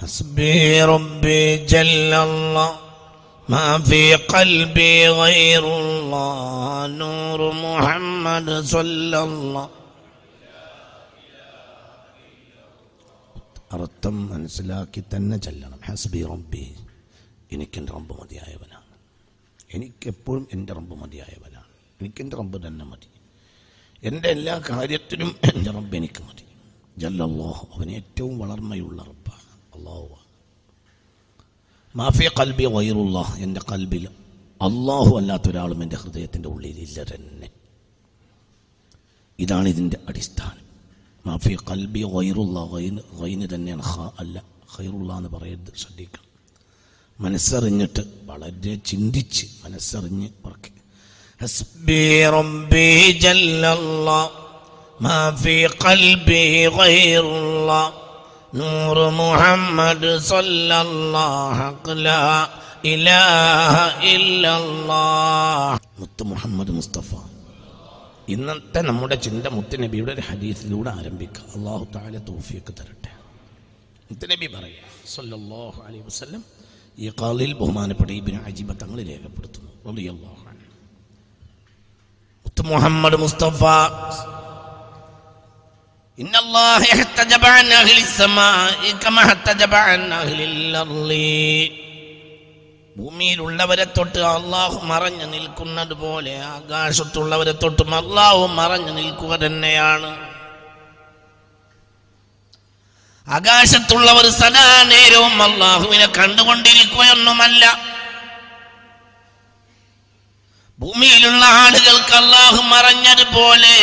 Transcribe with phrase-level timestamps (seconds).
[0.00, 2.70] حسبي ربي جل الله
[3.48, 6.38] ما في قلبي غير الله
[6.96, 9.66] نور محمد صلى الله
[13.76, 16.64] അർത്ഥം മനസ്സിലാക്കി തന്നെ ചെല്ലണം ഹസ്ബി റബ്ബി
[17.54, 18.92] എനിക്കെൻ്റെ റബ്ബ് മതിയായവനാണ്
[19.70, 23.08] എനിക്കെപ്പോഴും എൻ്റെ റബ്ബ് മതിയായവനാണ് എനിക്കെൻ്റെ റബ്ബ് തന്നെ മതി
[24.02, 26.44] എൻ്റെ എല്ലാ കാര്യത്തിനും എൻ്റെ റബ്ബ് എനിക്ക് മതി
[27.02, 29.39] ജല്ലല്ലാഹു അവൻ ഏറ്റവും വളർമ്മയുള്ള റബ്ബാണ്
[29.87, 30.17] അള്ളാഹു
[31.95, 34.07] മാഫിയ കൽബി വൈറുള്ള എന്റെ കൽബിൽ
[34.61, 37.49] അള്ളാഹു അല്ലാത്ത ഒരാളും എന്റെ ഹൃദയത്തിന്റെ ഉള്ളിലില്ല തന്നെ.
[39.39, 40.65] ഇതാണ് ഇതിന്റെ അടിസ്ഥാനം.
[41.27, 44.43] മാഫിയ കൽബി വൈറുള്ള വൈന് വൈന് തന്നെയാണ് ഹ അല്ല
[44.75, 46.25] ഹൈറുള്ള എന്ന് പറയരുത് ശ്രദ്ധിക്കണം.
[47.19, 50.71] മനസ്സറിഞ്ഞിട്ട് വളരെ ചിന്തിച്ച് മനസ്സറിഞ്ഞ് പറക്കെ.
[51.41, 53.21] ഹസ്ബി റബ്ബി
[55.01, 57.15] മാഫി ഖൽബി ഫീ
[58.53, 62.49] ഖൽബി ഗൈറുല്ലാ നൂർ മുഹമ്മദ് സല്ലല്ലാഹു ലാ
[62.83, 65.79] ഇലാഹ ഇല്ലല്ലാഹ്.
[65.99, 67.09] മുത്ത് മുഹമ്മദ് മുസ്തഫ.
[68.27, 73.09] ഇന്നത്തെ നമ്മുടെ ചിന്ത മുത്തുനബിയുടെ ഒരു ഹദീസിലൂടെ ആരംഭിക്കുക അള്ളാഹു താല തോഫിയൊക്കെ തരട്ടെ.
[74.11, 76.43] മുത്തുനബി പറയാം സല്ലല്ലാഹു അലൈഹി വസല്ലം
[76.97, 79.71] ഈ കാലിൽ ബഹുമാനപ്പെട്ട ഇബിന് അജീബ തങ്ങൾ രേഖപ്പെടുത്തുന്നു.
[82.45, 83.61] മുത്ത് മുഹമ്മദ് മുസ്തഫ
[86.20, 91.10] إن الله احتجب عن أهل السماء كما احتجب عن أهل الأرض
[92.96, 100.10] ഭൂമിയിലുള്ളവരെ തൊട്ട് അള്ളാഹു മറഞ്ഞു നിൽക്കുന്നത് പോലെ ആകാശത്തുള്ളവരെ തൊട്ടും അള്ളാഹു മറഞ്ഞു നിൽക്കുക തന്നെയാണ്
[103.26, 107.64] ആകാശത്തുള്ളവർ സദാ നേരവും അള്ളാഹുവിനെ കണ്ടുകൊണ്ടിരിക്കുകയൊന്നുമല്ല
[110.80, 113.76] ഭൂമിയിലുള്ള ആളുകൾക്ക് അള്ളാഹു മറഞ്ഞതുപോലെ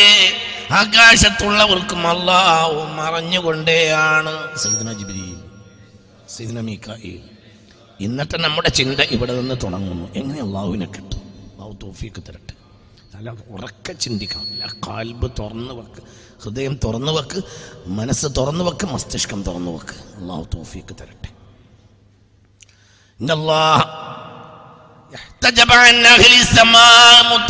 [0.71, 4.59] ആകാശത്തുള്ളവർക്കും അള്ളാഹു മറഞ്ഞുകൊണ്ടേയാണ്.
[8.01, 10.15] ഇന്നത്തെ നമ്മുടെ ചിന്ത ഇവിടെ നിന്ന് തുടങ്ങുന്നു.
[10.15, 11.19] എങ്ങനെ അള്ളാഹുവിനെ കിട്ടും?
[11.53, 12.53] അള്ളാഹു തോഫിയൊക്കെ തരട്ടെ.
[13.15, 14.41] നല്ല ഉറക്ക ചിന്തിക്കണം.
[14.41, 16.03] അല്ല കാൽബ് തുറന്നു വെക്ക്
[16.45, 17.45] ഹൃദയം തുറന്നു വെക്ക്
[17.87, 20.17] മനസ്സ് തുറന്നു വെക്ക് മസ്തിഷ്കം തുറന്നു വെക്ക്.
[20.17, 21.29] അള്ളാഹു തോഫിയൊക്കെ തരട്ടെ.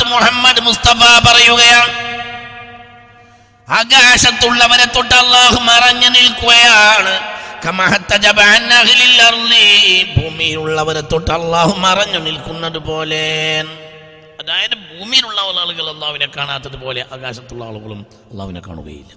[0.07, 2.08] മുഹമ്മദ് മുസ്തഫ പറയുകയാണ്.
[3.68, 7.14] ആകാശത്തുള്ളവരെ തൊട്ട് അള്ളാഹു മറഞ്ഞു നിൽക്കുകയാണ്
[7.66, 9.68] കമഹത്തജബ അൻ അഹ്ലിൽ അർളി.
[10.16, 13.24] ഭൂമിയിലുള്ളവരെ തൊട്ട് അള്ളാഹു മറഞ്ഞു നിൽക്കുന്നത് പോലെ
[14.42, 18.02] അതായത് ഭൂമിയിലുള്ള ആളുകൾ അള്ളാഹുവിനെ കാണാത്തത് പോലെ ആകാശത്തുള്ള ആളുകളും
[18.32, 19.12] അള്ളാഹുവിനെ കാണുകയില്ല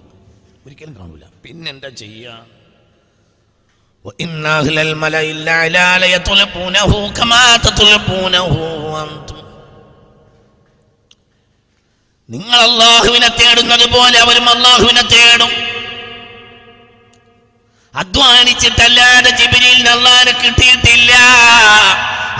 [0.65, 2.29] ഒരിക്കലും കാണൂല പിന്നെന്താ ചെയ്യുക
[4.05, 8.47] وإن أهل الملأ الأعلى ليطلبونه كما تطلبونه
[9.03, 9.30] أنتم
[12.32, 15.52] നിങ്ങൾ അള്ളാഹുവിനെ തേടുന്നത് പോലെ അവരും അള്ളാഹുവിനെ തേടും.
[17.94, 21.12] അധ്വാനിച്ചിട്ടല്ലാതെ ജിബിരിയിൽ അള്ളാഹിനെ കിട്ടിയിട്ടില്ല.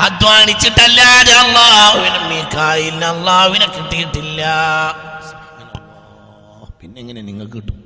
[0.06, 4.42] അധ്വാനിച്ചിട്ടല്ലാതെ അള്ളാഹുവിനും അള്ളാഹുവിനെ കിട്ടിയിട്ടില്ല.
[6.81, 7.78] പിന്നെ എങ്ങനെ നിങ്ങൾക്ക് കിട്ടും?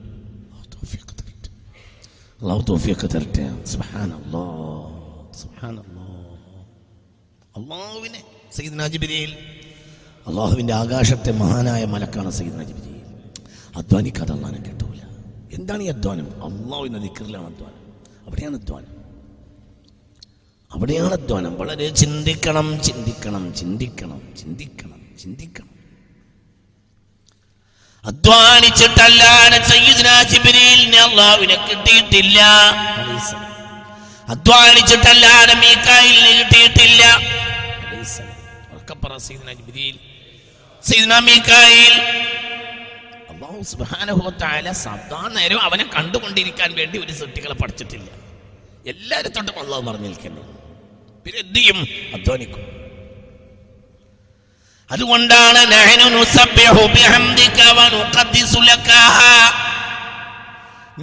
[7.57, 8.21] അള്ളാഹുവിനെ
[8.57, 9.31] സയ്യിദ്ന ജിബ്രീൽ
[10.27, 12.97] അള്ളാഹുവിന്റെ ആകാശത്തെ മഹാനായ മലക്കാണ് സയ്യിദ്ന ജിബ്രീൽ
[13.77, 14.99] അധ്വാനിക്കാതെ അള്ളാഹിനെ കിട്ടൂല.
[15.55, 16.25] എന്താണ് ഈ അധ്വാനം?
[16.25, 17.93] അള്ളാഹുവിന്റെ നിക്കറിലാണ് അധ്വാനം.
[18.27, 18.97] അവിടെയാണ് അധ്വാനം.
[20.73, 21.59] അവിടെയാണ് അധ്വാനം.
[21.59, 25.71] വളരെ ചിന്തിക്കണം ചിന്തിക്കണം ചിന്തിക്കണം ചിന്തിക്കണം ചിന്തിക്കണം.
[28.05, 32.43] അധ്വാനിച്ചിട്ടല്ലാതെ സയ്യിദ്ന ജിബ്രീലിനെ അള്ളാഹുവിനെ കിട്ടിയിട്ടില്ല.
[34.29, 37.17] അധ്വാനിച്ചിട്ടല്ലാതെ മീക്കായിലിനെ കിട്ടിയിട്ടില്ല.
[38.73, 39.67] ഉറക്കപ്പറ സയ്യിദ്ന ജിബ്രീൽ.
[39.67, 40.16] സയ്യിദ്ന മീക്കായിൽ
[44.43, 44.69] തആല
[45.37, 48.09] നേരം അവനെ കണ്ടുകൊണ്ടിരിക്കാൻ വേണ്ടി ഒരു സൃഷ്ടികളെ പഠിച്ചിട്ടില്ല
[48.93, 50.43] എല്ലാരും തൊട്ടും അള്ളാഹു പറഞ്ഞു നിൽക്കുന്നു.
[51.27, 51.79] പിന്നെ എന്ത് ചെയ്യും?
[52.17, 52.63] അധ്വാനിക്കും.
[54.91, 55.61] അതുകൊണ്ടാണ്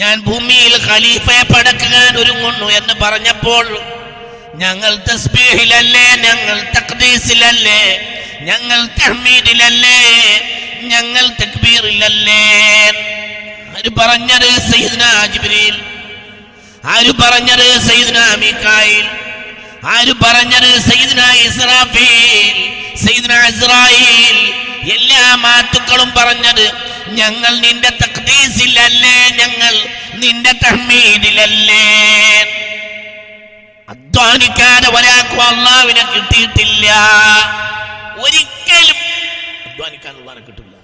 [0.01, 3.65] ഞാൻ ഭൂമിയിൽ ഖലീഫയെ പടക്കാൻ ഒരുങ്ങുന്നു എന്ന് പറഞ്ഞപ്പോൾ
[4.63, 7.81] ഞങ്ങൾ തസ്ബീഹിലല്ലേ ഞങ്ങൾ തഖ്ദീസിലല്ലേ
[8.49, 9.99] ഞങ്ങൾ തഹ്മീദിലല്ലേ?
[10.91, 12.43] ഞങ്ങൾ തക്ബീറിലല്ലേ?
[13.75, 15.03] ആര് പറഞ്ഞത് സയ്യിദ്ന
[15.33, 15.75] ജിബ്രീൽ?
[16.93, 19.05] ആര് പറഞ്ഞത് സയ്യിദ്ന മീകായിൽ
[19.95, 22.55] ആര് പറഞ്ഞത് സയ്യിദ്ന ഇസ്രാഫീൽ?
[23.05, 24.37] സയ്യിദ്ന ഇസ്രായേൽ?
[24.95, 26.65] എല്ലാ മാത്തുക്കളും പറഞ്ഞത്
[27.19, 29.73] ഞങ്ങൾ നിന്റെ തഖ്ദീസിലല്ലേ ഞങ്ങൾ
[30.23, 31.85] നിന്റെ തഹ്മീദിലല്ലേ?
[33.89, 36.87] അധ്വാനിക്കാതെ ഒരാൾക്കും അള്ളാവിനെ കിട്ടിയിട്ടില്ല.
[38.21, 38.99] ഒരിക്കലും
[39.69, 40.15] അധ്വാനിക്കാൻ
[40.47, 40.75] കിട്ടില്ല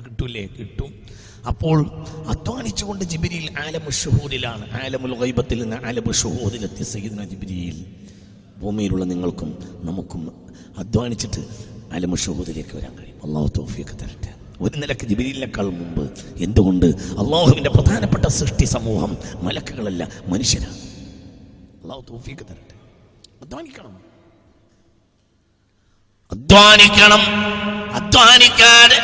[0.00, 0.46] കിട്ടൂലേ?
[0.46, 1.06] കിട്ടും.
[1.46, 7.84] അപ്പോൾ അധ്വാനിച്ചുകൊണ്ട് ജിബിരിയിൽ ആലമു ഷുഹൂദിലാണ് ആലമുൽ ഗൈബത്തിൽ നിന്ന് ആലമു ഷുഹൂദിലെത്തിയ സയ്യിദ്ന ജിബിരിയിൽ
[8.58, 10.46] ഭൂമിയിലുള്ള നിങ്ങൾക്കും നമുക്കും
[10.78, 11.40] അധ്വാനിച്ചിട്ട്
[11.92, 13.20] ആലമു ഷുഹൂദിലേക്ക് വരാൻ കഴിയും.
[13.24, 14.34] അള്ളാഹു തോഫിയൊക്കെ തരട്ടെ.
[14.60, 20.78] ഒരു നിലയ്ക്ക് ജിബിരിയിലേക്കാൾ മുമ്പ് എന്തുകൊണ്ട് അള്ളാഹുവിന്റെ പ്രധാനപ്പെട്ട സൃഷ്ടി സമൂഹം മലക്കുകളല്ല മനുഷ്യരാണ്
[21.82, 22.74] അള്ളാഹു തോഫിയൊക്കെ തരട്ടെ.
[23.42, 24.09] അധ്വാനിക്കണം.
[26.32, 27.22] അധ്വാനിക്കണം.
[27.98, 28.98] അധ്വാനിക്കാതെ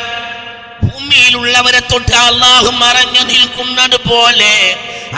[0.83, 4.53] ഭൂമിയിലുള്ളവരെ തൊട്ട് അള്ളാഹു മറഞ്ഞു നിൽക്കുന്നത് പോലെ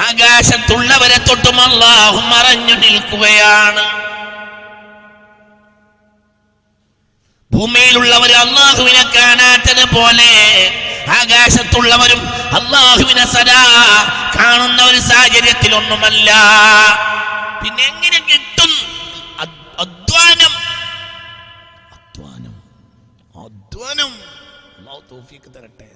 [0.08, 3.86] ആകാശത്തുള്ളവരെ തൊട്ടും അള്ളാഹു മറഞ്ഞു നിൽക്കുകയാണ്.
[7.52, 10.32] ഭൂമിയിലുള്ളവർ അള്ളാഹുവിനെ കാണാത്തത് പോലെ
[11.20, 12.22] ആകാശത്തുള്ളവരും
[12.60, 13.62] അള്ളാഹുവിനെ സദാ
[14.36, 16.32] കാണുന്ന ഒരു സാഹചര്യത്തിലൊന്നുമല്ല.
[17.64, 18.72] പിന്നെ എങ്ങനെ കിട്ടും?
[19.80, 20.49] അധ്വാനം
[23.80, 24.12] അധ്വാനം
[24.78, 25.90] അള്ളാഹു തൗഫീക്ക് തരട്ടെ.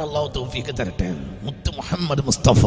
[0.00, 1.08] അള്ളാഹു തൗഫീക്ക് തരട്ടെ.
[1.42, 2.62] മുത്ത് മുഹമ്മദ് മുസ്തഫ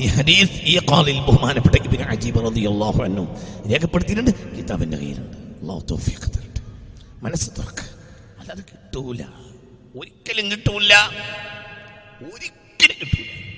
[0.00, 3.24] ഈ ഹദീസ് ഈ കാലിൽ ബഹുമാനപ്പെട്ട ഇബ്നു അജീബ് റളിയല്ലാഹു അൻഹു
[3.68, 4.56] രേഖപ്പെടുത്തിയിട്ടുണ്ട്.
[4.56, 6.60] കിതാബിന്റെ കയ്യിലുണ്ട് അള്ളാഹു തൗഫീക്ക് തരട്ടെ.
[7.24, 7.84] മനസ്സ് തുറക്ക്.
[8.40, 9.22] അല്ലാതെ കിട്ടൂല.
[9.98, 10.94] ഒരിക്കലും കിട്ടൂല.
[12.32, 13.49] ഒരിക്കലും കിട്ടൂല.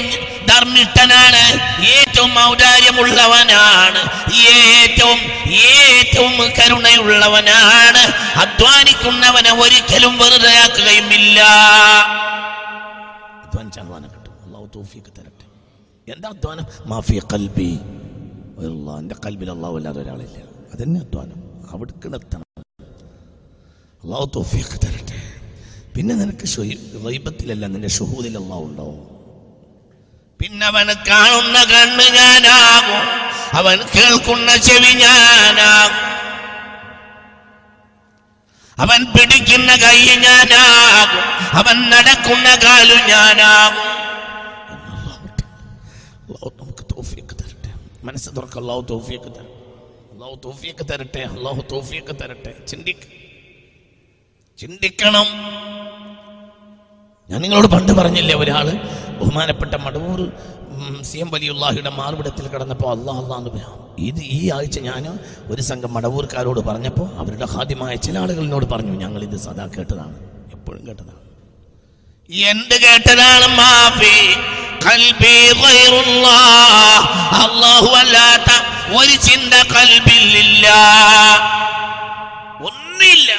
[0.47, 1.85] ധർമ്മിഷ്ഠനാണ്.
[1.85, 4.35] ഏറ്റവും ഔദാര്യമുള്ളവനാണ്.
[4.35, 5.19] ഏറ്റവും
[5.51, 8.13] ഏറ്റവും കരുണയുള്ളവനാണ്.
[8.39, 10.57] അധ്വാനിക്കുന്നവനെ ഒരിക്കലും വെറുതെ
[14.45, 16.11] അള്ളാഹു തൗഫീഖ് തരട്ടെ.
[16.11, 16.65] എന്താ അധ്വാനം?
[16.85, 17.79] മാഫിയ കൽബി
[18.99, 20.37] എന്റെ കൽബിൽ അള്ളാഹു അല്ലാതെ ഒരാളില്ല.
[20.73, 21.67] അതന്നെ അധ്വാനം.
[21.71, 22.46] അവിടേക്കിടെത്തണം
[24.07, 25.17] അള്ളാഹു തോഫിയൊക്കെ തരട്ടെ.
[25.95, 26.45] പിന്നെ നിനക്ക്
[26.97, 28.99] വൈബത്തിലല്ല നിന്റെ ഷുഹൂദിൽ അള്ളാഹു ഉണ്ടാവും
[30.41, 33.01] പിന്നവന് കാണുന്ന കണ്ണ് ഞാനാകും.
[33.57, 36.05] അവൻ കേൾക്കുന്ന ചെവി ഞാനാകും.
[38.79, 41.25] അവൻ പിടിക്കുന്ന കൈ ഞാനാകും.
[41.59, 43.85] അവൻ നടക്കുന്ന കാലു ഞാനാകും.
[46.61, 47.73] നമുക്ക് തോഫിയൊക്കെ തരട്ടെ.
[48.03, 49.55] മനസ്സ് തുറക്ക അള്ളാഹു തോഫിയൊക്കെ തരട്ടെ.
[50.13, 52.65] അള്ളാഹു തോഫിയൊക്കെ തരട്ടെ അള്ളാഹു തോഫിയൊക്കെ തരട്ടെ.
[52.67, 53.26] ചിന്തിക്ക.
[54.57, 55.25] ചിന്തിക്കണം.
[57.29, 58.71] ഞാൻ നിങ്ങളോട് പണ്ട് പറഞ്ഞില്ലേ ഒരാൾ
[59.19, 60.31] ബഹുമാനപ്പെട്ട മടവൂർ
[61.03, 63.49] സി എം വലിയുള്ളാഹിയുടെ മാർവിടത്തിൽ കടന്നപ്പോൾ അള്ളാഹ് അള്ളാന്ന്
[63.97, 65.19] ഇത് ഈ ആഴ്ച ഞാൻ
[65.51, 70.15] ഒരു സംഘം മടവൂർക്കാരോട് പറഞ്ഞപ്പോൾ അവരുടെ ഹാദ്യമായ ചില ആളുകളിനോട് പറഞ്ഞു ഞങ്ങൾ ഇത് സദാ കേട്ടതാണ്.
[70.53, 71.21] എപ്പോഴും കേട്ടതാണ്.
[72.33, 73.47] എന്ത് കേട്ടതാണ്?
[73.47, 74.33] മാഫി.
[74.85, 75.37] കൽബി.
[77.43, 78.51] അല്ലാഹു അല്ലാത്ത
[78.95, 80.67] ഒരു ചിന്ത കൽബിലില്ല
[82.61, 83.31] ഒന്നില്ല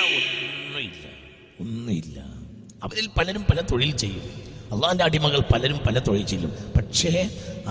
[2.88, 4.26] അവരിൽ പലരും പല തൊഴിൽ ചെയ്യും
[4.74, 7.12] അള്ളാഹിന്റെ അടിമകൾ പലരും പല തൊഴിൽ ചെയ്യും പക്ഷേ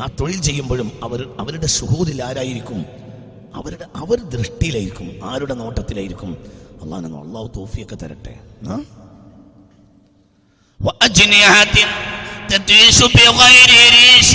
[0.01, 2.81] ആ തൊഴിൽ ചെയ്യുമ്പോഴും അവർ അവരുടെ ഷുഹൂദിൽ ആരായിരിക്കും
[3.55, 6.31] അവരുടെ അവർ ദൃഷ്ടിയിലായിരിക്കും ആരുടെ നോട്ടത്തിലായിരിക്കും
[6.83, 8.35] അള്ളാഹ് അള്ളാഹു തോഫിയൊക്കെ തരട്ടെ
[8.69, 8.77] ആ
[10.81, 11.75] وأجنحة
[12.51, 14.33] تطيش بغير ريش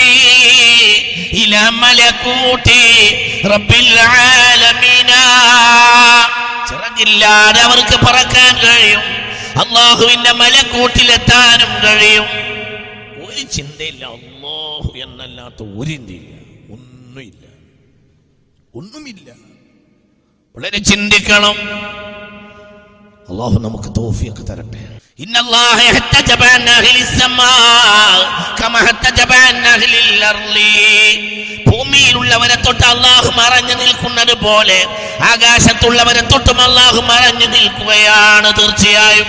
[1.33, 2.67] إلى ملكوت
[3.45, 5.09] رب العالمين
[6.69, 9.03] ചിറകില്ലാതെ അവർക്ക് പറക്കാൻ കഴിയും
[9.63, 12.27] അള്ളാഹുവിന്റെ മലക്കൂട്ടിലെത്താനും കഴിയും
[13.27, 16.33] ഒരു ചിന്തയില്ല അള്ളാഹു എന്നല്ലാത്ത ഒരു ചിന്തയില്ല
[16.75, 17.43] ഒന്നുമില്ല
[18.73, 19.29] ഒന്നുമില്ല
[20.55, 21.57] വളരെ ചിന്തിക്കണം
[23.29, 24.83] അള്ളാഹു നമുക്ക് തോഫിയൊക്കെ തരട്ടെ
[25.19, 28.17] إن الله احتجب عن أهل السماء
[28.57, 30.57] كما احتجب عن أهل الأرض
[31.67, 34.79] ഭൂമിയിലുള്ളവരെ തൊട്ട് അള്ളാഹു മറഞ്ഞു നിൽക്കുന്നത് പോലെ
[35.31, 39.27] ആകാശത്തുള്ളവരെ തൊട്ടും അള്ളാഹു മറഞ്ഞു നിൽക്കുകയാണ് തീർച്ചയായും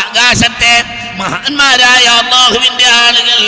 [0.00, 0.74] ആകാശത്തെ
[1.20, 3.38] മഹാന്മാരായ അള്ളാഹുവിന്റെ ആളുകൾ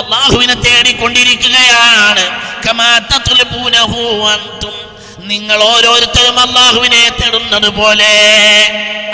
[0.00, 2.24] അള്ളാഹുവിനെ തേടിക്കൊണ്ടിരിക്കുകയാണ്.
[5.32, 8.14] നിങ്ങൾ ഓരോരുത്തരും അള്ളാഹുവിനെ തേടുന്നത് പോലെ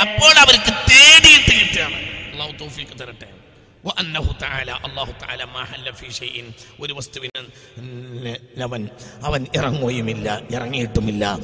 [0.01, 1.60] അപ്പോൾ അവർക്ക് തേടിയിട്ട്
[5.45, 5.91] മഹല്ല
[6.81, 6.95] ഒരു
[9.25, 11.39] അവൻ ഇറങ്ങുകയുമില്ല ഇറങ്ങിയിട്ടുമില്ല.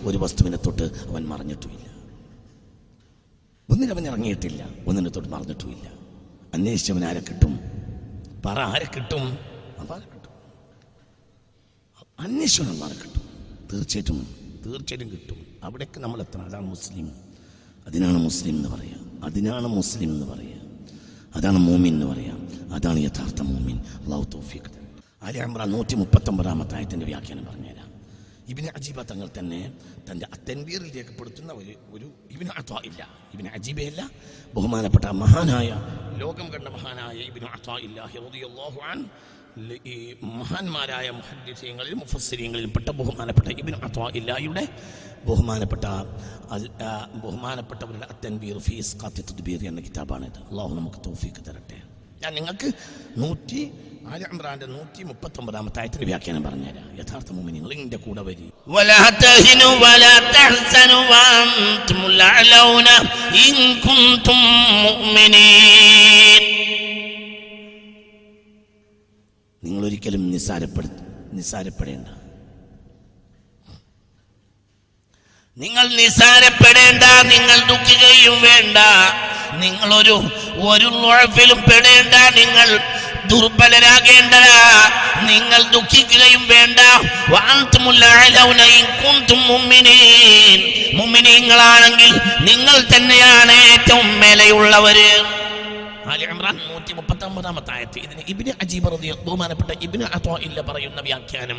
[0.00, 1.90] ഒരു വസ്തുവിനെ തൊട്ട് അവൻ മറിഞ്ഞിട്ടുമില്ല.
[3.70, 5.90] ഒന്നിനവൻ ഇറങ്ങിയിട്ടില്ല ഒന്നിനെ തൊട്ട് മറിഞ്ഞിട്ടുമില്ല.
[6.54, 7.60] അന്വേഷിച്ചവൻ ആരെ കിട്ടും?
[8.46, 9.38] പറ ആരെ കിട്ടും?
[9.80, 10.30] അപ്പം ആരെ കിട്ടും?
[12.20, 13.22] അന്വേഷിച്ചവന്മാരെ കിട്ടും?
[13.72, 15.46] തീർച്ചയായിട്ടും തീർച്ചയായിട്ടും കിട്ടും.
[15.64, 17.12] അവിടേക്ക് നമ്മൾ എത്തണം അതാണ് മുസ്ലിം.
[17.86, 19.24] അതിനാണ് മുസ്ലിം എന്ന് പറയുക.
[19.24, 20.59] അതിനാണ് മുസ്ലിം എന്ന് പറയുക.
[21.36, 22.38] അതാണ് മോമിൻ എന്ന് പറയാം.
[22.72, 23.78] അതാണ് യഥാർത്ഥ മൂമിൻ.
[23.78, 24.70] അള്ളാഹു തൗഫീഖ്
[25.22, 27.90] അലി അമ്ര നൂറ്റി മുപ്പത്തൊമ്പതാമത്തെ ആയത്തിന്റെ വ്യാഖ്യാനം പറഞ്ഞുതരാം.
[28.48, 29.72] ഇബിന് അജീബ തങ്ങൾ തന്നെ
[30.10, 33.08] തന്റെ അത്തൻവീറിൽ രേഖപ്പെടുത്തുന്ന ഒരു ഒരു ഇബിന് അത്വ ഇല്ല.
[33.34, 34.10] ഇബിന് അജീബയല്ല
[34.54, 35.68] ബഹുമാനപ്പെട്ട മഹാനായ
[36.18, 37.72] ലോകം കണ്ട മഹാനായ ഇബിന് അത്വ
[38.90, 39.04] അൻ
[39.92, 44.68] ഈ മഹാന്മാരായ മുഹദ്ദിസീങ്ങളിൽ മുഫസ്സിരീങ്ങളിൽ പെട്ട ബഹുമാനപ്പെട്ട ഇബിൻ അഥവാ ഇല്ലായുടെ
[45.28, 45.84] ബഹുമാനപ്പെട്ട
[47.24, 48.96] ബഹുമാനപ്പെട്ടവരുടെ അത്തൻബീർ ഫീസ്
[49.30, 50.40] തദ്ബീർ എന്ന കിതാബാണിത്.
[50.50, 51.78] അള്ളാഹു നമുക്ക് തോഫീക്ക് തരട്ടെ.
[52.22, 52.68] ഞാൻ നിങ്ങൾക്ക്
[53.16, 53.60] നൂറ്റി
[54.12, 56.88] ആല ഇമ്രാന്റെ നൂറ്റി മുപ്പത്തി ഒമ്പതാമത്തെ ആയത്തിന് വ്യാഖ്യാനം പറഞ്ഞുതരാം.
[57.00, 58.46] യഥാർത്ഥ മുമ്പ് നിങ്ങൾ ഇതിന്റെ കൂടെ വരി.
[69.84, 70.88] ഒരിക്കലും നിസ്സാരപ്പെടു
[71.32, 72.08] നിസ്സാരപ്പെടേണ്ട.
[75.56, 78.76] നിങ്ങൾ നിസ്സാരപ്പെടേണ്ട നിങ്ങൾ ദുഃഖിക്കുകയും വേണ്ട.
[79.52, 80.22] നിങ്ങളൊരു
[80.68, 82.80] ഒരു ഉഴപ്പിലും പെടേണ്ട നിങ്ങൾ
[83.26, 84.34] ദുർബലരാകേണ്ട.
[85.30, 86.80] നിങ്ങൾ ദുഃഖിക്കുകയും വേണ്ട.
[90.92, 95.39] മുമ്മിനീങ്ങളാണെങ്കിൽ നിങ്ങൾ തന്നെയാണ് ഏറ്റവും മേലെയുള്ളവര്.
[96.12, 101.00] ആലി ഇമ്രാൻ നൂറ്റി മുപ്പത്തി ഒമ്പതാമത്തെ ആയത്ത് ഇതിന് ഇബിന് അജീബ് റളിയ ബഹുമാനപ്പെട്ട ഇബിന് അതോ ഇല്ല പറയുന്ന
[101.08, 101.58] വ്യാഖ്യാനം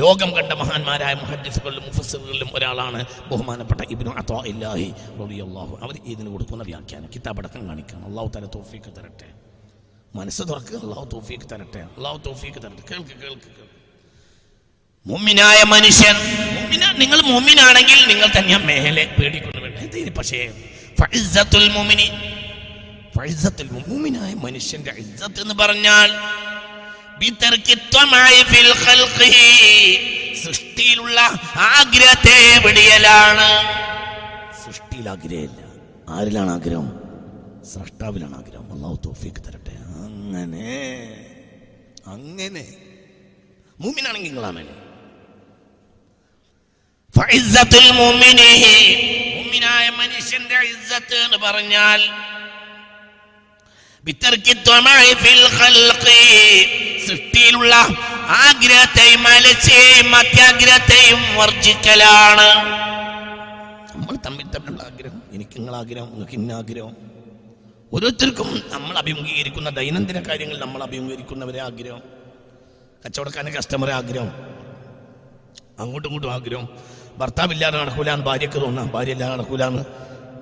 [0.00, 3.00] ലോകം കണ്ട മഹാന്മാരായ മുഹദ്ദിസുകളിലും മുഫസ്സിറുകളിലും ഒരാളാണ്
[3.32, 4.88] ബഹുമാനപ്പെട്ട ഇബിന് അതോ ഇല്ലാഹി
[5.20, 9.28] റളിയല്ലാഹു അവർ ഇതിന് കൊടുക്കുന്ന വ്യാഖ്യാനം കിതാബടക്കം കാണിക്കണം അള്ളാഹു തല തോഫീക്ക് തരട്ടെ.
[10.14, 11.80] മനസ്സ് തുറക്കുക അള്ളാഹു തോഫീക്ക് തരട്ടെ.
[11.96, 12.82] അള്ളാഹു തോഫീക്ക് തരട്ടെ.
[12.90, 13.72] കേൾക്ക് കേൾക്ക് കേൾക്ക്.
[15.06, 16.16] മുമ്മിനായ മനുഷ്യൻ
[17.02, 20.40] നിങ്ങൾ മുമ്മിനാണെങ്കിൽ നിങ്ങൾ തന്നെ മേലെ പേടിക്കൊണ്ട് വേണ്ട എന്തിന് പക്ഷേ
[21.00, 22.06] ഫഇസ്സത്തുൽ മുഅ്മിനി
[23.88, 26.10] മുമ്മിനായ മനുഷ്യന്റെ ഇജ്ജത്ത് എന്ന് പറഞ്ഞാൽ
[30.44, 31.20] സൃഷ്ടിയിലുള്ള
[31.56, 33.48] ആഗ്രഹത്തെ വെടിയലാണ്.
[34.66, 35.60] സൃഷ്ടിയിൽ ആഗ്രഹമില്ല.
[36.08, 36.88] ആരിലാണ് ആഗ്രഹം?
[37.64, 38.72] സൃഷ്ടാവിലാണ് ആഗ്രഹം.
[38.72, 39.70] അള്ളാഹു തോഫിക്ക് തരട്ടെ.
[40.04, 40.86] അങ്ങനെ
[42.06, 42.66] അങ്ങനെ.
[43.80, 44.60] മുമ്മിനാണെങ്കിൽ നിങ്ങളാണ്
[49.90, 52.00] മനുഷ്യന്റെ ഇജ്ജത്ത് എന്ന് പറഞ്ഞാൽ
[57.06, 57.74] സൃഷ്ടിയിലുള്ള
[58.28, 62.48] ആഗ്രഹത്തെയും അലച്ചയെയും അത്യാഗ്രഹത്തെയും വർജിക്കലാണ്.
[63.94, 66.96] നമ്മൾ തമ്മിൽ തമ്മിലുള്ള ആഗ്രഹം എനിക്ക് നിങ്ങൾ ആഗ്രഹം നിങ്ങൾക്ക് ഇന്ന ആഗ്രഹം
[67.92, 72.02] ഓരോരുത്തർക്കും നമ്മൾ അഭിമുഖീകരിക്കുന്ന ദൈനംദിന കാര്യങ്ങൾ നമ്മൾ അഭിമുഖീകരിക്കുന്നവരെ ആഗ്രഹം.
[73.06, 74.30] കച്ചവടക്കാരൻ കസ്റ്റമറെ ആഗ്രഹം.
[75.78, 76.68] അങ്ങോട്ടും ഇങ്ങോട്ടും ആഗ്രഹം.
[77.18, 78.88] ഭർത്താവില്ലാതെ നടക്കൂലാന്ന് ഭാര്യക്ക് തോന്നാം.
[78.88, 79.82] ഭാര്യ ഇല്ലാതെ നടക്കൂലാന്ന്.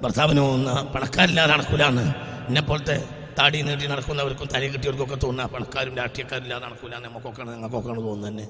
[0.03, 2.15] ഭർത്താവിന് തോന്നുന്ന പണക്കാരില്ലാതെ നടക്കൂലാന്ന്.
[2.47, 8.47] എന്നെ പോലത്തെ താടി നീട്ടി നടക്കുന്നവർക്കും തല കിട്ടിയവർക്കൊക്കെ തോന്നുക പണക്കാരും രാഷ്ട്രീയക്കാരില്ലാതെ നടക്കൂലാന്ന് നമുക്കൊക്കെയാണ് നിങ്ങൾക്കൊക്കെയാണ് തോന്നുന്നത് തന്നെ.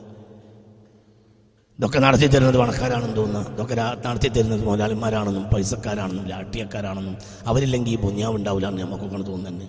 [1.79, 3.77] ഇതൊക്കെ നടത്തി തരുന്നത് പണക്കാരാണെന്ന് തോന്നുന്നു ഇതൊക്കെ
[4.07, 7.17] നടത്തി തരുന്നത് മുതലാളിമാരാണെന്നും പൈസക്കാരാണെന്നും രാഷ്ട്രീയക്കാരാണെന്നും
[7.51, 9.67] അവരില്ലെങ്കിൽ ഈ പൊന്യാവ് ഉണ്ടാവില്ല എന്ന് നമുക്കൊക്കെ തോന്നുന്നത്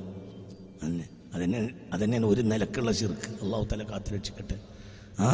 [0.83, 1.05] തന്നെ.
[1.35, 1.61] അതന്നെ
[1.93, 4.57] അതന്നെയാണ് ഒരു നിലക്കുള്ള ചെറുക്ക് അള്ളാഹു തല കാത്തു രക്ഷിക്കട്ടെ.
[5.19, 5.29] ആ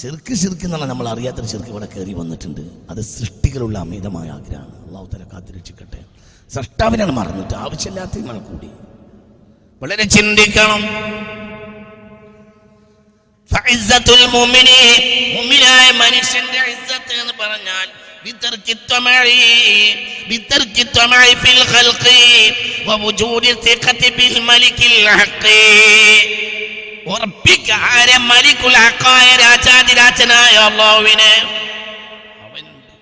[0.00, 2.62] ചെറുക്ക് ചെറുക്ക് എന്നുള്ള നമ്മൾ അറിയാത്തൊരു ചെറുക്ക് ഇവിടെ കയറി വന്നിട്ടുണ്ട്.
[2.90, 4.76] അത് സൃഷ്ടികളുള്ള അമിതമായ ആഗ്രഹമാണ്.
[4.86, 6.00] അള്ളാഹു തല കാത്തു രക്ഷിക്കട്ടെ.
[6.50, 8.66] സൃഷ്ടാവിനാണ് മറന്നിട്ട് ആവശ്യമില്ലാത്ത കൂടി.
[9.82, 10.82] വളരെ ചിന്തിക്കണം.
[17.20, 17.88] എന്ന് പറഞ്ഞാൽ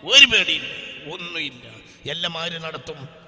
[0.04, 0.24] ഒരു
[1.12, 1.68] ഒന്നുമില്ല.
[2.10, 3.21] എല്ലാം ആര് നടത്തും?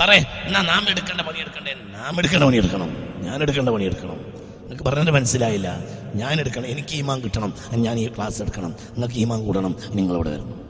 [0.00, 1.74] പറ എന്നാ നാം എടുക്കേണ്ട പണി എടുക്കണ്ടേ?
[1.74, 2.96] നാം എടുക്കേണ്ട പണി എടുക്കണം.
[3.24, 4.16] ഞാൻ എടുക്കേണ്ട പണി എടുക്കണം.
[4.60, 5.78] നിങ്ങൾക്ക് പറഞ്ഞത് മനസ്സിലായില്ല.
[6.14, 6.66] ഞാൻ എടുക്കണം.
[6.66, 7.54] എനിക്ക് ഈമാൻ കിട്ടണം.
[7.72, 8.70] ഞാൻ ഈ ക്ലാസ് എടുക്കണം.
[8.70, 9.76] നിങ്ങൾക്ക് ഈമാൻ കൂടണം.
[9.90, 10.60] നിങ്ങളവിടെ വരണം.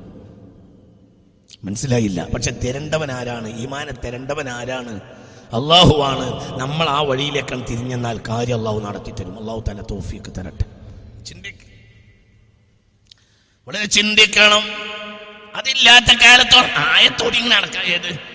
[1.64, 2.26] മനസ്സിലായില്ല.
[2.34, 3.60] പക്ഷെ തിരണ്ടവൻ ആരാണ്?
[3.60, 5.00] ഈമാനെ തിരണ്ടവൻ ആരാണ്?
[5.52, 9.40] അള്ളാഹുവാണ് നമ്മൾ ആ വഴിയിലേക്കാണ് തിരിഞ്ഞെന്നാൽ കാര്യം അള്ളാഹു നടത്തി തരും.
[9.40, 10.64] അള്ളാഹു തന്നെ തോഫിയൊക്കെ തരട്ടെ.
[11.25, 11.58] ചിന്തിക്ക്.
[13.68, 14.62] വളരെ ചിന്തിക്കണം.
[15.54, 17.84] അതില്ലാത്ത കാലത്തോ ആയത്തോടി ഇങ്ങനെ നടക്കാം.
[17.84, 18.29] ഏത്?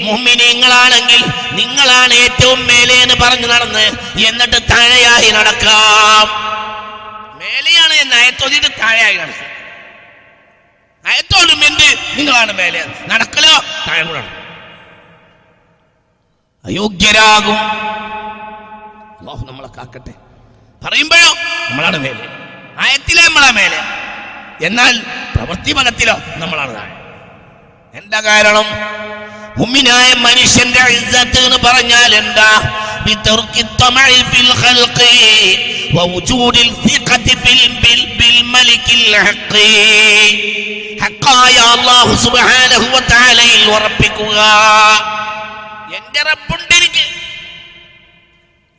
[0.00, 6.28] മുമ്മിനീങ്ങളാണെങ്കിൽ നിങ്ങളാണ് ഏറ്റവും മേലെ എന്ന് പറഞ്ഞു നടന്ന് എന്നിട്ട് താഴെയായി നടക്കാം.
[7.38, 9.48] മേലെയാണ് എന്ന് അയത്തോതിട്ട് താഴെയായി നടക്കാം.
[11.06, 12.18] അയത്തോടും എന്ത്?
[12.18, 12.84] നിങ്ങളാണ് മേലെ.
[13.08, 13.64] നടക്കലോ?
[13.88, 14.02] താഴെ
[16.64, 17.58] അയോഗ്യരാകും.
[19.18, 20.12] അള്ളാഹു നമ്മളെ കാക്കട്ടെ.
[20.86, 21.34] പറയുമ്പോഴോ?
[21.70, 22.28] നമ്മളാണ് മേലെ.
[22.78, 23.78] ആയത്തിലെ നമ്മളാ മേലെ.
[24.64, 25.00] എന്നാൽ
[25.34, 26.98] പ്രവൃത്തി പദത്തിലോ നമ്മളാണ് താഴെ
[27.98, 28.64] എന്താ കാരണം?
[29.62, 32.74] ഉമ്മിനായ മനുഷ്യന്റെ ഇജ്ജത്ത് എന്ന് പറഞ്ഞാൽ എന്താ?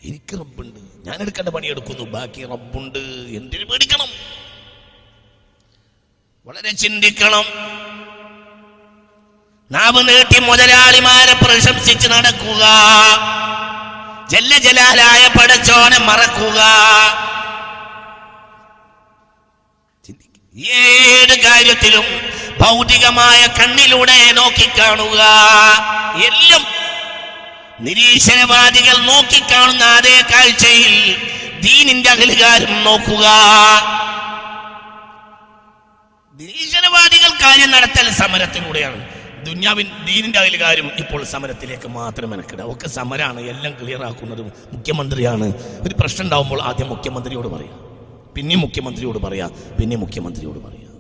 [0.04, 0.36] എനിക്ക്.
[0.36, 1.10] റബ്ബുണ്ട്.
[1.10, 3.00] ഞാൻ എടുക്കേണ്ട പണി എടുക്കുന്നു ബാക്കി റബ്ബുണ്ട്.
[3.38, 4.08] എന്തിനു പേടിക്കണം?
[6.50, 7.44] വളരെ ചിന്തിക്കണം.
[9.72, 12.64] നാവ് നീട്ടി മുതലാളിമാരെ പ്രശംസിച്ച് നടക്കുക.
[14.30, 16.60] ജല്ല ജലാലായ പടച്ചോനെ മറക്കുക.
[20.70, 22.06] ഏത് കാര്യത്തിലും
[22.62, 25.22] ഭൗതികമായ കണ്ണിലൂടെ നോക്കിക്കാണുക.
[26.26, 26.66] എല്ലാം
[27.80, 31.16] നിരീശ്വരവാദികൾ നോക്കിക്കാണുന്ന അതേ കാഴ്ചയിൽ
[31.60, 33.26] ദീനിന്റെ അകലുകാരും നോക്കുക.
[36.42, 39.00] നിരീശ്വരവാദികൾ കാര്യം നടത്തൽ സമരത്തിലൂടെയാണ്.
[39.46, 44.42] ദുന്യാവിൻ ദീനിന്റെ അതിൽ കാര്യം ഇപ്പോൾ സമരത്തിലേക്ക് മാത്രം മെനക്കിട ഒക്കെ സമരാണ് എല്ലാം ക്ലിയർ ആക്കുന്നത്
[44.74, 45.48] മുഖ്യമന്ത്രിയാണ്.
[45.88, 47.76] ഒരു പ്രശ്നം ഉണ്ടാവുമ്പോൾ ആദ്യം മുഖ്യമന്ത്രിയോട് പറയാം.
[48.36, 49.52] പിന്നെ മുഖ്യമന്ത്രിയോട് പറയാം.
[49.80, 50.94] പിന്നെ മുഖ്യമന്ത്രിയോട് പറയാം.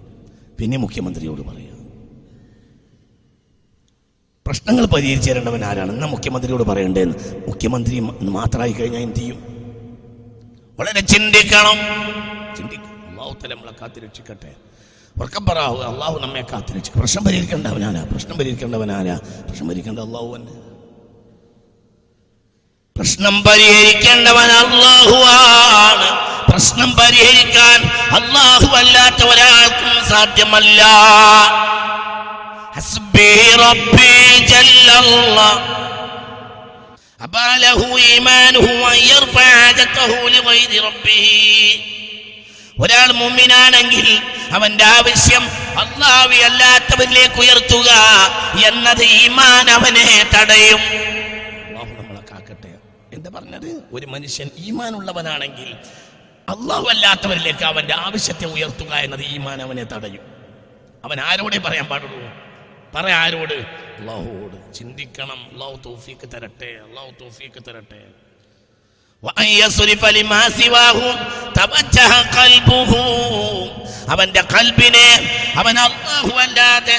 [0.60, 1.78] പിന്നെ മുഖ്യമന്ത്രിയോട് പറയാം.
[4.48, 5.92] പ്രശ്നങ്ങൾ പരിഹരിച്ചു തരേണ്ടവൻ ആരാണ്?
[5.92, 7.18] എന്നാ മുഖ്യമന്ത്രിയോട് പറയണ്ടേന്ന്
[7.48, 8.00] മുഖ്യമന്ത്രി
[8.38, 9.38] മാത്രമായി കഴിഞ്ഞാൽ എന്ത് ചെയ്യും?
[10.80, 11.78] വളരെ ചിന്തിക്കണം.
[12.58, 12.90] ചിന്തിക്കും.
[13.54, 14.52] നമ്മളെ കാത്തിരക്ഷിക്കട്ടെ
[15.19, 20.55] ഉറക്കം പറയാവൂ അള്ളാഹു നമ്മെ കാത്തിരക്ഷിക്കും പ്രശ്നം പരിഹരിക്കേണ്ടവനാരാ പ്രശ്നം പരിഹരിക്കേണ്ടവനാരാ പ്രശ്നം പരിഹരിക്കേണ്ട അള്ളാഹു തന്നെ
[22.97, 26.09] പ്രശ്നം പരിഹരിക്കേണ്ടവൻ അള്ളാഹുവാണ്
[26.51, 27.79] പ്രശ്നം പരിഹരിക്കാൻ
[28.19, 30.83] അള്ളാഹു അല്ലാത്ത ഒരാൾക്കും സാധ്യമല്ല
[32.77, 33.31] ഹസ്ബി
[33.63, 34.13] റബ്ബി
[34.53, 35.63] ജല്ലല്ലാഹ്
[37.21, 41.27] أبى له إيمانه أن يرفع حاجته لغير ربه
[42.82, 44.20] ഒരാൾ മുമ്മിനാണെങ്കിൽ
[44.52, 45.44] അവന്റെ ആവശ്യം
[45.80, 47.90] അള്ളാവി അല്ലാത്തവരിലേക്ക് ഉയർത്തുക
[48.66, 51.10] എന്നത് ഈമാൻ അവനെ തടയും.
[53.36, 53.84] പറഞ്ഞത്?
[53.92, 55.76] ഒരു മനുഷ്യൻ ഈമാനുള്ളവനാണെങ്കിൽ
[56.50, 60.22] അള്ളാഹു അല്ലാത്തവരിലേക്ക് അവന്റെ ആവശ്യത്തെ ഉയർത്തുക എന്നത് ഈമാൻ അവനെ തടയും.
[61.04, 62.20] അവൻ ആരോടെ പറയാൻ പാടുള്ളൂ?
[62.96, 63.54] പറ ആരോട്?
[63.54, 65.50] അള്ളാഹുവോട് ചിന്തിക്കണം.
[65.54, 66.66] അള്ളാഹു തൗഫീക്ക് തരട്ടെ.
[66.66, 68.19] അള്ളാഹു തൗഫീക്ക് തരട്ടെ.
[74.12, 75.08] അവന്റെ കൽബിനെ
[75.56, 76.98] അവൻ അല്ലാഹുവല്ലാതെ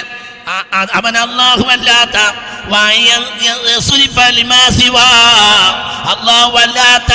[0.98, 2.18] അവൻ അല്ലാഹുവല്ലാത്ത
[6.12, 7.12] അല്ലാഹുവല്ലാത്ത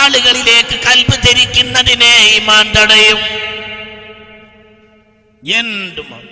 [0.00, 3.20] ആളുകളിലേക്ക് കൽബ് ധരിക്കുന്നതിനെ ഈമാൻ തടയും.
[5.60, 6.28] എന്തുമാണ്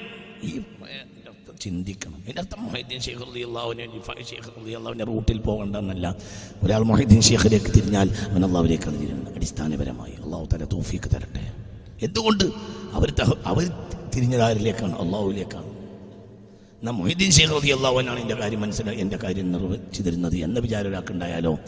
[1.65, 2.14] ചിന്തിക്കണം.
[2.25, 3.87] ഇതിന്റെ അർത്ഥം മൊഹീദ്ദീൻ ഷെയ്ഖ് റളി അള്ളാഹുവിനെ
[4.25, 6.17] ഷെയ്ഖ് റളി അള്ളാഹുവിന്റെ റൂട്ടിൽ പോകണ്ടെന്നല്ല.
[6.63, 11.53] ഒരാൾ മൊഹീദ്ദീൻ ഷെയ്ഖിലേക്ക് തിരിഞ്ഞാൽ അവൻ അള്ളാഹുലേക്ക് തിരിയുന്നത് അടിസ്ഥാനപരമായി അള്ളാഹു തല തോഫിക്ക് തരട്ടെ.
[12.03, 12.45] എന്തുകൊണ്ട്?
[12.93, 13.15] അവർ
[13.47, 13.73] അവർ
[14.17, 15.67] തിരിഞ്ഞതാരിലേക്കാണ് അള്ളാഹുവിലേക്കാണ്.
[16.81, 21.59] എന്നാൽ മൊഹീദ്ദീൻ ഷെയ്ഖ് റളി അള്ളാഹുവിനാണ് എന്റെ കാര്യം മനസ്സിലായി എന്റെ കാര്യം നിർവഹിച്ചു തരുന്നത് എന്ന വിചാരം ഒരാൾക്കുണ്ടായാലോ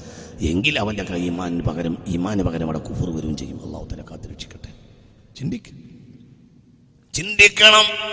[0.40, 1.28] എങ്കിൽ അവന്റെ കൈ
[1.60, 3.66] പകരം ഈമാന് പകരം അവിടെ കുഫർ വരികയും ചെയ്യും.
[3.66, 4.68] അള്ളാഹു തല കാത്തിരക്ഷിക്കട്ടെ.
[5.36, 5.90] ചിന്തിക്കും.
[7.14, 8.06] ചിന്തിക്കണം.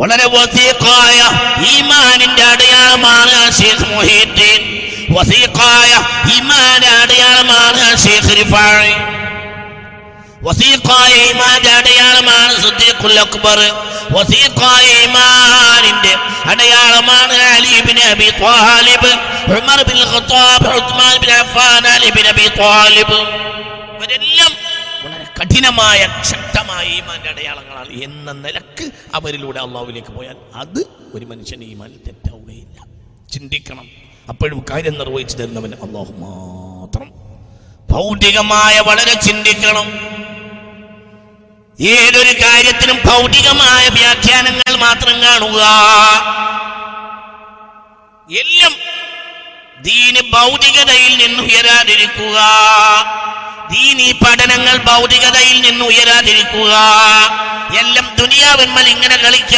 [0.00, 1.18] വളരെ വസീഖായ
[1.70, 4.60] ഈമാനിന്റെ അടയാളമാണ് ഷെയ്ഖ് മുഹീദ്ദീൻ.
[5.10, 5.92] വസീഖായ
[6.36, 8.92] ഈമാന്റെ അടയാളമാണ് ഷെയ്ഖ് റിഫായി.
[10.42, 13.58] വസീഖായ ഈമാന്റെ അടയാളമാണ് സുദ്ദീഖുൽ അക്ബർ.
[14.10, 16.14] വസീഖായ ഈമാനിന്റെ
[16.50, 19.12] അടയാളമാണ് Ali ibn Abi Talib.
[19.58, 23.18] Umar bin Khattab Usman bin Affan Ali bin Abi Talib.
[23.96, 24.52] ഇവരെല്ലാം
[25.40, 28.02] കഠിനമായ ശക്തമായ ഈമാന്റെ അടയാളങ്ങളാണ്.
[28.02, 32.86] എന്ന നിലയ്ക്ക് അവരിലൂടെ അള്ളാഹുവിലേക്ക് പോയാൽ അത് ഒരു മനുഷ്യന് ഈമാനിൽ തെറ്റാവുകയില്ല.
[33.32, 33.86] ചിന്തിക്കണം.
[34.28, 37.10] അപ്പോഴും കാര്യം നിർവഹിച്ചു തരുന്നവൻ അള്ളാഹു മാത്രം.
[37.90, 39.86] ഭൗതികമായ വളരെ ചിന്തിക്കണം.
[41.80, 45.62] ഏതൊരു കാര്യത്തിനും ഭൗതികമായ വ്യാഖ്യാനങ്ങൾ മാത്രം കാണുക.
[48.38, 48.72] എല്ലാം
[49.82, 52.38] ദീന് ഭൗതികതയിൽ നിന്ന് ഉയരാതിരിക്കുക.
[53.72, 56.74] ദീനി പഠനങ്ങൾ ഭൗതികതയിൽ നിന്ന് ഉയരാതിരിക്കുക.
[57.80, 59.56] എല്ലാം ദുനിയാവിന്മൽ ഇങ്ങനെ കളിക്ക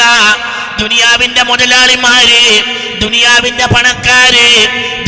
[0.83, 2.43] ദുനിയാവിന്റെ മുതലാളിമാര്
[3.03, 4.47] ദുനിയാവിന്റെ പണക്കാര്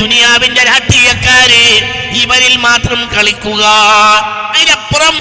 [0.00, 1.64] ദുനിയാവിന്റെ രാഷ്ട്രീയക്കാര്
[2.22, 3.64] ഇവരിൽ മാത്രം കളിക്കുക.
[4.54, 5.16] അതിനപ്പുറം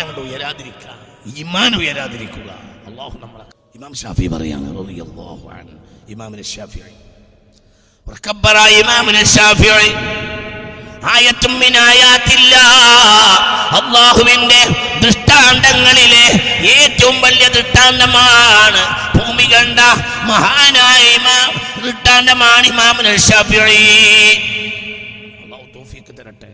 [0.00, 0.90] അങ്ങോട്ട് ഉയരാതിരിക്കുക.
[1.36, 2.50] ഈമാൻ ഉയരാതിരിക്കുക.
[2.88, 3.44] അള്ളാഹു നമ്മളെ
[3.76, 5.76] ഇമാം ഷാഫി പറയാണ് റളിയല്ലാഹു അൻഹു.
[6.08, 6.94] ഇമാമിന് ഷാഫിഈ
[13.78, 14.60] അള്ളാഹുവിന്റെ
[15.04, 16.24] ദൃഷ്ടാന്തങ്ങളിലെ
[16.76, 18.82] ഏറ്റവും വലിയ ദൃഷ്ടാന്തമാണ്
[19.18, 19.80] ഭൂമി കണ്ട
[20.30, 21.04] മഹാനായ
[21.84, 22.66] ദൃഷ്ടാന്തമാണ്
[26.18, 26.50] തരട്ടെ.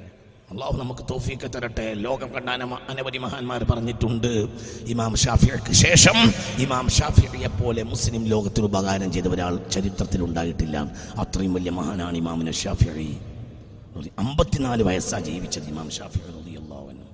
[0.53, 1.95] അള്ളാഹു നമുക്ക് തോഫീക്ക് തരട്ടെ.
[1.95, 2.49] ലോകം കണ്ട
[2.91, 4.49] അനവധി മഹാന്മാർ പറഞ്ഞിട്ടുണ്ട്.
[4.87, 10.77] ഇമാം ഷാഫിയക്ക് ശേഷം ഇമാം ഷാഫിയെ പോലെ മുസ്ലിം ലോകത്തിന് ഉപകാരം ചെയ്ത ഒരാൾ ചരിത്രത്തിൽ ഉണ്ടായിട്ടില്ല.
[11.19, 12.89] അത്രയും വലിയ മഹാനാണ് ഇമാമിന് ഷാഫി
[14.19, 17.07] അമ്പത്തിനാല് വയസ്സാ ജീവിച്ചത് ഇമാം ഷാഫി റളിയല്ലാഹു അൻഹു.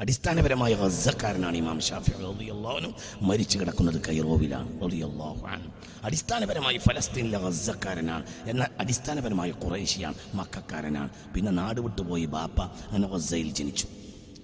[0.00, 2.90] അടിസ്ഥാനപരമായ ഗസക്കാരനാണ് ഇമാം ഷാഫി റളിയല്ലാഹു
[3.22, 5.70] മരിച്ചു കിടക്കുന്നത് കൈറോവിലാണ് റളിയല്ലാഹു അൻഹു.
[6.04, 13.86] അടിസ്ഥാനപരമായി ഫലസ്തീനിലെ ഗസക്കാരനാണ് എന്നാൽ അടിസ്ഥാനപരമായ കുറേശ്യാണ് മക്കാരനാണ് പിന്നെ നാട് വിട്ടുപോയി ബാപ്പ അങ്ങനെ ഗസയിൽ ജനിച്ചു.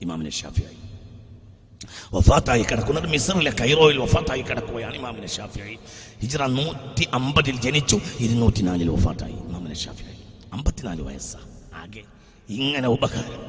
[0.00, 0.78] ഇമാമിനെ ഷാഫിയായി
[2.12, 5.78] വഫാത്തായി കിടക്കുന്നത് മിസറിലെ കൈറോയിൽ വഫാത്തായി കിടക്കുകയാണ് ഇമാമിനെ ഷാഫിയായി
[6.22, 10.20] ഹിജ്റ നൂറ്റി അമ്പതിൽ ജനിച്ചു ഇരുന്നൂറ്റി നാലിൽ വഫാത്തായി ഇമാമിനെ ഷാഫിയായി
[10.52, 11.38] അമ്പത്തിനാല് വയസ്സാ.
[11.84, 12.02] ആകെ
[12.48, 13.42] ഇങ്ങനെ ഉപകാരം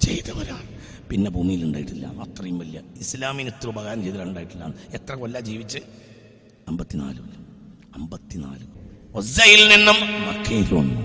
[0.00, 0.68] ചെയ്തവരാണ്.
[1.10, 2.06] പിന്നെ ഭൂമിയിൽ ഉണ്ടായിട്ടില്ല.
[2.06, 5.78] അത്രയും വലിയ ഇസ്ലാമിന് ഇത്ര ഉപകാരം ചെയ്തിട്ടുണ്ടായിട്ടില്ല എത്ര കൊല്ല ജീവിച്ച്?
[6.68, 7.44] അമ്പത്തിനാല് കൊല്ലം.
[7.96, 8.66] അമ്പത്തിനാല്
[9.14, 11.00] ഒസയിൽ നിന്നും മക്കയിൽ വന്നു.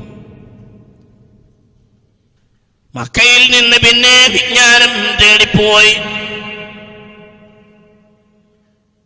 [2.95, 5.93] മക്കയിൽ നിന്ന് പിന്നെ വിജ്ഞാനം തേടിപ്പോയി.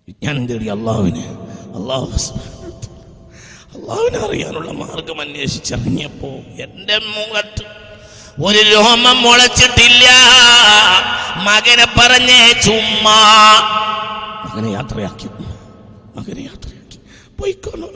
[0.08, 1.26] വിജ്ഞാനം തേടി അള്ളാഹുവിനെ.
[1.78, 2.06] അള്ളാഹു
[3.80, 6.28] അള്ളാഹുവിനെ അറിയാനുള്ള മാർഗം അന്വേഷിച്ചിറങ്ങിയപ്പോ
[6.64, 7.80] എന്റെ മുഖത്ത്
[8.46, 10.06] ഒരു രോമം മുളച്ചിട്ടില്ല.
[11.44, 13.16] മകനെ പറഞ്ഞേ ചുമ്മാ.
[14.46, 15.28] മകനെ യാത്രയാക്കി.
[16.20, 16.98] മകനെ യാത്രയാക്കി.
[17.40, 17.88] പോയിക്കോന്നു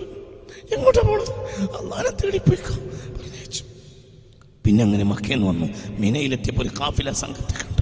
[0.75, 1.31] എങ്ങോട്ടാ പോണത്?
[1.61, 2.75] അള്ളാനെ തേടി പോയിക്കോ.
[4.65, 5.67] പിന്നെ അങ്ങനെ മക്കയെന്ന് വന്നു.
[5.87, 7.81] മിനയിലെത്തിയപ്പോൾ ഒരു കാഫില സംഘത്തെ കണ്ടു.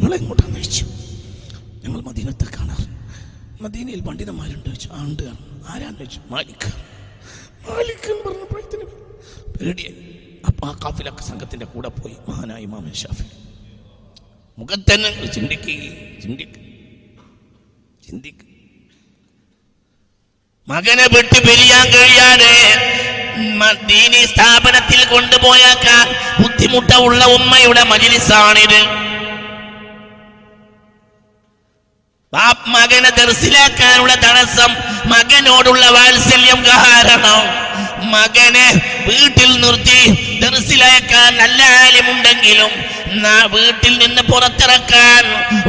[0.00, 0.84] നിങ്ങൾ എങ്ങോട്ടാണ് ചോദിച്ചു
[1.84, 2.86] ഞങ്ങൾ മദീനത്തെ കാണാറ്.
[3.62, 4.66] മദീനയിൽ പണ്ഡിതന്മാരുണ്ട്?
[4.66, 4.88] ചോദിച്ചു.
[4.88, 5.22] ആണ്ട്.
[5.68, 5.98] ആരാന്ന്?
[5.98, 6.20] ചോദിച്ചു.
[6.30, 6.95] മാലിക് മാലിക്.
[7.68, 8.86] എന്ന് പറഞ്ഞപ്പോഴത്തേന്
[9.54, 9.94] പേടിയായി
[10.48, 13.26] അപ്പൊ ആ കാഫിലൊക്കെ സംഘത്തിന്റെ കൂടെ പോയി മഹാനായ ഇമാമൻ ഷാഫി
[14.58, 15.80] മുഖത്തന്നെ ചിന്തിക്കുക
[16.22, 16.62] ചിന്തിക്കുക
[18.06, 18.44] ചിന്തിക്കുക
[20.68, 22.54] മകനെ വിട്ട് പിരിയാൻ കഴിയാതെ
[23.86, 26.06] ദീനി സ്ഥാപനത്തിൽ കൊണ്ടുപോയാക്കാൻ
[26.40, 28.80] ബുദ്ധിമുട്ട ഉള്ള ഉമ്മയുടെ മജിലിസാണിത്.
[32.72, 34.72] മകനെ ദർശിലാക്കാനുള്ള തടസ്സം
[35.12, 37.40] മകനോടുള്ള വാത്സല്യം കാരണം
[38.14, 38.66] മകനെ
[39.08, 40.00] വീട്ടിൽ നിർത്തി
[40.42, 42.72] ദർശിലാക്കാൻ നല്ല ആലുമുണ്ടെങ്കിലും
[43.54, 45.22] വീട്ടിൽ നിന്ന് പുറത്തിറക്കാൻ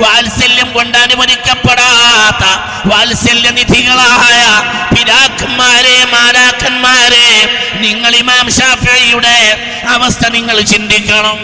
[0.04, 2.43] വാത്സല്യം കൊണ്ട് അനുവദിക്കപ്പെടാത്ത
[2.91, 4.41] വാത്സല്യ നിധികളായ
[4.93, 7.30] പിതാക്കന്മാരെ മാതാക്കന്മാരെ
[7.86, 9.38] നിങ്ങൾ ഇമാം ഷാഫിയുടെ
[9.95, 11.38] അവസ്ഥ നിങ്ങൾ ചിന്തിക്കണം.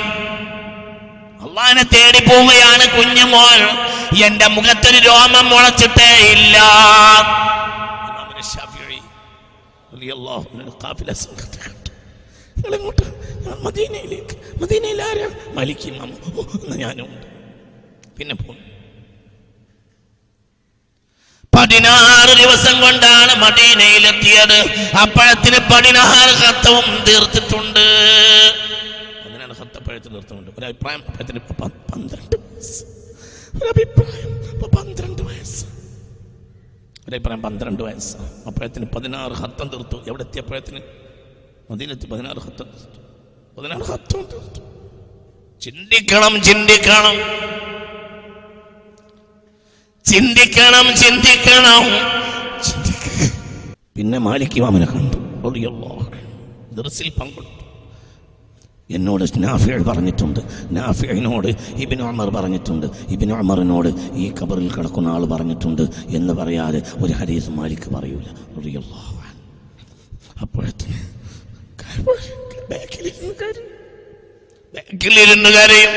[1.46, 3.60] അള്ളാനെ തേടി പോവുകയാണ് കുഞ്ഞുമോൾ
[4.28, 6.58] എന്റെ മുഖത്തൊരു രോമം മുളച്ചിട്ടേ ഇല്ല.
[12.56, 13.06] നിങ്ങളെങ്ങോട്ട്
[13.46, 15.28] ഞാൻ മദീനയിലേക്ക് മദീനയിൽ ആരാ?
[15.58, 17.06] മലിക്കും എന്ന്
[18.18, 18.60] പിന്നെ പോകും
[21.54, 24.58] പതിനാറ് ദിവസം കൊണ്ടാണ് മദീനയിലെത്തിയത്.
[25.02, 27.84] അപ്പഴത്തിന് പതിനാറ് ഹത്തവും തീർത്തിട്ടുണ്ട്.
[29.26, 31.42] അതിനാണ് ഹത്തപ്പഴത്തിൽ തീർത്തുണ്ട് ഒരു അഭിപ്രായം അപ്പഴത്തിന്
[31.84, 32.36] പന്ത്രണ്ട്
[33.56, 34.32] ഒരു അഭിപ്രായം
[34.76, 35.13] പന്ത്രണ്ട്
[37.20, 38.18] പറയാം പന്ത്രണ്ട് വയസ്സ്.
[38.18, 39.98] അപ്പോഴത്തിന് പതിനാറ് ഹത്തം തീർത്തു.
[40.08, 40.80] എവിടെ എത്തിയപ്പോഴത്തിന്
[41.72, 43.00] മതിയിലെത്തി പതിനാറ് ഹത്തം തീർത്തു.
[43.58, 44.60] പതിനാറ് ഹത്തം തീർത്തു.
[45.60, 47.16] ചിന്തിക്കണം ചിന്തിക്കണം.
[50.06, 51.84] ചിന്തിക്കണം ചിന്തിക്കണം.
[53.96, 55.18] പിന്നെ മാലിക് കണ്ടു.
[56.76, 57.63] ദർസിൽ പങ്കെടുത്തു.
[58.90, 60.40] എന്നോട് നാഫിയ പറഞ്ഞിട്ടുണ്ട്
[60.72, 67.50] നാഫിയനോട് ഇബിൻ അമർ പറഞ്ഞിട്ടുണ്ട് ഇബിൻ അമറിനോട് ഈ കബറിൽ കിടക്കുന്ന ആൾ പറഞ്ഞിട്ടുണ്ട് എന്ന് പറയാതെ ഒരു ഹരീസ്
[67.50, 68.28] മാലിക്ക് പറയൂല.
[70.42, 71.00] അപ്പോഴത്തേന്.
[74.74, 75.92] ബാക്കിലിരുന്ന് കരയും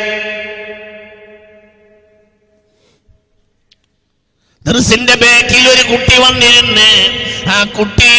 [4.62, 6.90] ദർസിന്റെ ബാക്കിൽ ഒരു കുട്ടി വന്നിരുന്ന്
[7.50, 8.10] ആ കുട്ടി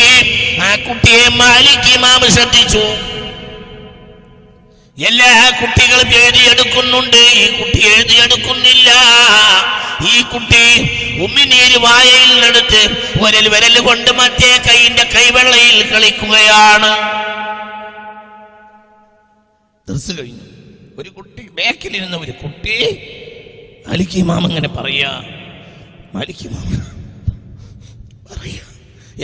[0.62, 2.84] ആ കുട്ടിയെ മാലിക് ഇമാം ശ്രദ്ധിച്ചു
[5.06, 7.18] എല്ലാ കുട്ടികളും എഴുതിയെടുക്കുന്നുണ്ട്.
[7.18, 8.90] ഈ കുട്ടി എഴുതിയെടുക്കുന്നില്ല.
[10.12, 10.82] ഈ കുട്ടി
[11.22, 12.82] ഉമ്മിനീര് വായയിൽ എടുത്ത്
[13.22, 16.92] ഒരൽ വിരൽ കൊണ്ട് മറ്റേ കൈയിന്റെ കൈവെള്ളയിൽ കളിക്കുകയാണ്.
[20.20, 20.40] കഴിഞ്ഞു.
[20.98, 22.98] ഒരു കുട്ടി ബാക്കിലിരുന്ന ഒരു കുട്ടി
[23.88, 25.22] മാലിക് ഇമാം അങ്ങനെ പറയാ.
[26.16, 26.82] മാലിക് മാമ
[28.32, 28.62] പറയാ.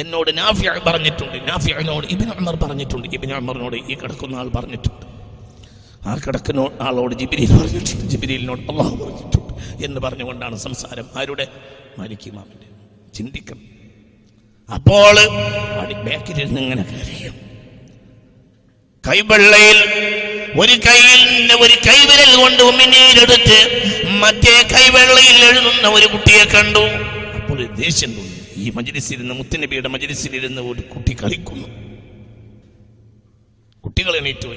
[0.01, 1.47] എന്നോട് നാഫിയ പറഞ്ഞിട്ടുണ്ട്.
[1.47, 3.07] നാഫിയനോട് ഇബിൻ ഉമർ പറഞ്ഞിട്ടുണ്ട്.
[3.07, 5.22] ഇബിൻ ഉമറിനോട് ഈ കിടക്കുന്ന ആൾ പറഞ്ഞിട്ടുണ്ട്.
[6.05, 11.05] ആ കിടക്കുന്ന ആളോട് ജിബിരിയിൽ പറഞ്ഞിട്ടുണ്ട് ജിബിരിയിലിനോട് അള്ളാഹു പറഞ്ഞിട്ടുണ്ട് എന്ന് പറഞ്ഞുകൊണ്ടാണ് സംസാരം.
[11.15, 11.47] ആരുടെ?
[11.99, 12.67] മാലിക് ഇമാമിന്റെ.
[13.13, 13.61] ചിന്തിക്കണം.
[14.73, 15.15] അപ്പോൾ
[16.03, 17.33] ബാക്കിലിരുന്ന് ഇങ്ങനെ കരയും.
[19.07, 19.79] കൈവെള്ളയിൽ
[20.61, 23.59] ഒരു കൈയിൽ ഒരു കൈവിരൽ കൊണ്ട് ഉമ്മിനീരെടുത്ത്
[24.09, 26.83] മറ്റേ കൈവെള്ളയിൽ എഴുതുന്ന ഒരു കുട്ടിയെ കണ്ടു.
[27.35, 28.31] അപ്പോൾ ദേഷ്യം തോന്നി.
[28.57, 31.67] ഈ മജിലിസിരുന്ന് മുത്തനബിയുടെ മജിലിസിലിരുന്ന് ഒരു കുട്ടി കളിക്കുന്നു.
[33.83, 34.47] കുട്ടികൾ എണീറ്റ്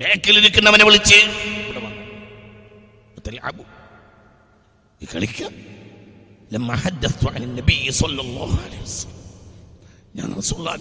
[0.00, 1.18] ബേക്കിലിരിക്കുന്നവനെ വിളിച്ച്
[5.14, 5.52] കളിക്കാം.
[6.52, 6.62] ഞാൻ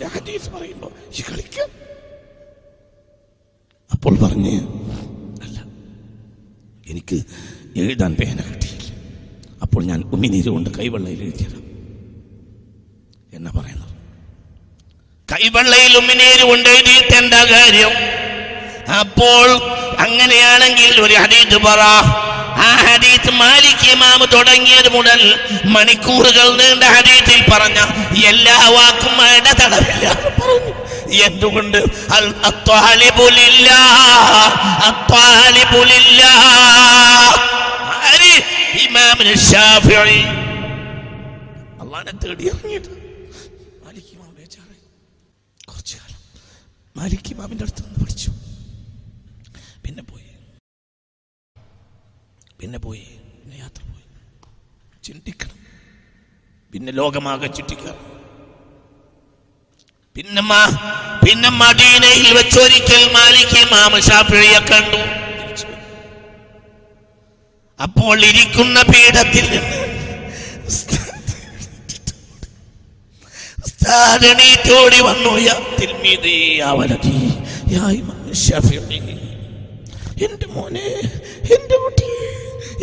[0.07, 1.69] ഹദീസ് പറയുമ്പോൾ ഈ കളിക്കാം.
[3.93, 4.55] അപ്പോൾ പറഞ്ഞ്
[5.43, 5.57] അല്ല
[6.87, 7.17] എനിക്ക്
[7.77, 8.89] എഴുതാൻ പേന കിട്ടിയില്ല.
[9.61, 11.61] അപ്പോൾ ഞാൻ ഉമ്മിനീര് കൊണ്ട് കൈവെള്ളയിൽ എഴുതിയതാണ്
[13.33, 13.91] എന്നാ പറയുന്നത്?
[15.33, 17.93] കൈവെള്ളയിൽ ഉമ്മിനീര് കൊണ്ട് എഴുതിയിട്ട് എന്താ കാര്യം?
[18.99, 19.47] അപ്പോൾ
[19.99, 21.81] അങ്ങനെയാണെങ്കിൽ ഒരു ഹദീത്ത് പറ.
[22.57, 25.21] ആ ഹദീത്ത് മാലിക് ഇമാം തുടങ്ങിയത് മുതൽ
[25.65, 27.79] മണിക്കൂറുകൾ നീണ്ട ഹദീത്തിൽ പറഞ്ഞ
[28.25, 30.05] എല്ലാ വാക്കും ഇടതടവില്ല
[30.39, 30.73] പറഞ്ഞു.
[31.27, 31.77] എന്തുകൊണ്ട്?
[38.85, 40.19] ഇമാമിന് ഷാഫിഈ
[41.81, 42.89] അള്ളാനെ തേടി ഇറങ്ങിയത്
[43.83, 44.81] മാലിക് ഇമാം ബേജാറായി
[45.69, 46.19] കുറച്ചു കാലം
[46.95, 47.83] മാലിക് ഇമാമിന്റെ അടുത്ത്
[52.61, 53.05] പിന്നെ പോയി.
[53.41, 54.05] പിന്നെ യാത്ര പോയി.
[55.03, 55.57] ചിന്തിക്കണം.
[56.73, 57.99] പിന്നെ ലോകമാകെ ചുറ്റിക്കണം
[60.15, 60.41] പിന്നെ
[61.25, 63.93] പിന്നെ മദീനയിൽ വെച്ചൊരിക്കൽ മാലിക് ഇമാം
[64.71, 65.01] കണ്ടു.
[67.79, 69.79] അപ്പോൾ ഇരിക്കുന്ന പീഠത്തിൽ നിന്ന്
[74.31, 75.31] എണീറ്റോടി വന്നു.
[80.25, 80.85] എന്റെ മോനെ
[81.55, 82.07] എന്റെ കുട്ടി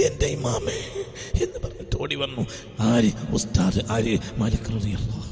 [0.06, 0.78] എന്റെ ഇമാമേ
[1.44, 2.42] എന്ന് പറഞ്ഞിട്ട് ഓടി വന്നു.
[2.90, 3.10] ആര്?
[3.36, 4.14] ഉസ്താദ് ആര്?
[4.40, 5.24] മാലിക് റളിയല്ലാഹു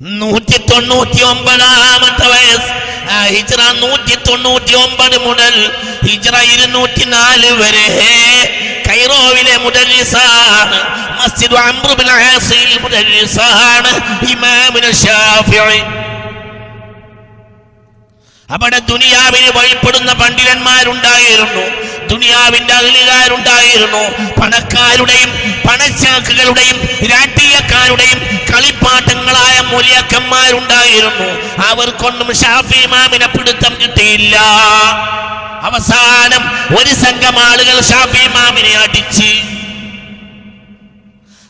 [0.00, 2.70] നൂറ്റി തൊണ്ണൂറ്റി ഒമ്പതാമത്തെ വയസ്സ്.
[3.34, 5.54] ഹിജ്റ നൂറ്റി തൊണ്ണൂറ്റി ഒമ്പത് മുതൽ
[6.06, 7.86] ഹിജ്റ ഇരുന്നൂറ്റി നാല് വരെ
[8.88, 10.78] കൈറോവിലെ മുദരിസാണ്
[11.18, 11.56] മസ്ജിദ്
[14.34, 15.80] ഇമാമിന് ഷാഫിഈ
[18.54, 21.64] അവിടെ ദുനിയാവിന് വഴിപ്പെടുന്ന പണ്ഡിതന്മാരുണ്ടായിരുന്നു.
[22.12, 24.02] ദുനിയാവിന്റെ അഗ്നികാരുണ്ടായിരുന്നു
[24.40, 25.30] പണക്കാരുടെയും
[25.66, 26.78] പണച്ചാക്കുകളുടെയും
[27.12, 28.18] രാഷ്ട്രീയക്കാരുടെയും
[28.50, 31.28] കളിപ്പാട്ടങ്ങളായ മൂലിയക്കന്മാരുണ്ടായിരുന്നു.
[31.68, 34.36] അവർക്കൊന്നും ഷാഫി ഇമാമിനെ പിടുത്തം കിട്ടിയില്ല.
[35.68, 36.42] അവസാനം
[36.78, 39.57] ഒരു സംഘം ആളുകൾ ഷാഫി ഇമാമിനെ അടിച്ച്.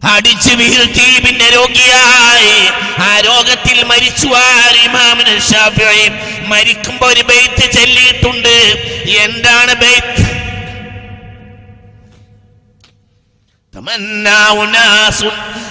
[0.07, 2.55] അടിച്ചു വീഴ്ത്തി പിന്നെ രോഗിയായി
[3.03, 6.01] ആ രോഗത്തിൽ മരിച്ചു ആരിമാമിന് ഷാഫിഈ
[6.51, 8.55] മരിക്കുമ്പോ ഒരു ബെയ്ത്ത് ചൊല്ലിയിട്ടുണ്ട്
[9.19, 10.25] എന്താണ് ബെയ്ത്ത്
[13.73, 15.19] تمنى أناس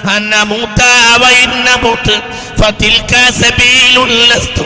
[0.06, 0.80] أن نموت
[1.22, 2.06] وإن نموت
[2.58, 4.58] فتلك سبيل لست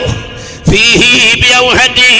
[0.69, 1.01] فيه
[1.41, 2.19] بأوهده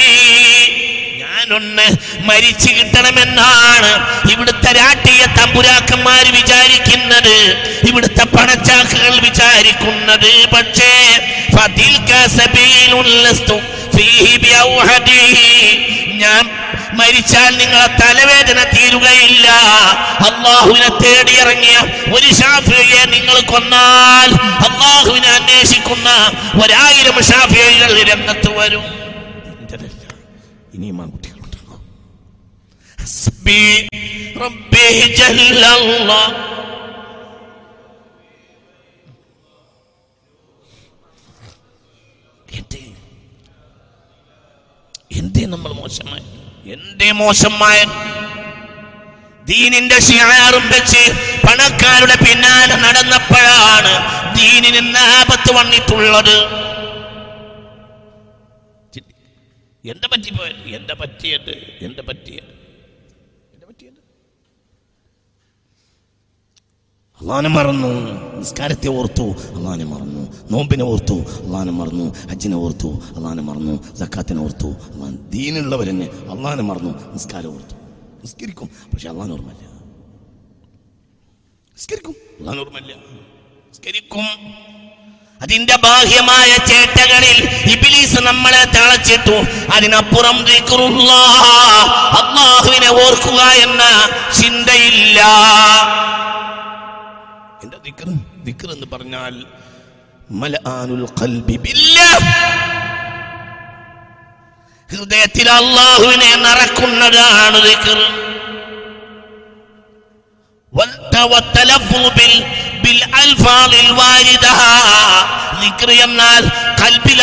[1.53, 1.87] ഞാനൊന്ന്
[2.29, 3.91] മരിച്ചു കിട്ടണമെന്നാണ്
[4.33, 7.37] ഇവിടുത്തെ രാഷ്ട്രീയ തമ്പുരാക്കന്മാർ വിചാരിക്കുന്നത്.
[7.89, 10.33] ഇവിടുത്തെ പണച്ചാക്കുകൾ വിചാരിക്കുന്നത്.
[10.55, 10.93] പക്ഷേ.
[16.23, 16.43] ഞാൻ
[16.93, 19.49] മരിച്ചാൽ നിങ്ങളെ തലവേദന തീരുകയില്ല.
[20.29, 21.79] അള്ളാഹുവിനെ തേടിയിറങ്ങിയ
[22.15, 24.31] ഒരു ഷാഫിയെ നിങ്ങൾ കൊന്നാൽ
[24.69, 26.09] അള്ളാഹുവിനെ അന്വേഷിക്കുന്ന
[26.65, 28.85] ഒരായിരം ഷാഫികൾ രംഗത്ത് വരും.
[30.75, 31.22] ഇനിയും
[33.43, 33.89] ربي
[34.37, 34.87] ربي
[35.19, 36.51] جل ജല്ലല്ലാഹ്
[45.19, 45.43] എന്തേ?
[45.47, 46.25] നമ്മൾ മോശമായി?
[46.73, 47.81] എന്തേ മോശമായ?
[49.51, 51.03] ദീനിന്റെ ശിയാറും വെച്ച്
[51.45, 53.93] പണക്കാരുടെ പിന്നാലെ നടന്നപ്പോഴാണ്
[54.39, 56.37] ദീനിന് ആപത്ത് വന്നിട്ടുള്ളത്.
[59.85, 60.65] എന്റെ പറ്റിപ്പോയത്?
[60.79, 61.55] എന്റെ പറ്റിയത്?
[61.87, 62.62] എന്റെ പറ്റിയത്?
[67.23, 67.89] അള്ളാനെ മറന്നു.
[68.39, 69.23] നിസ്കാരത്തെ ഓർത്തു.
[69.23, 70.33] അള്ളാനെ മറന്നു.
[70.51, 71.15] നോമ്പിനെ ഓർത്തു.
[71.15, 72.15] അള്ളാനെ മറന്നു.
[72.31, 72.89] ഹജ്ജിനെ ഓർത്തു.
[72.89, 73.97] അള്ളാനെ മറന്നു.
[73.97, 74.67] സക്കാത്തിനെ ഓർത്തു.
[74.67, 77.13] അള്ളാൻ ദീനുള്ളവരെന്നെ അള്ളാനെ മറന്നു.
[77.13, 77.75] നിസ്കാരം ഓർത്തു.
[78.25, 78.67] നിസ്കരിക്കും.
[78.67, 79.61] പക്ഷെ അള്ളാൻ ഓർമ്മല്ല
[81.77, 82.15] നിസ്കരിക്കും.
[82.41, 84.25] അള്ളാൻ നിസ്കരിക്കും.
[85.43, 89.43] അതിന്റെ ബാഹ്യമായ ചേട്ടകളിൽ ഇബിലീസ് നമ്മളെ തളച്ചിട്ടു.
[89.75, 90.45] അതിനപ്പുറം
[90.97, 93.83] അള്ളാഹുവിനെ ഓർക്കുക എന്ന
[94.41, 95.23] ചിന്തയില്ല.
[97.87, 99.47] എന്ന് പറഞ്ഞാൽ
[104.91, 108.01] ഹൃദയത്തിൽ അള്ളാഹുവിനെ നിറക്കുന്നതാണ് ദിക്ർ.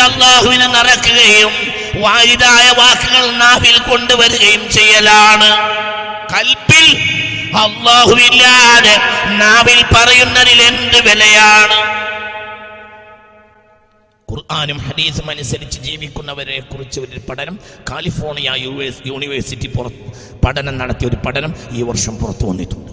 [0.04, 1.52] അള്ളാഹുവിനെ നിറക്കുകയും
[2.00, 5.50] വാരിതായ വാക്കുകൾ നാവിൽ കൊണ്ടുവരികയും ചെയ്യലാണ്.
[6.34, 6.86] കൽപ്പിൽ
[7.56, 8.96] അള്ളാഹുവില്ലാതെ
[9.38, 12.00] നാവിൽ പറയുന്നതിൽ എന്ത് വിലയാണ്?
[14.32, 17.58] ഖുർആാനും ഹദീസും അനുസരിച്ച് ജീവിക്കുന്നവരെ കുറിച്ച് ഒരു പഠനം.
[17.90, 22.92] കാലിഫോർണിയ യുഎസ് യൂണിവേഴ്സിറ്റി പുറത്ത് പഠനം നടത്തിയ ഒരു പഠനം ഈ വർഷം പുറത്തു വന്നിട്ടുണ്ട്.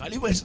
[0.00, 0.44] കാലിവേഴ്സ്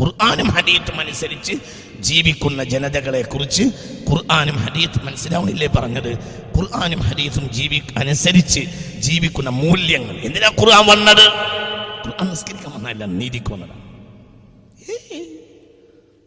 [0.00, 1.52] ഖുർആാനും ഹദീത്തും അനുസരിച്ച്
[2.00, 3.62] ജീവിക്കുന്ന ജനതകളെ കുറിച്ച്
[4.10, 6.12] ഖുർആാനും ഹദീത്തും മനസ്സിലാവണില്ലേ പറഞ്ഞത്?
[6.56, 8.60] ഖുർആാനും ഹദീത്തും ജീവി അനുസരിച്ച്
[8.98, 10.16] ജീവിക്കുന്ന മൂല്യങ്ങൾ.
[10.16, 11.32] എന്തിനാ ഖുർആൻ വന്നത്?
[12.28, 13.78] നിസ്കരിക്കാൻ വന്നതല്ല നീതിക്ക് വന്നതാണ്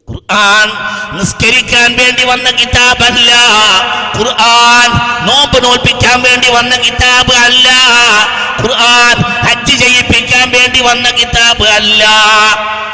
[0.08, 0.70] ഖുർആൻ
[1.18, 3.32] നിസ്കരിക്കാൻ വേണ്ടി വന്ന കിതാബല്ല.
[4.18, 4.90] ഖുർആൻ
[5.28, 7.68] നോമ്പ് നോൽപ്പിക്കാൻ വേണ്ടി വന്ന കിതാബ് അല്ല
[8.62, 12.04] ഖുർആൻ ഹജ്ജ് ചെയ്യിപ്പിക്കാൻ വേണ്ടി വന്ന കിതാബ് അല്ല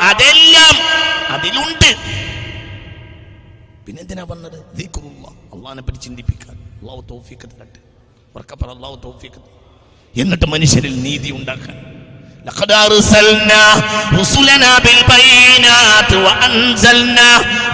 [0.09, 0.75] അതെല്ലാം
[1.35, 1.89] അതിലുണ്ട്.
[3.85, 4.57] പിന്നെന്തിനാ വന്നത്?
[5.53, 6.55] അള്ളഹാനെ പറ്റി ചിന്തിപ്പിക്കാൻ.
[6.81, 7.81] അള്ളാഹു തൗഫീഖത്ത്
[8.35, 9.49] ഉറക്കപ്പറ അള്ളാഹു തൗഫീഖത്ത്
[10.15, 11.77] എന്നിട്ട് മനുഷ്യരിൽ നീതി ഉണ്ടാക്കാൻ.
[12.48, 13.62] لقد أرسلنا
[14.14, 17.30] رسلنا بالبينات وأنزلنا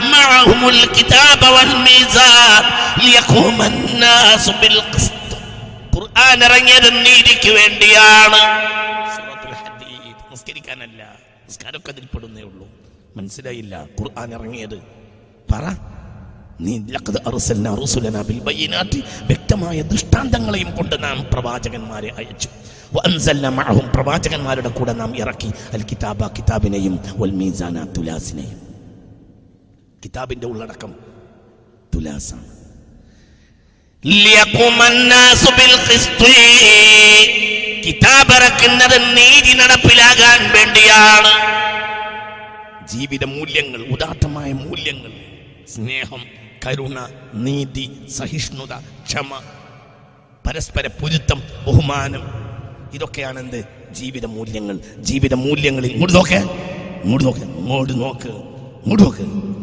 [0.08, 2.62] معهم الكتاب والميزان
[2.98, 5.14] ليقوم الناس بالقسط
[5.94, 8.40] ഖുർആൻ ഇറങ്ങിയത് നീതിക്ക് വേണ്ടിയാണ്
[9.14, 11.00] സൂറത്തുൽ ഹദീദ് നിസ്കരിക്കാനല്ല
[11.48, 12.66] നിസ്കാരമൊക്കെ അതിൽപ്പെടുന്നേ ഉള്ളൂ
[13.16, 14.76] മനസ്സിലായില്ല ഖുർആൻ ഇറങ്ങിയത്
[15.48, 15.64] പറ
[16.64, 18.98] നീ ലഖദ് അർസൽനാ റുസുലനാ ബിൽ ബയ്യിനാത്തി
[19.30, 22.73] വ്യക്തമായ ദൃഷ്ടാന്തങ്ങളെയും കൊണ്ട് നാം പ്രവാചകന്മാരെ അയച്ചു വഅൻസൽനാ മഅഹും
[23.95, 25.51] പ്രവാചകന്മാരുടെ കൂടെ നാം ഇറക്കി.
[25.73, 27.31] അൽ കിതാബ കിതാബിനെയും വൽ
[27.97, 28.61] തുലാസിനെയും.
[30.05, 30.95] കിതാബിന്റെ ഉള്ളടക്കം
[31.95, 32.45] തുലാസാണ്.
[37.85, 41.55] കിതാബിറക്കുന്നത് നീതി നടപ്പിലാകാൻ വേണ്ടിയാണ്.
[42.87, 45.11] ജീവിത മൂല്യങ്ങൾ ഉദാത്തമായ മൂല്യങ്ങൾ
[45.75, 46.23] സ്നേഹം
[46.65, 49.41] കരുണ നീതി സഹിഷ്ണുത ക്ഷമ
[50.47, 52.44] പരസ്പര പൊരുത്തം ബഹുമാനം
[52.95, 53.63] ഇതൊക്കെയാണ് എന്ത്?
[53.93, 54.79] ജീവിത മൂല്യങ്ങൾ.
[54.99, 56.35] ജീവിത മൂല്യങ്ങളിൽ ഇങ്ങോട്ട് നോക്ക്.
[57.03, 57.39] ഇങ്ങോട്ട് നോക്ക്.
[57.39, 58.29] ഇങ്ങോട്ട് നോക്ക്.
[58.29, 59.55] ഇങ്ങോട്ട് നോക്ക്.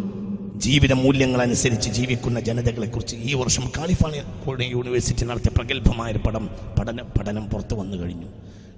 [0.61, 7.47] ജീവിത മൂല്യങ്ങൾ അനുസരിച്ച് ജീവിക്കുന്ന ജനതകളെ കുറിച്ച് ഈ വർഷം കാലിഫോർണിയ യൂണിവേഴ്സിറ്റി നടത്തിയ പ്രഗത്ഭമായ പടം പഠന പഠനം
[7.47, 8.27] പുറത്തു വന്നു കഴിഞ്ഞു.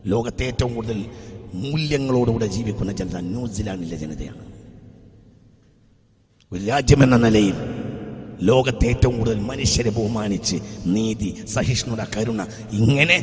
[0.07, 1.05] ലോകത്തെ ഏറ്റവും കൂടുതൽ
[1.55, 4.39] മൂല്യങ്ങളോടുകൂടെ ജീവിക്കുന്ന ജനത ന്യൂസിലാൻഡിലെ ജനതയാണ്.
[6.53, 7.55] ഒരു രാജ്യമെന്ന നിലയിൽ
[8.43, 13.19] ലോകത്തെ ഏറ്റവും കൂടുതൽ മനുഷ്യരെ ബഹുമാനിച്ച് നീതി സഹിഷ്ണുത കരുണ ഇങ്ങനെ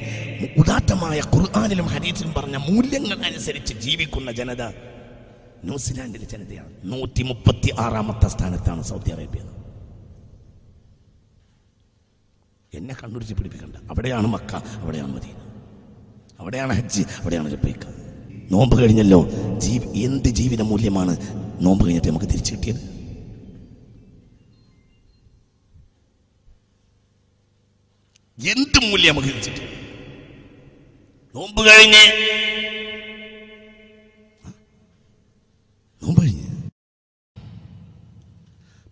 [0.57, 4.63] ഉദാത്തമായ ഖുർആാനിലും ഹരീസിലും പറഞ്ഞ മൂല്യങ്ങൾ അനുസരിച്ച് ജീവിക്കുന്ന ജനത
[5.63, 6.69] ന്യൂസിലാൻഡിലെ ജനതയാണ്.
[6.83, 9.39] നൂറ്റി മുപ്പത്തി ആറാമത്തെ സ്ഥാനത്താണ് സൗദി അറേബ്യ.
[12.73, 13.75] എന്നെ കണ്ണുടിച്ച് പിടിപ്പിക്കണ്ട.
[13.75, 15.35] അവിടെയാണ് മക്ക അവിടെയാണ് മദീന.
[16.39, 17.85] അവിടെയാണ് ഹജ്ജ് അവിടെയാണ് ലബൈക്ക
[18.51, 21.17] നോമ്പ് കഴിഞ്ഞല്ലോ ജീവ എന്ത് ജീവിത മൂല്യമാണ്
[21.61, 22.90] നോമ്പ് കഴിഞ്ഞിട്ട് നമുക്ക് തിരിച്ചു കിട്ടിയത്?
[28.41, 29.63] എന്ത് മൂല്യം അഹരിച്ചിട്ട്
[31.35, 32.05] നോമ്പ് കഴിഞ്ഞ്?
[36.01, 36.23] നോമ്പ്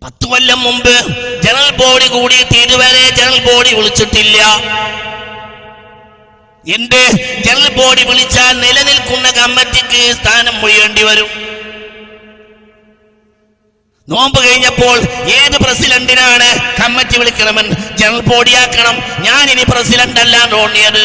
[0.02, 0.94] പത്തു കൊല്ലം മുമ്പ്
[1.46, 4.38] ജനറൽ ബോഡി കൂടി തിരുവരെ ജനറൽ ബോഡി വിളിച്ചിട്ടില്ല.
[6.76, 7.04] എന്റെ
[7.46, 11.30] ജനറൽ ബോഡി വിളിച്ചാൽ നിലനിൽക്കുന്ന കമ്മിറ്റിക്ക് സ്ഥാനം ഒഴിയേണ്ടി വരും.
[14.12, 14.98] നോമ്പ് കഴിഞ്ഞപ്പോൾ
[15.38, 16.48] ഏത് പ്രസിഡന്റിനാണ്
[16.82, 18.96] കമ്മിറ്റി വിളിക്കണമെന്ന് ജനറൽ ബോഡിയാക്കണം.
[19.26, 21.04] ഞാൻ ഇനി പ്രസിഡന്റ് അല്ല തോന്നിയത്.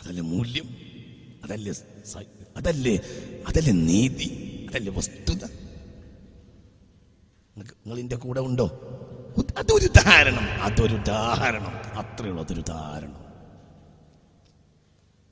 [0.00, 0.66] അതല്ലേ മൂല്യം?
[1.44, 1.72] അതല്ലേ
[2.56, 2.96] അതല്ലേ
[3.48, 4.28] അതല്ലേ നീതി?
[4.68, 5.44] അതല്ലേ വസ്തുത?
[7.58, 8.66] നിങ്ങൾ ഇതിന്റെ കൂടെ ഉണ്ടോ?
[9.58, 10.62] അതൊരു ഉദാഹരണം.
[10.62, 11.74] അതൊരു ഉദാഹരണം.
[11.98, 13.23] അത്രയുള്ളൂ അതൊരു ഉദാഹരണം.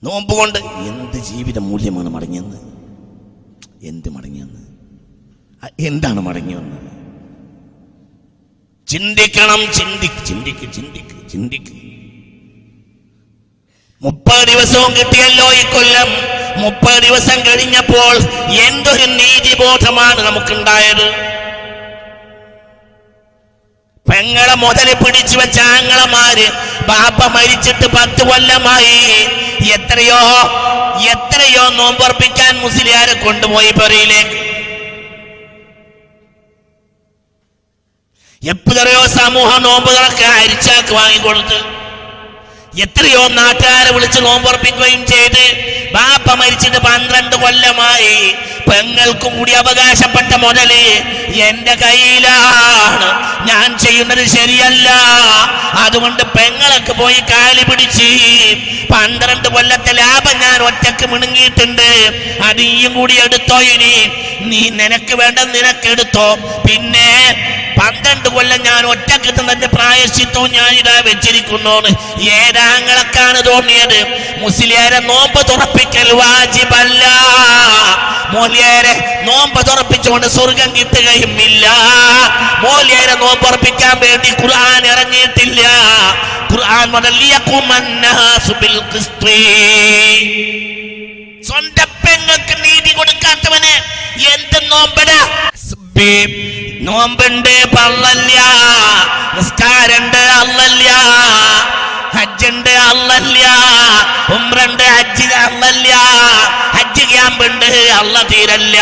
[0.04, 2.58] നോമ്പ് കൊണ്ട് എന്ത് ജീവിത മൂല്യമാണ് മടങ്ങിയെന്ന്?
[3.82, 4.60] എന്ത് മടങ്ങിയെന്ന്?
[5.80, 6.88] എന്താണ് മടങ്ങി വന്നത്
[8.86, 11.74] ചിന്തിക്കണം ചിന്തിക്ക് ചിന്തിക്ക് ചിന്തിക്ക് ചിന്തിക്ക്.
[14.02, 16.08] മുപ്പത് ദിവസവും കിട്ടിയല്ലോ ഈ കൊല്ലം.
[16.62, 18.14] മുപ്പത് ദിവസം കഴിഞ്ഞപ്പോൾ
[18.68, 21.06] എന്തൊരു നീതിബോധമാണ് നമുക്കുണ്ടായത്?
[24.10, 26.46] പെങ്ങളെ മുതൽ പിടിച്ചു വെച്ച ആങ്ങളമാര്
[26.88, 28.98] ബാപ്പ മരിച്ചിട്ട് പത്ത് കൊല്ലമായി.
[29.68, 30.20] എത്രയോ
[31.12, 34.38] എത്രയോ നോമ്പർപ്പിക്കാൻ മുസ്ലിയാരെ കൊണ്ടുപോയി പെറിയിലേക്ക്
[38.42, 41.59] എപ്പോഴോ സമൂഹ നോമ്പുകളൊക്കെ അരിച്ചാക്ക് വാങ്ങിക്കൊടുത്ത്.
[42.81, 45.44] എത്രയോ നാട്ടുകാരെ വിളിച്ച് നോമ്പുറപ്പിക്കുകയും ചെയ്ത്.
[45.92, 48.35] ബാപ്പ മരിച്ചിട്ട് പന്ത്രണ്ട് കൊല്ലമായി.
[48.68, 50.70] പെങ്ങൾക്കും കൂടി അവകാശപ്പെട്ട മുതൽ
[51.48, 53.09] എന്റെ കയ്യിലാണ്.
[53.51, 54.88] ഞാൻ ചെയ്യുന്നത് ശരിയല്ല.
[55.85, 58.09] അതുകൊണ്ട് പെങ്ങളൊക്കെ പോയി കാലി പിടിച്ച്
[58.92, 61.88] പന്ത്രണ്ട് കൊല്ലത്തെ ലാഭം ഞാൻ ഒറ്റയ്ക്ക് മിണുങ്ങിയിട്ടുണ്ട്.
[62.48, 63.94] അത് ഈയും കൂടി എടുത്തോ ഇനി?
[64.51, 66.27] നീ നിനക്ക് വേണ്ട നിനക്ക് എടുത്തോ.
[66.66, 67.09] പിന്നെ
[67.78, 71.74] പന്ത്രണ്ട് കൊല്ലം ഞാൻ ഒറ്റയ്ക്ക് തന്റെ പ്രായശ്ചിത്വവും ഞാൻ ഇതാ വെച്ചിരിക്കുന്നു
[72.38, 73.98] ഏതാങ്ങളൊക്കെയാണ് തോന്നിയത്
[74.42, 77.02] മുസ്ലിയാരെ നോമ്പ് തുറപ്പിക്കൽ വാജിബല്ല.
[78.35, 78.94] മോലിയാരെ
[79.27, 81.64] നോമ്പ് തുറപ്പിച്ചുകൊണ്ട് സ്വർഗം കിട്ടുകയും ഇല്ല
[82.64, 85.62] മോലിയാരെ നോമ്പ് ഉറപ്പിക്കാൻ വേണ്ടി ഖുർആൻ ഇറങ്ങിയിട്ടില്ല.
[86.50, 86.88] ഖുർആൻ
[91.48, 93.75] സ്വന്തം പെങ്ങൾക്ക് നീതി കൊടുക്കാത്തവന്
[94.33, 95.20] എന്ത് നോമ്പടാ?
[96.87, 98.38] നോമ്പുണ്ട് പള്ളല്ല
[99.37, 100.88] നിസ്കാരണ്ട് അല്ലല്ല
[102.16, 103.38] ഹജ്ജുണ്ട് അല്ലല്ല
[104.37, 105.90] ഉമ്രണ്ട് ഹജ്ജ് അല്ലല്ല
[106.76, 107.68] ഹജ്ജ് ക്യാമ്പുണ്ട്
[108.00, 108.76] അല്ല തീരല്ല.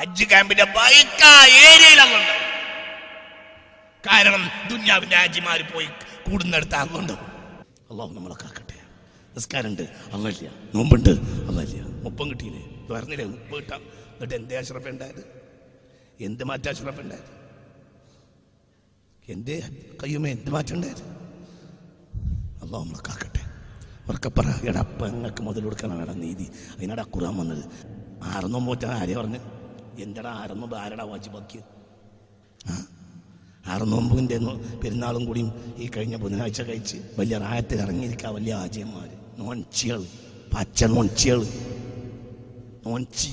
[0.00, 1.22] ഹജ്ജ് ക്യാമ്പിന്റെ ബൈക്ക
[1.68, 2.32] ഏരിയയിലുണ്ട്.
[4.04, 5.88] കാരണം ദുന്യാവിന്റെ ഹാജിമാർ പോയി
[6.26, 7.14] കൂടുന്നിടത്ത് അതുകൊണ്ട്
[7.90, 8.76] അള്ളാഹു നമ്മളെ കാക്കട്ടെ.
[9.36, 9.84] നിസ്കാരമുണ്ട്
[10.16, 11.12] അല്ലല്ല നോമ്പുണ്ട്
[11.48, 12.62] അല്ലല്ല മുപ്പം കിട്ടിയില്ലേ?
[12.92, 13.26] പറഞ്ഞില്ലേ?
[13.38, 13.82] ഉപ്പ് കിട്ടാം.
[14.14, 15.22] എന്നിട്ട് എന്തേ അഷ്റഫ് ഉണ്ടായത്?
[16.20, 17.28] എന്ത് മാറ്റാ അഷ്റഫ് ഉണ്ടായത്
[19.28, 19.70] എന്റെ
[20.02, 21.02] കയ്യുമേ എന്ത് മാറ്റം ഉണ്ടായത്
[22.62, 23.42] അള്ളാഹു നമ്മളെ കാക്കട്ടെ.
[24.08, 26.50] ഉറക്കപ്പറ എടാ പെങ്ങൾക്ക് മുതൽ കൊടുക്കാനാണ് എടാ നീതി.
[26.72, 27.64] അതിനടാ അക്കുറാൻ വന്നത്.
[28.22, 29.40] ആരെന്നോ പോറ്റാ ആരെ പറഞ്ഞ്
[30.02, 31.66] എന്തടാ ആരെന്നോ ആരടാ വാജിബാക്കിയത്?
[32.70, 32.74] ആ?
[33.66, 34.36] ആറുനോമ്പിന്റെ
[34.82, 39.08] പെരുന്നാളും കൂടിയും ഈ കഴിഞ്ഞ ബുധനാഴ്ച കഴിച്ച് വലിയ റായത്തിൽ ഇറങ്ങിയിരിക്കുക വലിയ ആചയന്മാർ
[39.38, 40.02] നോൺച്ചികൾ
[40.54, 41.40] പച്ച നോൺച്ചികൾ
[42.86, 43.30] നോൺച്ചി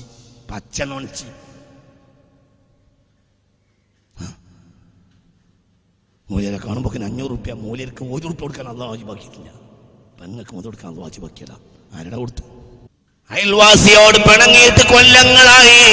[0.50, 1.26] പച്ച നോൺച്ചി
[6.30, 9.48] മൂല്യരെ കാണുമ്പോൾ അഞ്ഞൂറ് റുപ്യ മൂല്യർക്ക് ഒരു റുപ്യ കൊടുക്കാൻ അള്ള വാജിബാക്കിയിട്ടില്ല.
[10.20, 11.54] പെങ്ങൾക്ക് മുതൽ കൊടുക്കാൻ അള്ള വാജിബാക്കിയല്ല.
[11.96, 12.42] ആരുടെ കൊടുത്തു?
[13.30, 15.84] അയൽവാസിയോട് പിണങ്ങിയിട്ട് കൊല്ലങ്ങളായി.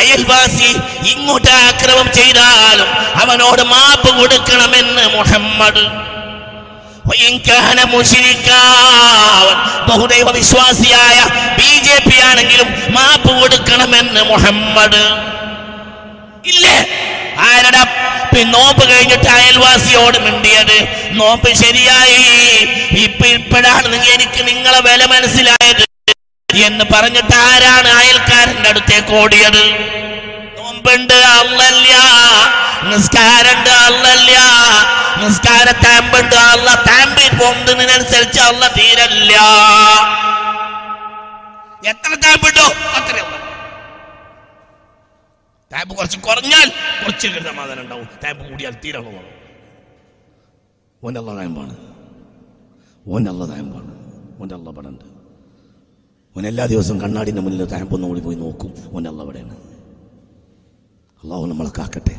[0.00, 0.70] അയൽവാസി
[1.12, 2.88] ഇങ്ങോട്ട് ആക്രമം ചെയ്താലും
[3.22, 5.84] അവനോട് മാപ്പ് കൊടുക്കണമെന്ന് മുഹമ്മദ്.
[9.88, 11.18] ബഹുദൈവ വിശ്വാസിയായ
[11.58, 15.04] ബി ജെ പി ആണെങ്കിലും മാപ്പ് കൊടുക്കണമെന്ന് മുഹമ്മദ്.
[16.52, 16.76] ഇല്ലേ?
[17.38, 17.84] ആരടാ?
[18.42, 20.88] നോമ്പ് കഴിഞ്ഞിട്ട് അയൽവാസിയോട് മിണ്ടിയത്?
[21.10, 22.22] നോമ്പ് ശരിയായി.
[22.90, 25.84] ഇപ്പൊ ഇപ്പോഴാണ് എനിക്ക് നിങ്ങളെ വില മനസ്സിലായത്.
[26.54, 29.64] എന്ന് പറഞ്ഞിട്ട് ആരാണ് അയൽക്കാരന്റെ അടുത്തേക്ക് ഓടിയത്?
[30.58, 31.94] നോമ്പുണ്ട് അല്ലല്ല.
[32.82, 34.38] നിസ്കാരണ്ട് അല്ലല്ല.
[35.16, 36.74] നിസ്കാര താമ്പുണ്ട് അല്ല.
[36.74, 39.34] താമ്പിൽ പോകുന്നതിനനുസരിച്ച് അല്ല തീരല്ല.
[41.84, 42.66] എത്ര താമ്പുണ്ടോ?
[42.96, 43.43] അത്രയും
[45.74, 46.68] ടാപ്പ് കുറച്ച് കുറഞ്ഞാൽ
[47.04, 48.08] കുറച്ച് സമാധാനം ഉണ്ടാവും.
[48.24, 49.10] ടാപ്പ് കൂടിയാൽ തീരണോ
[51.04, 51.18] ഓൻ
[53.28, 55.04] അള്ള താമ്പാണ് ഓന്റെ അള്ള പടണ്ട്
[56.36, 58.74] ഓൻ എല്ലാ ദിവസവും കണ്ണാടിന്റെ മുന്നിൽ തായമ്പൊന്നും ഓടി പോയി നോക്കും.
[58.92, 59.56] ഓന്റെ അള്ള അവിടെയാണ്
[61.24, 62.14] അള്ളാഹു നമ്മളെ കാക്കട്ടെ.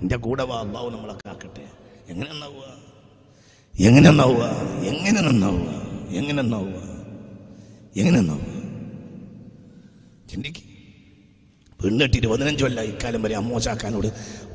[0.00, 1.64] എന്റെ കൂടെ വാ അള്ളാഹു നമ്മളെ കാക്കട്ടെ.
[2.08, 2.64] എങ്ങനെ നന്നാവുക?
[3.80, 4.44] എങ്ങനെ നന്നാവുക?
[4.84, 5.68] എങ്ങനെ നന്നാവുക?
[6.08, 6.80] എങ്ങനെ നന്നാവുക?
[7.96, 8.46] എങ്ങനെ നന്നാവുക?
[10.30, 10.69] ചിന്തിക്ക്.
[11.82, 14.08] പെണ്ണെട്ടിട്ട് പതിനഞ്ച് കൊല്ലം ഇക്കാലം വരെ അമ്മോശാക്കാനോട്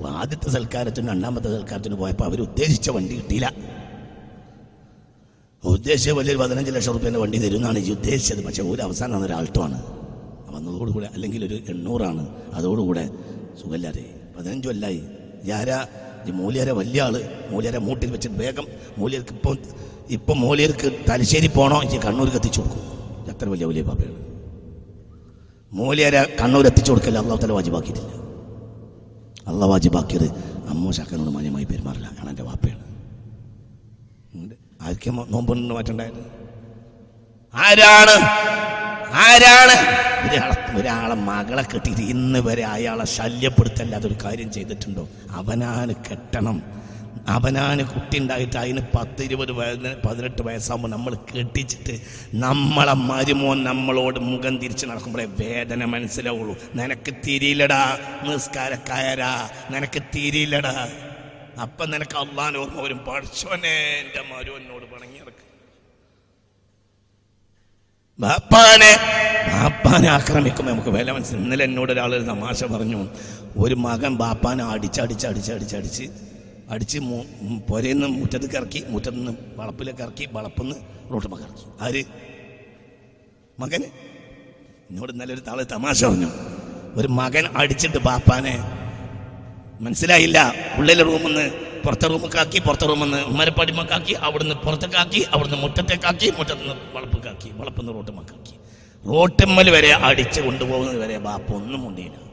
[0.08, 3.54] ആദ്യത്തെ സൽക്കാരത്തിന് രണ്ടാമത്തെ സൽക്കാരത്തിന് പോയപ്പോൾ അവർ ഉദ്ദേശിച്ച വണ്ടി കിട്ടിയില്ല.
[5.64, 8.44] ഉദ്ദേശിച്ച വലിയൊരു പതിനഞ്ച് ലക്ഷം റുപ്യേന്റെ വണ്ടി തരുമെന്നാണ് ഈ ഉദ്ദേശിച്ചത്.
[8.46, 9.84] പക്ഷെ ഒരു അവസാനം ഒരു ആൾട്ടമാണ്
[10.56, 12.36] വന്നതോടുകൂടെ അല്ലെങ്കിൽ ഒരു എണ്ണൂറാണ്.
[12.54, 13.10] അതോടുകൂടെ
[13.62, 14.06] സുഖല്ലാതെ.
[14.38, 15.02] പതിനഞ്ച് കൊല്ലായി.
[15.46, 15.88] ഞാരാ
[16.28, 17.16] ഈ മൂലിയരെ വലിയ ആൾ.
[17.50, 18.68] മൂല്യരെ മൂട്ടിൽ വെച്ചിട്ട് വേഗം
[18.98, 19.58] മൂലിയർക്ക് ഇപ്പം
[20.10, 22.84] ഇപ്പം മൂലിയർക്ക് തലശ്ശേരി പോകണോ എനിക്ക് കണ്ണൂർക്ക് എത്തിച്ചു കൊടുക്കും.
[23.34, 24.25] എത്ര വലിയ വലിയ പാപ്പയാണ്
[25.78, 27.20] മൂല്യരെ കണ്ണൂർ എത്തിച്ചു കൊടുക്കല്ല?
[27.20, 28.12] അള്ളാഹു തല വാജിബാക്കിയിട്ടില്ല.
[29.48, 30.28] അള്ളാഹ് വാജിബാക്കിയത്
[30.70, 32.10] അമ്മൂശാക്കനോട് മാന്യമായി പെരുമാറില്ല.
[32.20, 32.84] ആണ് എന്റെ വാപ്പയാണ്.
[34.82, 36.22] ആർക്കും നോമ്പൊന്നും മാറ്റണ്ടായത്?
[37.54, 38.16] ആരാണ്?
[39.26, 39.78] ആരാണ്?
[40.78, 45.08] ഒരാളെ മകളെ കെട്ടിയിട്ട് ഇന്ന് വരെ അയാളെ ശല്യപ്പെടുത്തല്ലാതെ ഒരു കാര്യം ചെയ്തിട്ടുണ്ടോ?
[45.30, 46.58] അവനാണ് കെട്ടണം.
[47.34, 51.96] അവനാണ് കുട്ടി ഉണ്ടായിട്ട് അതിന് പത്ത് ഇരുപത് വയസ്സിന് പതിനെട്ട് വയസ്സാകുമ്പോൾ നമ്മൾ കെട്ടിച്ചിട്ട്
[52.44, 56.56] നമ്മളെ മരുമോൻ നമ്മളോട് മുഖം തിരിച്ച് നടക്കുമ്പോഴേ വേദന മനസ്സിലാവുള്ളൂ.
[56.76, 57.82] നിനക്ക് തിരിയില്ലടാ
[58.28, 60.76] നിസ്കാരക്കാരാ നിനക്ക് തിരിയില്ലടാ.
[61.62, 65.22] അപ്പം നിനക്ക് അള്ളാൻ ഓർമ്മ വരും പഠിച്ചോനെ എന്റെ മരുവനോട് പണങ്ങി
[68.20, 68.92] ബാപ്പാനെ
[69.54, 73.02] ബാപ്പാനെ ആക്രമിക്കുമ്പോൾ നമുക്ക് വില മനസ്സിലായി ഇന്നലെ എന്നോട് ഒരാൾ ഒരു തമാശ പറഞ്ഞു.
[73.58, 76.06] ഒരു മകൻ ബാപ്പാനെ അടിച്ചടിച്ച്
[76.72, 77.00] അടിച്ച്
[77.70, 80.76] പുരയിൽ നിന്ന് മുറ്റത്ത് ഇറക്കി മുറ്റത്ത് നിന്ന് വളപ്പിലേക്ക് ഇറക്കി വളപ്പിന്ന്
[81.12, 82.04] റോട്ട് ഇറക്കി ആര്?
[83.60, 83.88] മകന്?
[84.90, 86.30] എന്നോട് ഇന്നലെ ഒരു താൾ തമാശ പറഞ്ഞു.
[86.96, 88.56] ഒരു മകൻ അടിച്ചിട്ട് ബാപ്പാനെ
[89.82, 90.54] മനസ്സിലായില്ല.
[90.78, 91.46] ഉള്ളിലെ റൂമിൽ നിന്ന്
[91.86, 98.56] പുറത്തെ റൂമൊക്കാക്കി പുറത്തെ റൂമിൽ നിന്ന് ഉമ്മരപ്പടിമക്കാക്കി അവിടുന്ന് പുറത്തേക്കാക്കി അവിടുന്ന് മുറ്റത്തേക്കാക്കി മുറ്റത്ത് നിന്ന് വളപ്പക്കാക്കി വളപ്പിന്ന് റോട്ടുമക്കാക്കി
[99.04, 102.25] റോട്ടുമ്മൽ വരെ അടിച്ച് കൊണ്ടുപോകുന്നത് വരെ ബാപ്പ ഒന്നും മുണ്ടിയില്ല.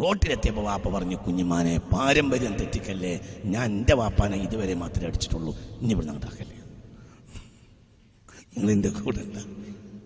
[0.00, 3.12] റോട്ടിലെത്തിയപ്പോൾ വാപ്പ പറഞ്ഞു കുഞ്ഞുമാനെ പാരമ്പര്യം തെറ്റിക്കല്ലേ?
[3.54, 5.52] ഞാൻ എന്റെ വാപ്പാനെ ഇതുവരെ മാത്രമേ അടിച്ചിട്ടുള്ളൂ.
[5.82, 6.58] ഇനി ഇവിടെ നടക്കല്ലേ?
[8.52, 9.42] നിങ്ങൾ എന്റെ കൂടെ എന്താ?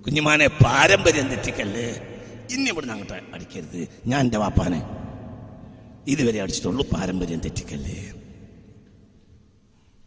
[0.04, 1.88] കുഞ്ഞുമാനെ പാരമ്പര്യം തെറ്റിക്കല്ലേ?
[2.54, 3.80] ഇനി ഇവിടെ അങ്ങോട്ട് അടിക്കരുത്.
[4.10, 4.80] ഞാൻ എന്റെ വാപ്പാനെ
[6.12, 6.84] ഇതുവരെ അടിച്ചിട്ടുള്ളൂ.
[6.94, 7.98] പാരമ്പര്യം തെറ്റിക്കല്ലേ?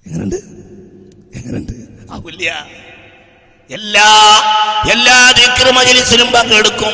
[0.05, 0.39] എങ്ങനുണ്ട്
[1.39, 1.73] എങ്ങനുണ്ട്
[2.13, 2.45] ആവില്ല
[3.77, 4.07] എല്ലാ
[4.93, 6.93] എല്ലാ ദിക്കറും മജലിസിലും പങ്കെടുക്കും.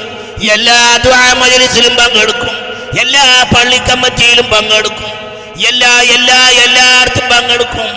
[0.55, 0.75] എല്ലാ
[1.05, 2.46] ദുആ മജലിസിലും പങ്കെടുക്കും.
[3.01, 5.11] എല്ലാ പള്ളി കമ്മിറ്റിയിലും പങ്കെടുക്കും.
[5.69, 7.89] എല്ലാ എല്ലാ എല്ലായിടത്തും പങ്കെടുക്കും.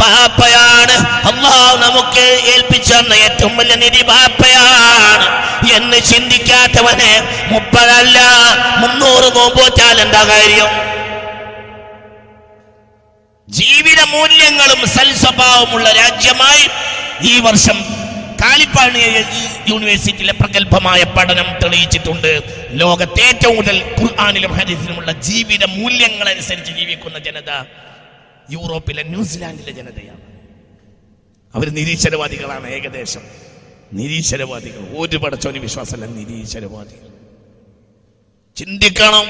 [0.00, 0.94] ബാപ്പയാണ്
[1.30, 5.26] അള്ളാഹു നമുക്ക് ഏൽപ്പിച്ചെന്ന ഏറ്റവും വലിയ നിധി ബാപ്പയാണ്.
[5.76, 7.12] എന്ന് ചിന്തിക്കാത്തവനെ
[7.52, 8.18] മുപ്പതല്ല
[8.82, 10.70] മുന്നൂറ് നോമ്പോറ്റാൽ എന്താ കാര്യം?
[13.48, 16.64] ജീവിത മൂല്യങ്ങളും സൽസ്വഭാവമുള്ള രാജ്യമായി
[17.32, 17.78] ഈ വർഷം
[18.42, 18.98] കാലിപ്പാണി
[19.68, 22.42] യൂണിവേഴ്സിറ്റിയിലെ പ്രഗത്ഭമായ പഠനം തെളിയിച്ചിട്ടുണ്ട്.
[22.70, 27.64] ലോകത്തെ ഏറ്റവും കൂടുതൽ ഖുർആാനിലും ഹദീസിലുമുള്ള ജീവിത മൂല്യങ്ങൾ അനുസരിച്ച് ജീവിക്കുന്ന ജനത
[28.50, 30.20] യൂറോപ്പിലെ ന്യൂസിലാൻഡിലെ ജനതയാണ്.
[31.54, 33.22] അവർ നിരീശ്വരവാദികളാണ് ഏകദേശം.
[33.92, 34.96] നിരീശ്വരവാദികൾ.
[34.96, 37.10] ഒരു പടച്ചോന് വിശ്വാസമല്ല നിരീശ്വരവാദികൾ.
[38.56, 39.26] ചിന്തിക്കണം.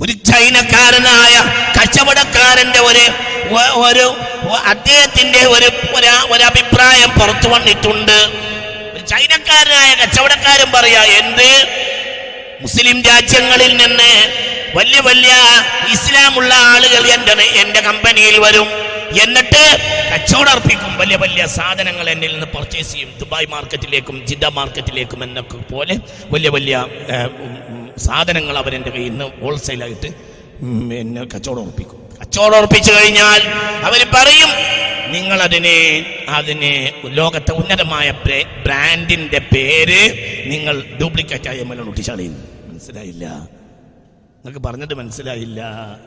[0.00, 1.34] ഒരു ചൈനക്കാരനായ
[1.80, 4.16] കച്ചവടക്കാരന്റെ ഒരു ഒരു
[4.54, 8.32] അദ്ദേഹത്തിന്റെ ഒരു ഒരു- അഭിപ്രായം പുറത്തു വന്നിട്ടുണ്ട്.
[9.06, 11.66] ചൈനക്കാരനായ കച്ചവടക്കാരൻ പറയാ എന്ത്?
[12.60, 14.42] മുസ്ലിം രാജ്യങ്ങളിൽ നിന്ന്
[14.74, 15.32] വലിയ വലിയ
[15.92, 18.68] ഇസ്ലാമുള്ള ആളുകൾ എന്റെ എന്റെ കമ്പനിയിൽ വരും.
[19.22, 19.78] എന്നിട്ട്
[20.14, 23.14] കച്ചവടർപ്പിക്കും വലിയ വലിയ സാധനങ്ങൾ എന്നിൽ നിന്ന് പർച്ചേസ് ചെയ്യും.
[23.18, 25.98] ദുബായ് മാർക്കറ്റിലേക്കും ജിദ്ദ മാർക്കറ്റിലേക്കും എന്നൊക്കെ പോലെ
[26.30, 26.86] വലിയ വലിയ
[27.98, 30.06] സാധനങ്ങൾ അവരെന്റെ കയ്യിൽ നിന്ന് ഹോൾസെയിലായിട്ട്
[31.00, 33.40] എന്നെ കച്ചവടം ഉറപ്പിക്കും കച്ചവടം ഉറപ്പിച്ചു കഴിഞ്ഞാൽ
[33.84, 34.50] അവർ പറയും
[35.12, 35.78] നിങ്ങൾ അതിനെ
[36.28, 38.10] അതിന് ലോകത്തെ ഉന്നതമായ
[38.64, 40.00] ബ്രാൻഡിന്റെ പേര്
[40.50, 42.48] നിങ്ങൾ ഡ്യൂപ്ലിക്കേറ്റ് ആയി മേലെ ഒട്ടിച്ചാളിയും.
[42.68, 43.24] മനസ്സിലായില്ല?
[44.44, 45.60] നിങ്ങൾക്ക് പറഞ്ഞത് മനസ്സിലായില്ല?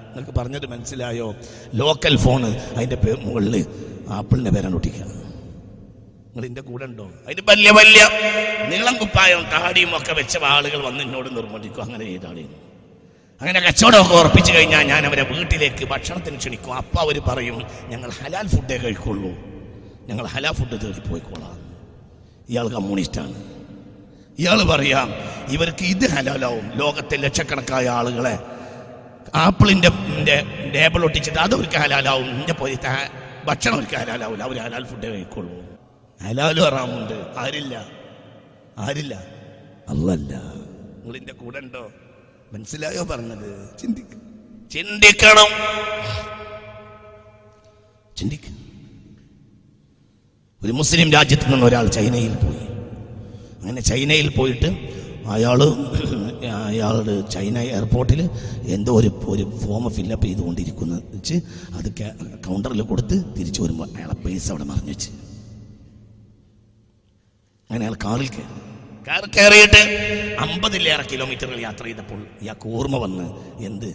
[0.05, 1.35] നിങ്ങൾക്ക് പറഞ്ഞത് മനസ്സിലായോ?
[1.73, 3.65] ലോക്കൽ ഫോണ് അതിന്റെ പേര് മുകളിൽ
[4.09, 5.03] ആപ്പിളിന്റെ പേരാണ് ഒട്ടിക്കുക.
[5.03, 7.11] നിങ്ങൾ ഇതിന്റെ കൂടെ ഉണ്ടോ?
[7.27, 8.09] അതിന് വലിയ വലിയ
[8.69, 11.83] നീളം കുപ്പായവും താടിയും ഒക്കെ വെച്ച ആളുകൾ വന്ന് എന്നോട് നിർബന്ധിക്കും.
[11.83, 12.45] അങ്ങനെ ചെയ്താളി
[13.41, 16.73] അങ്ങനെ കച്ചവടമൊക്കെ ഉറപ്പിച്ചു കഴിഞ്ഞാൽ ഞാൻ അവരെ വീട്ടിലേക്ക് ഭക്ഷണത്തിന് ക്ഷണിക്കും.
[16.73, 19.31] അപ്പം അവർ പറയും ഞങ്ങൾ ഹലാൽ ഫുഡേ കഴിക്കുള്ളൂ.
[20.05, 21.55] ഞങ്ങൾ ഹലാൽ ഫുഡ് തേടി പോയിക്കോളാം.
[22.49, 23.43] ഇയാൾ കമ്മ്യൂണിസ്റ്റാണ്.
[24.39, 25.13] ഇയാൾ പറയാം
[25.47, 26.71] ഇവർക്ക് ഇത് ഹലാലാവും.
[26.75, 28.39] ലോകത്തെ ലക്ഷക്കണക്കായ ആളുകളെ
[29.35, 29.89] ആപ്പിളിന്റെ
[30.75, 32.29] ടേബിൾ ഒട്ടിച്ചിട്ട് അതവർക്ക് ഹലാലാവും.
[32.29, 32.77] എന്റെ പോയി
[33.45, 35.77] ഭക്ഷണം അവർക്ക് ഹലാലാവില്ല അവർ ഹലാൽ ഫുഡേ കഴിക്കുള്ളൂ.
[36.27, 37.85] ഹലാലും അറാമുണ്ട് ആരില്ല?
[38.77, 39.23] ആരില്ല?
[39.89, 41.91] അല്ലല്ല നിങ്ങളിന്റെ കൂടെ ഉണ്ടോ?
[42.53, 43.79] മനസ്സിലായോ പറഞ്ഞത്?
[43.81, 44.21] ചിന്തിക്കും.
[44.71, 45.49] ചിന്തിക്കണം.
[48.17, 48.57] ചിന്തിക്കും.
[50.63, 52.65] ഒരു മുസ്ലിം രാജ്യത്ത് നിന്ന് ഒരാൾ ചൈനയിൽ പോയി.
[53.61, 54.65] അങ്ങനെ ചൈനയിൽ പോയിട്ട്
[55.27, 55.63] അയാൾ
[56.65, 58.29] അയാളുടെ ചൈന എയർപോർട്ടിൽ
[58.65, 61.33] എന്തോ ഒരു ഒരു ഫോം ഫില്ലപ്പ് ചെയ്തുകൊണ്ടിരിക്കുന്ന വെച്ച്
[61.71, 61.93] അത്
[62.47, 65.09] കൗണ്ടറിൽ കൊടുത്ത് തിരിച്ചു വരുമ്പോൾ അയാളെ പേസ് അവിടെ മറിഞ്ഞു വെച്ച്.
[67.69, 68.74] അങ്ങനെ അയാൾ കാറിൽ കയറി.
[69.05, 69.81] കാർ കയറിയിട്ട്
[70.39, 73.25] അമ്പതിലേറെ കിലോമീറ്ററുകൾ യാത്ര ചെയ്തപ്പോൾ ഇയാൾക്ക് ഓർമ്മ വന്ന്
[73.65, 73.89] എന്ത്?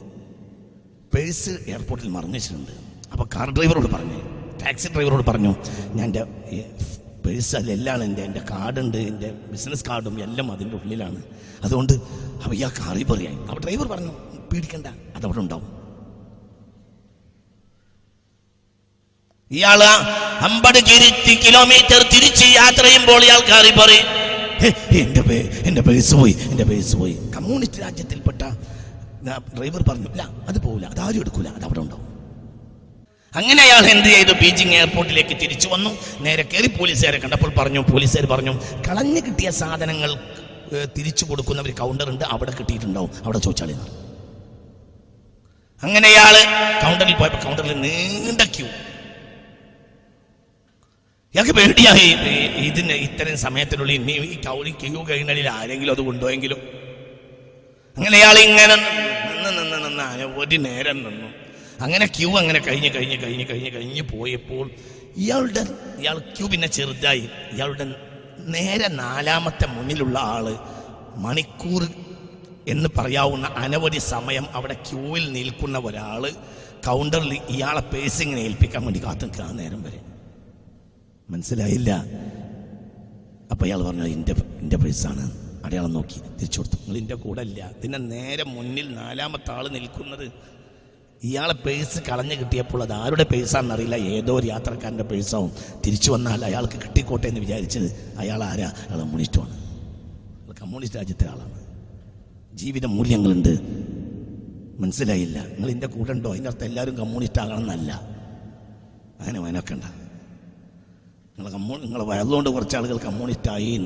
[1.13, 2.75] പേഴ്സ് എയർപോർട്ടിൽ മറന്നു വെച്ചിട്ടുണ്ട്
[3.13, 4.19] അപ്പോൾ കാർ ഡ്രൈവറോട് പറഞ്ഞു
[4.63, 5.53] ടാക്സി ഡ്രൈവറോട് പറഞ്ഞു
[5.95, 6.23] ഞാൻ എന്റെ
[7.25, 11.21] പേഴ്സ് അതിലെല്ലാം എന്റെ എന്റെ കാർഡുണ്ട് എന്റെ ബിസിനസ് കാർഡും എല്ലാം അതിന്റെ ഉള്ളിലാണ്.
[11.65, 11.93] അതുകൊണ്ട്
[12.43, 14.13] അപ്പോൾ ഇയാൾ കാറി പറയായി അപ്പോൾ ഡ്രൈവർ പറഞ്ഞു
[14.53, 14.87] പേടിക്കണ്ട
[15.17, 15.67] അതവിടെ ഉണ്ടാവും.
[19.51, 19.81] ഇയാൾ
[20.49, 20.81] അമ്പത്
[21.45, 24.07] കിലോമീറ്റർ തിരിച്ച് യാത്ര ചെയ്യുമ്പോൾ ഇയാൾ കാറി പറയും
[24.61, 24.69] "ഹേ,
[25.01, 25.37] എന്റെ പേ
[25.69, 27.15] എന്റെ പേഴ്സ് പോയി എന്റെ പേഴ്സ് പോയി.
[27.37, 28.43] കമ്മ്യൂണിസ്റ്റ് രാജ്യത്തിൽപ്പെട്ട
[29.57, 32.07] ഡ്രൈവർ പറഞ്ഞു ഇല്ല അത് പോവില്ല അത് ആരും എടുക്കൂല അത് അവിടെ ഉണ്ടാവും.
[33.33, 34.33] അങ്ങനെ അയാൾ എന്ത് ചെയ്തു?
[34.41, 35.91] ബീജിംഗ് എയർപോർട്ടിലേക്ക് തിരിച്ചു വന്നു.
[36.21, 38.53] നേരെ കയറി പോലീസുകാരെ കണ്ടപ്പോൾ പറഞ്ഞു പോലീസുകാർ പറഞ്ഞു
[38.87, 40.11] കളഞ്ഞു കിട്ടിയ സാധനങ്ങൾ
[40.97, 43.75] തിരിച്ചു കൊടുക്കുന്ന ഒരു കൗണ്ടർ ഉണ്ട് അവിടെ കിട്ടിയിട്ടുണ്ടാവും അവിടെ ചോദിച്ചാളി
[45.83, 46.09] അങ്ങനെ
[46.83, 48.67] കൗണ്ടറിൽ പോയപ്പോൾ കൗണ്ടറിൽ നീണ്ട ക്യൂ
[51.35, 52.09] ഇയാൾക്ക് പേടിയായി.
[52.69, 56.61] ഇതിന് ഇത്തരം സമയത്തിനുള്ളിൽ ഇനി ഈ കൗളി ക്യൂ കഴിഞ്ഞാൽ ആരെങ്കിലും അത് കൊണ്ടുപോയെങ്കിലും.
[57.97, 61.29] അങ്ങനെ അയാൾ ഇങ്ങനെ നിന്ന് നിന്ന് നിന്ന് ഒരു നേരം നിന്നു.
[61.85, 64.67] അങ്ങനെ ക്യൂ അങ്ങനെ കഴിഞ്ഞ് കഴിഞ്ഞ് കഴിഞ്ഞ് കഴിഞ്ഞ് കഴിഞ്ഞ് പോയപ്പോൾ
[65.23, 65.63] ഇയാളുടെ
[66.03, 67.25] ഇയാൾ ക്യൂ പിന്നെ ചെറുതായി.
[67.55, 67.87] ഇയാളുടെ
[68.57, 70.47] നേരെ നാലാമത്തെ മുന്നിലുള്ള ആൾ
[71.27, 71.83] മണിക്കൂർ
[72.69, 76.23] എന്ന് പറയാവുന്ന അനവധി സമയം അവിടെ ക്യൂവിൽ നിൽക്കുന്ന ഒരാൾ
[76.87, 80.01] കൗണ്ടറിൽ ഇയാളെ പേഴ്സിങ്ങിനെ ഏൽപ്പിക്കാൻ വേണ്ടി കാത്തു നിൽക്കുക നേരം വരെ.
[81.31, 82.05] മനസ്സിലായില്ല.
[83.51, 85.33] അപ്പൊ അയാൾ പറഞ്ഞു എന്റെ എന്റെ പേഴ്സാണ്
[85.65, 86.77] അടയാളം നോക്കി തിരിച്ചു കൊടുത്തു.
[86.77, 87.71] നിങ്ങൾ എന്റെ കൂടെ അല്ല.
[87.85, 90.33] നിന്നെ നേരെ മുന്നിൽ നാലാമത്തെ ആൾ നിൽക്കുന്നത്.
[91.25, 93.95] ഇയാളെ പേഴ്സ് കളഞ്ഞു കിട്ടിയപ്പോൾ അത് ആരുടെ പേഴ്സാണെന്ന് അറിയില്ല.
[93.95, 95.53] ഏതോ ഒരു യാത്രക്കാരന്റെ പേഴ്സാവും
[95.87, 98.73] തിരിച്ചു വന്നാൽ അയാൾക്ക് കിട്ടിക്കോട്ടെ എന്ന് വിചാരിച്ചത് അയാൾ ആരാ?
[98.89, 101.61] അയാൾ കമ്മ്യൂണിസ്റ്റുമാണ് അയാൾ കമ്മ്യൂണിസ്റ്റ് രാജ്യത്തെ ആളാണ്.
[102.57, 103.59] ജീവിത മൂല്യങ്ങളുണ്ട്.
[104.79, 105.47] മനസ്സിലായില്ല.
[105.47, 106.31] നിങ്ങൾ എന്റെ കൂടെ ഉണ്ടോ?
[106.31, 107.93] അതിന്റെ എല്ലാവരും കമ്മ്യൂണിസ്റ്റ് ആകണമെന്നല്ല
[109.21, 110.00] അങ്ങനെ വയനൊക്കെ
[111.41, 113.77] നിങ്ങൾ കമ്മ്യൂ നിങ്ങൾ വയതുകൊണ്ട് കുറച്ച് ആളുകൾ കമ്മ്യൂണിസ്റ്റായി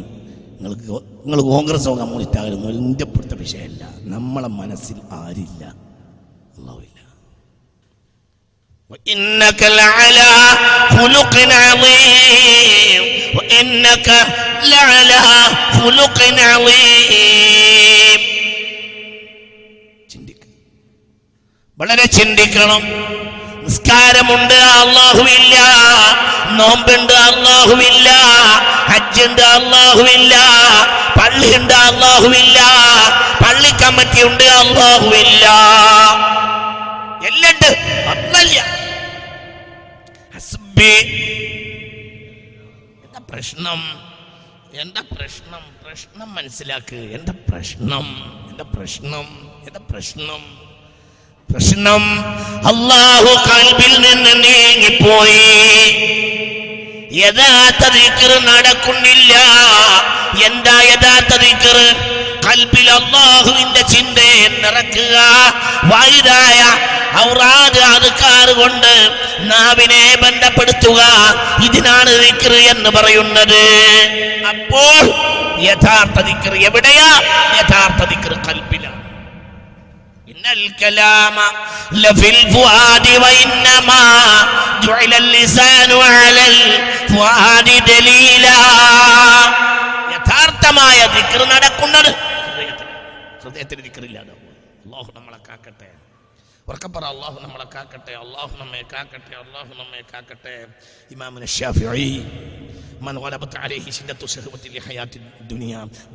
[0.61, 0.93] നിങ്ങൾക്ക്
[1.27, 3.89] നിങ്ങൾ കോൺഗ്രസ്സോ കമ്മ്യൂണിസ്റ്റ് ആയിരുന്നു എന്റെ ഇപ്പോഴത്തെ വിഷയമല്ല.
[4.01, 5.65] നമ്മളെ മനസ്സിൽ ആരില്ല.
[6.59, 7.01] അള്ളാവില്ല
[20.11, 20.53] ചിന്തിക്കണം
[21.79, 22.83] വളരെ ചിന്തിക്കണം.
[23.65, 25.55] നിസ്കാരമുണ്ട് അള്ളാഹുവില്ല
[26.59, 28.09] നോമ്പുണ്ട് അള്ളാഹുവില്ല
[28.91, 30.35] ഹജ്ജുണ്ട് അള്ളാഹുവില്ല
[31.19, 32.59] പള്ളിയുണ്ട് അള്ളാഹുവില്ല
[33.43, 35.45] പള്ളി കമ്മിറ്റി ഉണ്ട് അള്ളാഹുവില്ല
[37.29, 37.69] എല്ലാം ഉണ്ട്.
[38.13, 38.59] ഒന്നല്ല
[40.35, 40.93] ഹസ്ബി
[43.05, 43.81] എന്താ പ്രശ്നം?
[44.83, 45.63] എന്താ പ്രശ്നം?
[45.85, 47.01] പ്രശ്നം മനസ്സിലാക്ക്.
[47.17, 48.07] എന്താ പ്രശ്നം?
[48.51, 49.27] എന്താ പ്രശ്നം?
[49.67, 50.43] എന്താ പ്രശ്നം?
[51.53, 52.05] പ്രശ്നം
[52.71, 55.51] അള്ളാഹു കൽബിൽ നിന്ന് നീങ്ങിപ്പോയി.
[57.23, 59.33] യഥാർത്ഥ ദിക്കറ് നടക്കുന്നില്ല.
[60.47, 61.87] എന്താ യഥാർത്ഥ ദിക്കറ്
[62.47, 65.17] കൽബിൽ അള്ളാഹുവിന്റെ ചിന്തയെ നിറക്കുക.
[65.93, 66.61] വൈതായ
[67.29, 68.93] ഔറാദ് അതുക്കാർ കൊണ്ട്
[69.51, 71.01] നാവിനെ ബന്ധപ്പെടുത്തുക.
[71.65, 73.63] ഇതിനാണ് ദിക്കറ് എന്ന് പറയുന്നത്.
[74.53, 75.03] അപ്പോൾ
[75.69, 77.09] യഥാർത്ഥ ദിക്കറ് എവിടെയാ?
[77.61, 78.94] യഥാർത്ഥ ദിക്കറ് കൽബിലാണ്
[80.44, 81.36] إن الكلام
[81.94, 84.04] لفي الفؤاد وإنما
[84.82, 88.60] جعل اللسان على الفؤاد دليلا
[90.14, 92.12] യഥാർത്ഥമായ ദിക്ർ നടക്കുന്നത്
[92.48, 92.88] ഹൃദയത്തിൽ
[93.44, 94.34] ഹൃദയത്തിൽ ദിക്റില്ലാതെ
[94.86, 95.90] അള്ളാഹു നമ്മളെ കാക്കട്ടെ
[96.68, 100.56] ഉറക്കപ്പറ അള്ളാഹു നമ്മളെ കാക്കട്ടെ അള്ളാഹു നമ്മെ കാക്കട്ടെ അള്ളാഹു നമ്മെ കാക്കട്ടെ
[101.12, 102.10] ഇമാമുന ഷാഫിഈ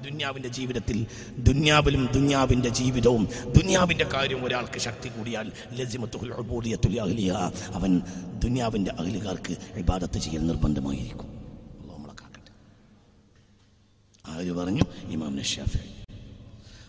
[0.01, 5.51] ദുനിയാവിന്റെ ജീവിതത്തിൽ ദുന്യാവിലും ദുന്യാവിന്റെ ജീവിതവും ദുന്യാവിന്റെ കാര്യം ഒരാൾക്ക് ശക്തി കൂടിയാൽ
[7.73, 8.01] അവൻ
[8.43, 11.39] ദുന്യാവിന്റെ അഖിലുകാർക്ക് ഇബാദത്ത് ചെയ്യൽ നിർബന്ധമായിരിക്കും.
[14.27, 14.81] ആര് പറഞ്ഞു?
[15.09, 15.77] ഇമാം നഷാഫി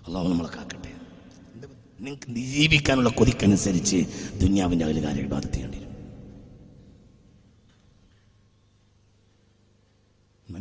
[0.06, 0.90] അള്ളാഹു നമ്മളെ കാക്കട്ടെ.
[2.00, 4.06] നിങ്ങൾക്ക് ജീവിക്കാനുള്ള കൊതിക്കനുസരിച്ച്
[4.42, 5.79] ദുന്യാവിന്റെ അകലുകാരെ ഇബാദത്ത് ചെയ്യേണ്ടി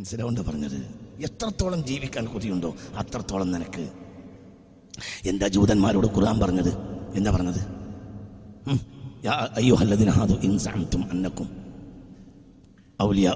[0.09, 0.77] മനസ്സിലാവുണ്ട് പറഞ്ഞത്?
[1.25, 2.69] എത്രത്തോളം ജീവിക്കാൻ കൊതിയുണ്ടോ
[3.01, 3.83] അത്രത്തോളം നിനക്ക്.
[5.31, 6.71] എന്താ ജൂതന്മാരോട് ഖുർആൻ പറഞ്ഞത്?
[7.17, 7.59] എന്താ പറഞ്ഞത്?
[8.69, 8.79] അയ്യോ
[9.27, 11.49] യാ അയ്യുഹല്ലദീന ഹാദു ഇൻ സഅംതും അന്നക്കും.
[13.07, 13.27] ഔലിയ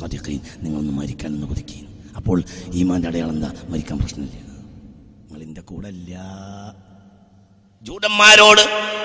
[0.00, 0.40] സാദിഖീൻ.
[0.64, 1.88] നിങ്ങളൊന്ന് മരിക്കാൻ എന്ന് കൊതിക്കുകയും
[2.20, 2.38] അപ്പോൾ
[2.80, 3.52] ഈമാന്റെ അടയാളം എന്താ?
[3.72, 4.36] മരിക്കാൻ പ്രശ്നമില്ല.
[5.24, 6.14] നിങ്ങളിന്റെ കൂടെ ഇല്ല.
[7.86, 8.60] ജൂതന്മാരോട്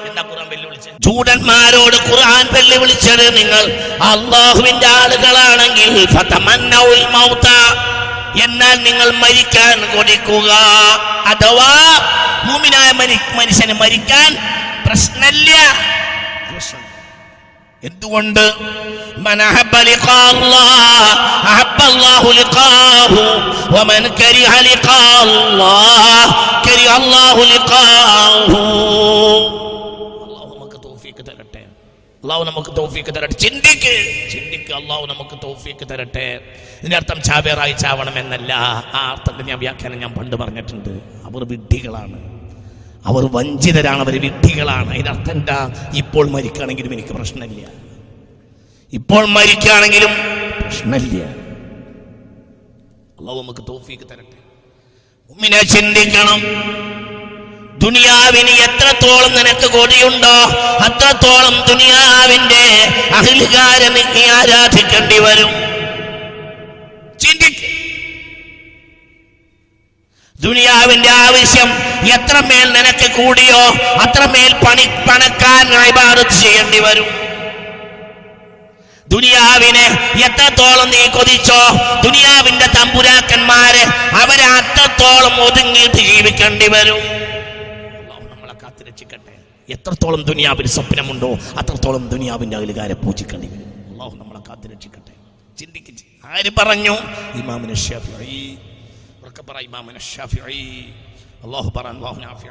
[0.07, 3.63] എന്താ ഖുർആൻ വെല്ലുവിളിച്ചത് ജൂതന്മാരോട് ഖുർആൻ വെല്ലുവിളിച്ചത് നിങ്ങൾ
[4.11, 5.89] അള്ളാഹുവിന്റെ ആളുകളാണെങ്കിൽ
[8.43, 10.51] എന്നാൽ നിങ്ങൾ മരിക്കാൻ കൊതിക്കുക.
[11.31, 11.71] അഥവാ
[13.39, 14.29] മനുഷ്യന് മരിക്കാൻ
[14.85, 15.49] പ്രശ്നമില്ല.
[15.49, 16.08] പ്രശ്നം
[17.83, 18.53] എന്തുകൊണ്ട്?
[32.23, 33.33] അള്ളാഹു നമുക്ക് തൗഫീക്ക് തരട്ടെ.
[33.33, 34.29] ചിന്തിക്ക്.
[34.31, 35.41] ചിന്തിക്ക് അള്ളാഹു നമുക്ക്
[35.89, 36.39] തരട്ടെ.
[38.93, 40.89] ആ അർത്ഥത്തിൽ ഞാൻ വ്യാഖ്യാനം ഞാൻ പണ്ട് പറഞ്ഞിട്ടുണ്ട്.
[41.25, 42.38] അവർ വിഡ്ഢികളാണ്.
[43.05, 44.93] അവർ വഞ്ചിതരാണ് അവർ വിഡ്ഢികളാണ്.
[44.93, 45.89] അതിനർത്ഥം എന്താ?
[45.93, 47.67] ഇപ്പോൾ മരിക്കുകയാണെങ്കിലും എനിക്ക് പ്രശ്നമില്ല.
[48.93, 50.09] ഇപ്പോൾ മരിക്കുകയാണെങ്കിലും
[50.61, 51.23] പ്രശ്നമില്ല.
[53.19, 54.39] അള്ളാഹു നമുക്ക് തോഫീക്ക് തരട്ടെ.
[55.29, 56.39] ഉമ്മിനെ ചിന്തിക്കണം.
[57.77, 60.35] ദുനിയാവിന് എത്രത്തോളം നിനക്ക് കൊടിയുണ്ടോ
[60.79, 65.68] അത്രത്തോളം ദുനിയാവിന്റെ അഹിലുകാരെ നീ ആരാധിക്കേണ്ടി വരും.
[70.39, 71.69] ദുനിയാവിന്റെ ആവശ്യം
[72.15, 73.61] എത്രമേൽ നിനക്ക് കൂടിയോ
[74.05, 77.07] അത്രമേൽ പണി പണക്കാൻ ഇബാദത്ത് ചെയ്യേണ്ടി വരും.
[79.07, 79.85] ദുനിയാവിനെ
[80.25, 81.59] എത്രത്തോളം നീ കൊതിച്ചോ
[82.05, 83.83] ദുനിയാവിന്റെ തമ്പുരാക്കന്മാര്
[84.21, 87.01] അവരെ അത്രത്തോളം ഒതുങ്ങിയിട്ട് ജീവിക്കേണ്ടി വരും.
[88.33, 89.33] നമ്മളെ കാത്തിരക്ഷിക്കട്ടെ.
[89.69, 93.69] എത്രത്തോളം ദുനിയാവിന് സ്വപ്നമുണ്ടോ അത്രത്തോളം ദുനിയാവിന്റെ അകലുകാരെ പൂജിക്കേണ്ടി വരും.
[93.91, 95.13] അള്ളാഹു നമ്മളെ കാത്തിരക്ഷിക്കട്ടെ.
[95.59, 95.93] ചിന്തിക്ക്.
[96.25, 96.95] ആര് പറഞ്ഞു?
[97.41, 98.38] ഇമാമിന് ഷാഫിഈ
[99.29, 100.93] ഉറക്കെ പറ ഇമാമിന് ഷാഫിഈ.
[101.45, 102.49] അള്ളാഹു പറ അള്ളാഹു നാഫിഈ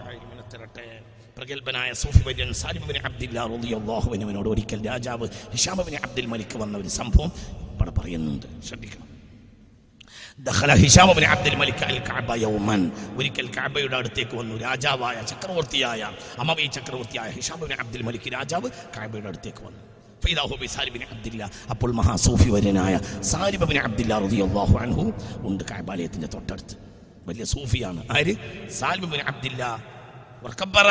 [0.53, 1.03] തരട്ടെ
[1.37, 7.33] പ്രഗത്ഭനായ സൂഫി വര്യൻ സാലിബിന് അബ്ദില്ലാ റളിയല്ലാഹു അൻഹുവിനോട് ഒരിക്കൽ രാജാവ് ഹിഷാമിന് അബ്ദുൽ മലിക്ക് വന്ന ഒരു സംഭവം
[7.75, 8.47] ഇവിടെ പറയുന്നുണ്ട്.
[8.69, 9.09] ശ്രദ്ധിക്കണം.
[10.47, 12.93] ദഹല ഹിഷാം ബിൻ അബ്ദുൽ മലിക് അൽ കാബ യൗമൻ.
[13.17, 14.57] ഒരിക്കൽ കഅബയുടെ അടുത്തേക്ക് വന്നു.
[14.57, 16.03] രാജാവായ ചക്രവർത്തിയായ
[16.39, 19.83] അമവി ചക്രവർത്തിയായ ഹിഷാം ബിൻ അബ്ദുൽ മലിക് രാജാവ് കഅബയുടെ അടുത്തേക്ക് വന്നു.
[20.67, 21.03] സാലിബിൻ
[21.71, 22.51] അപ്പോൾ മഹാസൂഫി
[23.21, 25.13] സാരിബിൻ അബ്ദില്ല റളിയല്ലാഹു അൻഹു
[25.43, 26.75] ഉണ്ട് കഅബാലയത്തിന്റെ തൊട്ടടുത്ത്.
[27.27, 28.05] വലിയ സൂഫിയാണ്.
[28.11, 28.35] ആര്?
[28.71, 29.85] സാലിബ് ബിൻ അബ്ദില്ല.
[30.43, 30.87] വർക്കബറ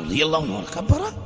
[0.00, 1.24] റളിയല്ലാഹു വർക്കബറ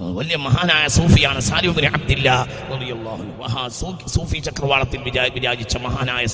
[0.00, 3.68] വലിയ മഹാനായ സൂഫിയാണ് സാലിബ് ബിൻ അബ്ദില്ല റളിയല്ലാഹു മഹാ
[4.06, 6.26] സൂഫി ചക്രവാളത്തിൽ വിരാ- വിരാജിച്ച മഹാനായ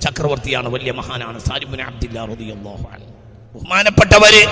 [0.00, 3.12] ചക്രവർത്തിയാണ് വലിയ മഹാനാണ് സാലിബ് ബിൻ അബ്ദില്ല റളിയല്ലാഹു അൻഹു.
[3.54, 4.46] ബഹുമാനപ്പെട്ടവര്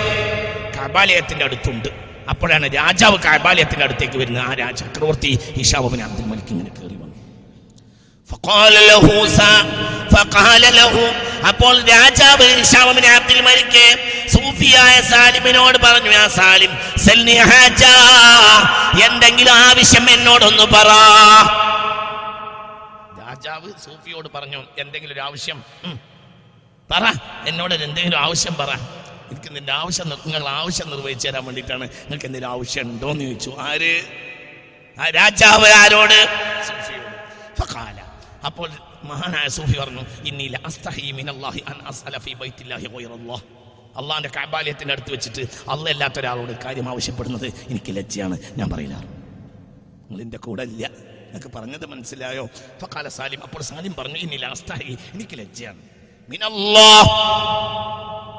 [0.76, 2.08] കബാലയത്തിന്റെ അടുത്തുണ്ട്.
[2.33, 4.62] അപ്പോഴാണ് രാജാവ് കാബാലയത്തിന്റെ അടുത്തേക്ക് വരുന്നത്.
[4.62, 7.16] ആ ചക്രവർത്തി ഹിഷാബിന് അബ്ദുൽ മലിക് ഇങ്ങനെ കയറി വന്നു.
[11.51, 13.85] അപ്പോൾ രാജാവ് ഹിഷാമിന് അബ്ദുൽ മലിക്ക്
[14.35, 16.72] സൂഫിയായ സാലിമിനോട് പറഞ്ഞു ആ സാലിം
[19.07, 20.91] എന്തെങ്കിലും ആവശ്യം എന്നോടൊന്ന് പറ.
[23.22, 25.59] രാജാവ് സൂഫിയോട് പറഞ്ഞു എന്തെങ്കിലും ഒരു ആവശ്യം
[26.91, 27.05] പറ.
[27.51, 28.70] എന്നോട് എന്തെങ്കിലും ആവശ്യം പറ.
[29.31, 33.57] എനിക്ക് നിന്റെ ആവശ്യം നിങ്ങൾ ആവശ്യം നിർവഹിച്ചു തരാൻ വേണ്ടിയിട്ടാണ് നിങ്ങൾക്ക് എന്തെങ്കിലും ആവശ്യം ഉണ്ടോ എന്ന് ചോദിച്ചു.
[33.59, 34.03] ആര്?
[35.01, 36.29] ആ രാജാവ് ആരോട്?
[38.45, 38.70] അപ്പോൾ
[39.05, 40.57] മഹാനായ സൂഫി പറഞ്ഞു ഇന്നീല
[43.97, 48.39] അള്ളാഹിന്റെ കാബാലയത്തിന്റെ അടുത്ത് വെച്ചിട്ട് അല്ല അല്ലാത്ത ഒരാളോട് കാര്യം ആവശ്യപ്പെടുന്നത് എനിക്ക് ലജ്ജയാണ്.
[48.57, 48.95] ഞാൻ പറയില്ല.
[48.95, 50.87] നിങ്ങൾ എന്റെ കൂടെ ഇല്ല.
[50.87, 52.49] എന്നൊക്കെ പറഞ്ഞത് മനസ്സിലായോ?
[52.81, 55.79] ഫക്കാല സാലിം അപ്പോൾ സാലിം പറഞ്ഞു ഇന്നില്ല അസ്തഹി എനിക്ക് ലജ്ജയാണ്.
[56.29, 58.38] മിനല്ലാഹ്.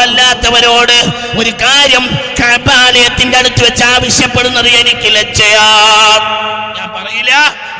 [0.00, 0.96] അല്ലാത്തവരോട്
[1.38, 2.04] ഒരു കാര്യം
[2.40, 5.66] കബാലയത്തിന്റെ അടുത്ത് വെച്ച് ആവശ്യപ്പെടുന്നത് എനിക്ക് ലജ്ജയാ
[6.76, 7.32] ഞാൻ പറയില്ല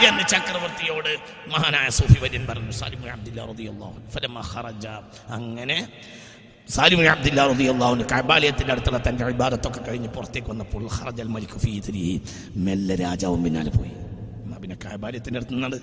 [0.08, 1.12] എന്ന് ചക്രവർത്തിയോട്
[1.48, 4.94] മഹാനായ സൂഫി വര്യൻ പറഞ്ഞു സാലിം അബ്ദുല്ലാ
[5.30, 5.78] അങ്ങനെ
[6.68, 11.72] സാലിം അബ്ദുല്ലാ റളിയല്ലാഹു അൻഹു കഅബാലയത്തിന്റെ അടുത്തുള്ള തന്റെ ഇബാദത്തൊക്കെ കഴിഞ്ഞ് പുറത്തേക്ക് വന്നപ്പോൾ ഖറജൽ മലിക് ഫീ
[12.66, 13.92] മെല്ലെ രാജാവും പിന്നാലെ പോയി.
[14.62, 15.78] പിന്നെ കബാലയത്തിന്റെ അടുത്ത് നിന്നാണ്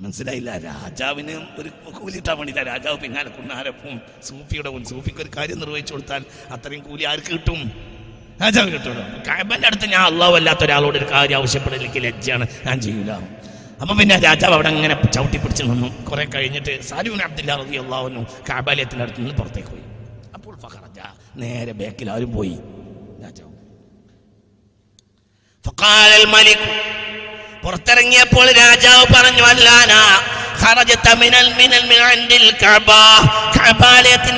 [0.00, 0.58] മനസ്സിലായില്ല.
[0.58, 7.04] രാജാവിന് ഒരു കൂലിട്ടാൻ വേണ്ടിയില്ല രാജാവ് പിന്നാലെ കുന്നാരപ്പും സൂഫിയുടെ സൂഫിക്ക് ഒരു കാര്യം നിർവഹിച്ചു കൊടുത്താൽ അത്രയും കൂലി
[7.04, 7.72] ആർക്ക് കിട്ടും?
[8.42, 8.96] രാജാവ് കിട്ടും
[9.28, 12.46] കാബന്റെ അടുത്ത് ഞാൻ അള്ളാഹു അല്ലാത്ത ഒരാളോട് ഒരു കാര്യം ആവശ്യപ്പെടലേക്ക് ലജ്ജയാണ്.
[12.66, 13.10] ഞാൻ ചെയ്യൂല.
[13.80, 16.04] അപ്പൊ പിന്നെ രാജാവ് അവിടെ അങ്ങനെ ചവിട്ടി പിടിച്ച് നിന്നു.
[16.04, 19.86] കുറെ കഴിഞ്ഞിട്ട് സാലിബിൻ അബ്ദുല്ല റബി അള്ളാഹുനു കാബാലയത്തിന്റെ അടുത്ത് നിന്ന് പുറത്തേക്ക് പോയി.
[20.34, 21.00] അപ്പോൾ ഫഹറജ
[21.36, 22.56] നേരെ ബാക്കിൽ ആരും പോയി.
[23.22, 23.50] രാജാവ്.
[27.62, 29.92] പുറത്തിറങ്ങിയപ്പോൾ രാജാവ് പറഞ്ഞു അല്ലാന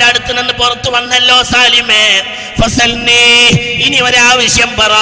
[0.07, 2.03] അടുത്ത് നിന്ന് പുറത്തു വന്നല്ലോ സാലിമേ
[3.85, 4.93] ഇനി ഒരാവശ്യം പറ.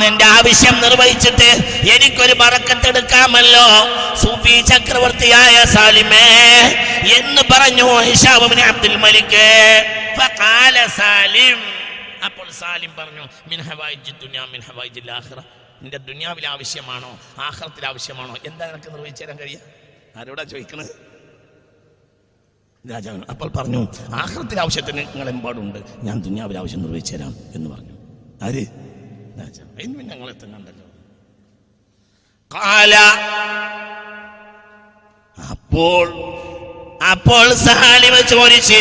[0.00, 1.48] നിന്റെ ആവശ്യം നിർവഹിച്ചിട്ട്
[1.94, 3.66] എനിക്കൊരു പറക്കത്തെടുക്കാമല്ലോ
[4.22, 6.26] സൂഫി ചക്രവർത്തിയായ സാലിമേ
[7.16, 9.46] എന്ന് പറഞ്ഞു ഹിഷാബിന് അബ്ദുൽ മലിക്ക്
[12.26, 15.38] അപ്പോൾ സാലിം പറഞ്ഞു മിൻ ഹവായിജ് ദുനിയ മിൻ ഹവായിജിൽ ആഖിറ.
[15.84, 19.60] നിന്റെ ദുനിയാവിൽ ആവശ്യമാണോ ആഹ്ലത്തിൽ ആവശ്യമാണോ എന്താ നിനക്ക് നിർവഹിച്ചു തരാൻ കഴിയുക?
[20.16, 20.92] ആരോടാ ചോദിക്കണത്?
[22.92, 27.94] രാജാവ് അപ്പോൾ പറഞ്ഞു ആഹ്ലത്തിൽ ആവശ്യത്തിന് നിങ്ങൾ എമ്പാടുണ്ട് ഞാൻ ദുനിയാവിൽ ആവശ്യം നിർവഹിച്ചു തരാം എന്ന് പറഞ്ഞു.
[28.42, 28.66] ആര്?
[29.38, 29.68] രാജാവ്.
[29.76, 30.86] അതിന് പിന്നെ ഞങ്ങളെ എത്തുന്നുണ്ടല്ലോ.
[32.54, 32.94] കാല
[35.50, 36.06] അപ്പോൾ
[37.00, 38.78] അപ്പോൾ സഹാലിമ ചോദിച്ച്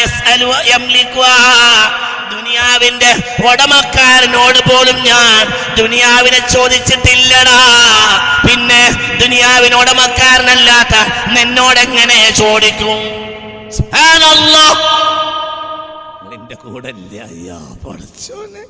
[0.00, 1.36] യസ്അലു യംലിക്കുഹാ
[2.32, 3.10] ദുനിയാവിന്റെ
[3.50, 5.42] ഉടമക്കാരനോട് പോലും ഞാൻ
[5.76, 7.58] ദുനിയാവിനെ ചോദിച്ചിട്ടില്ലടാ.
[8.46, 8.82] പിന്നെ
[9.22, 10.94] ദുനിയാവിന് ഉടമക്കാരനല്ലാത്ത
[11.26, 12.98] നിന്നോടെങ്ങനെ ചോദിക്കും?
[16.30, 18.62] നിന്റെ കൂടെ ഇല്ല അയ്യാ പഠിച്ചോനെ.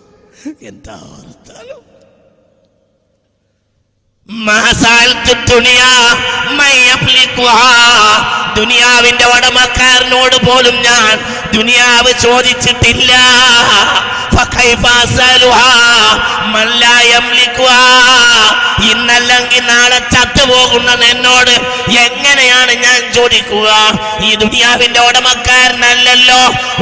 [0.61, 0.97] എന്താ
[8.57, 11.15] ദുനിയാവിന്റെ ഉടമക്കാരനോട് പോലും ഞാൻ
[11.53, 13.13] ദുനിയാവ് ചോദിച്ചിട്ടില്ല.
[18.91, 21.51] ഇന്നല്ലെങ്കിൽ നാളെ ചത്തുപോകുന്നത് എന്നോട്
[22.05, 23.69] എങ്ങനെയാണ് ഞാൻ ചോദിക്കുക?
[24.29, 26.41] ഈ ദുനിയാവിന്റെ ഉടമക്കാരനല്ലല്ലോ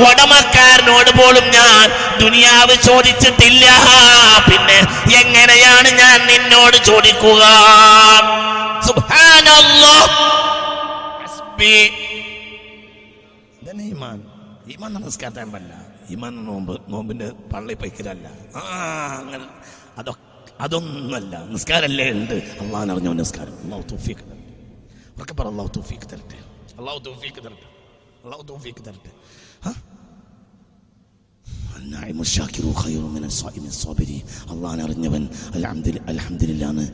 [0.09, 1.85] ഉടമക്കാരനോട് പോലും ഞാൻ
[2.21, 3.65] ദുനിയാവ് ചോദിച്ചിട്ടില്ല.
[4.49, 4.79] പിന്നെ
[5.21, 7.30] എങ്ങനെയാണ് ഞാൻ നിന്നോട് ചോദിക്കുക?
[13.63, 14.25] ഇതന്നെ ഈമാൻ.
[14.71, 18.61] ഈമാൻ നമസ്കാരത്താൻ പറ്റില്ല ഈമാൻ നോമ്പ് നോമ്പിന്റെ പള്ളി പൈക്കലല്ല ആ
[19.19, 19.47] അങ്ങനെ.
[19.99, 21.45] അതൊക്കെ അതൊന്നല്ല.
[21.45, 23.63] നിസ്കാരല്ലേ ഉണ്ട് അള്ളാഹ് അറിഞ്ഞ നിസ്കാരം.
[23.63, 24.41] അള്ളാഹു തൗഫീഖ് തരട്ടെ.
[25.17, 26.39] ഉറക്കെ പറ അള്ളാഹു തൗഫീഖ് തരട്ടെ.
[26.79, 27.69] അള്ളാഹു തൗഫീഖ് തരട്ടെ.
[28.25, 29.11] അള്ളാഹു തൗഫീഖ് തരട്ടെ.
[29.69, 29.73] ആ?
[34.53, 35.23] അള്ളാൻ അറിഞ്ഞവൻ
[36.11, 36.85] അലഹമ്മദില്ലാന്ന്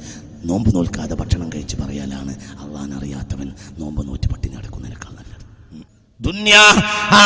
[0.49, 2.33] നോമ്പ് നോൽക്കാതെ ഭക്ഷണം കഴിച്ച് പറയാനാണ്
[2.65, 3.49] അള്ളാൻ അറിയാത്തവൻ
[3.81, 5.45] നോമ്പ് നോറ്റ് പട്ടിണി നടക്കുന്നതിനേക്കാൾ നല്ലത്.
[6.21, 6.65] ദുന്യാ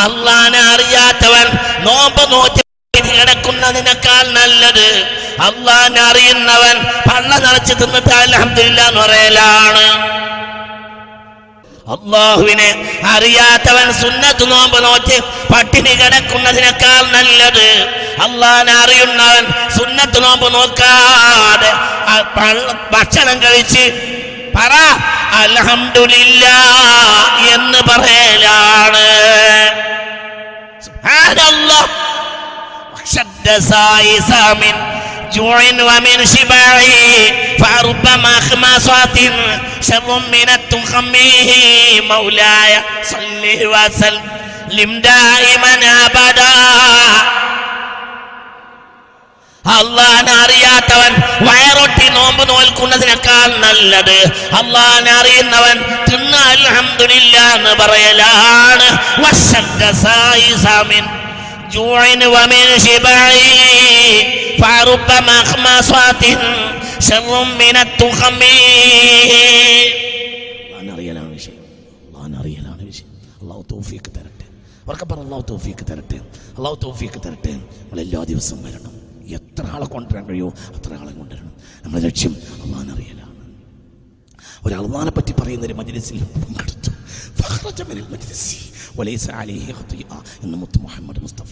[0.03, 1.47] അള്ളാനെ അറിയാത്തവൻ
[1.87, 2.61] നോമ്പ് നോറ്റ്
[3.19, 4.87] നടക്കുന്നതിനേക്കാൾ നല്ലത്.
[5.47, 6.77] അള്ളാൻ അറിയുന്നവൻ
[7.09, 9.85] പള്ള നിറച്ച് തിന്നിട്ട് അലഹമ്മദില്ല എന്ന് പറയലാണ്.
[11.93, 12.69] അള്ളാഹുവിനെ
[13.13, 15.17] അറിയാത്തവൻ സുന്നത്ത് നോമ്പ് നോറ്റ്
[15.51, 17.67] പട്ടിണി കിടക്കുന്നതിനേക്കാൾ നല്ലത്.
[18.25, 19.43] അള്ളാഹിനെ അറിയുന്നവൻ
[19.77, 21.71] സുന്നത്ത് നോമ്പ് നോക്കാതെ
[22.93, 23.83] ഭക്ഷണം കഴിച്ച്
[24.55, 24.73] പറ
[25.41, 26.45] അലഹമില്ല
[27.55, 29.05] എന്ന് പറയലാണ്.
[30.85, 31.89] സുബ്ഹാനല്ലാഹ്.
[35.30, 36.80] واشتد سائس من جوع ومن شبع
[37.58, 39.18] فربما خماصات
[39.82, 41.12] شر من التخم
[42.08, 45.74] مولاي صل وسلم دائما
[46.06, 46.56] ابدا
[49.64, 51.12] അള്ളാനെ അറിയാത്തവൻ
[51.46, 54.18] വയറൊട്ടി നോമ്പ് നോൽക്കുന്നതിനേക്കാൾ നല്ലത്
[54.60, 55.78] അള്ളാനെ അറിയുന്നവൻ
[56.08, 58.88] തിന്ന അൽഹംദുലില്ല എന്ന് പറയലാണ്
[59.24, 61.06] വശദ്ദ സായിസാമിൻ
[61.70, 63.18] جوع ومن شبع
[64.60, 66.22] فرب مخمصة
[67.00, 68.40] شر من التخم
[70.96, 71.56] അറിയലാണ് വിഷയം
[72.06, 73.10] അള്ളാൻ അറിയലാണ് വിഷയം
[73.42, 74.46] അള്ളാഹു തൗഫീക്ക് തരട്ടെ
[74.84, 76.18] അവർക്ക് പറ അള്ളാഹു തൗഫീക്ക് തരട്ടെ
[76.58, 78.94] അള്ളാഹു തൗഫീക്ക് തരട്ടെ നമ്മൾ എല്ലാ ദിവസവും വരണം
[79.36, 81.52] എത്ര ആളെ കൊണ്ടുവരാൻ കഴിയുമോ അത്ര ആളെ കൊണ്ടുവരണം
[81.84, 83.24] നമ്മുടെ ലക്ഷ്യം അള്ളാൻ അറിയലാണ്
[84.66, 86.92] ഒരു അള്ളാനെ പറ്റി പറയുന്ന ഒരു മജ്ലിസിൽ പങ്കെടുത്തു
[87.40, 88.58] ഫഖറജ മിനൽ മജ്ലിസി
[88.98, 90.12] വലൈസ അലൈഹി ഖതിഅ
[90.44, 91.50] എന്ന് മുത്ത് മുഹമ്മദ് മുസ്തഫ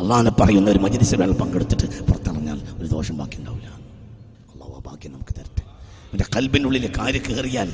[0.00, 0.80] അള്ളാനെ പറയുന്ന ഒരു
[1.22, 3.68] അയാൾ പങ്കെടുത്തിട്ട് പുറത്തിറങ്ങിയാൽ ഒരു ദോഷം ബാക്കി ഉണ്ടാവില്ല.
[4.52, 5.62] അള്ളാഹു ആ ഭാഗ്യം നമുക്ക് തരട്ടെ.
[6.12, 7.70] എന്റെ കൽബിനുള്ളിൽ കാര്യം കയറിയാൽ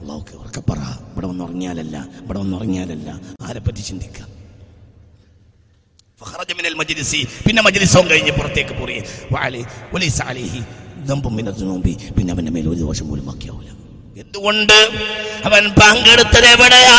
[0.00, 0.80] അള്ളാഹുക്ക് ഉറക്കെ പറ.
[1.12, 3.08] ഇവിടെ വന്ന് ഉറങ്ങിയാലല്ല ഇവിടെ വന്ന് ഉറങ്ങിയാലല്ല.
[3.46, 4.28] ആരെ പറ്റി ചിന്തിക്കാം?
[6.20, 7.20] ഫഖറജ മിനൽ മജ്ലിസി.
[7.46, 9.00] പിന്നെ മജ്ലിസവും കഴിഞ്ഞ് പുറത്തേക്ക് പോയി
[12.16, 13.70] പിന്നെ അവന്റെ മേൽ ഒരു ദോഷം പോലും ബാക്കിയാവില്ല
[14.22, 14.78] എന്തുകൊണ്ട്?
[15.48, 16.96] അവൻ പങ്കെടുത്തത് എവിടെയാ?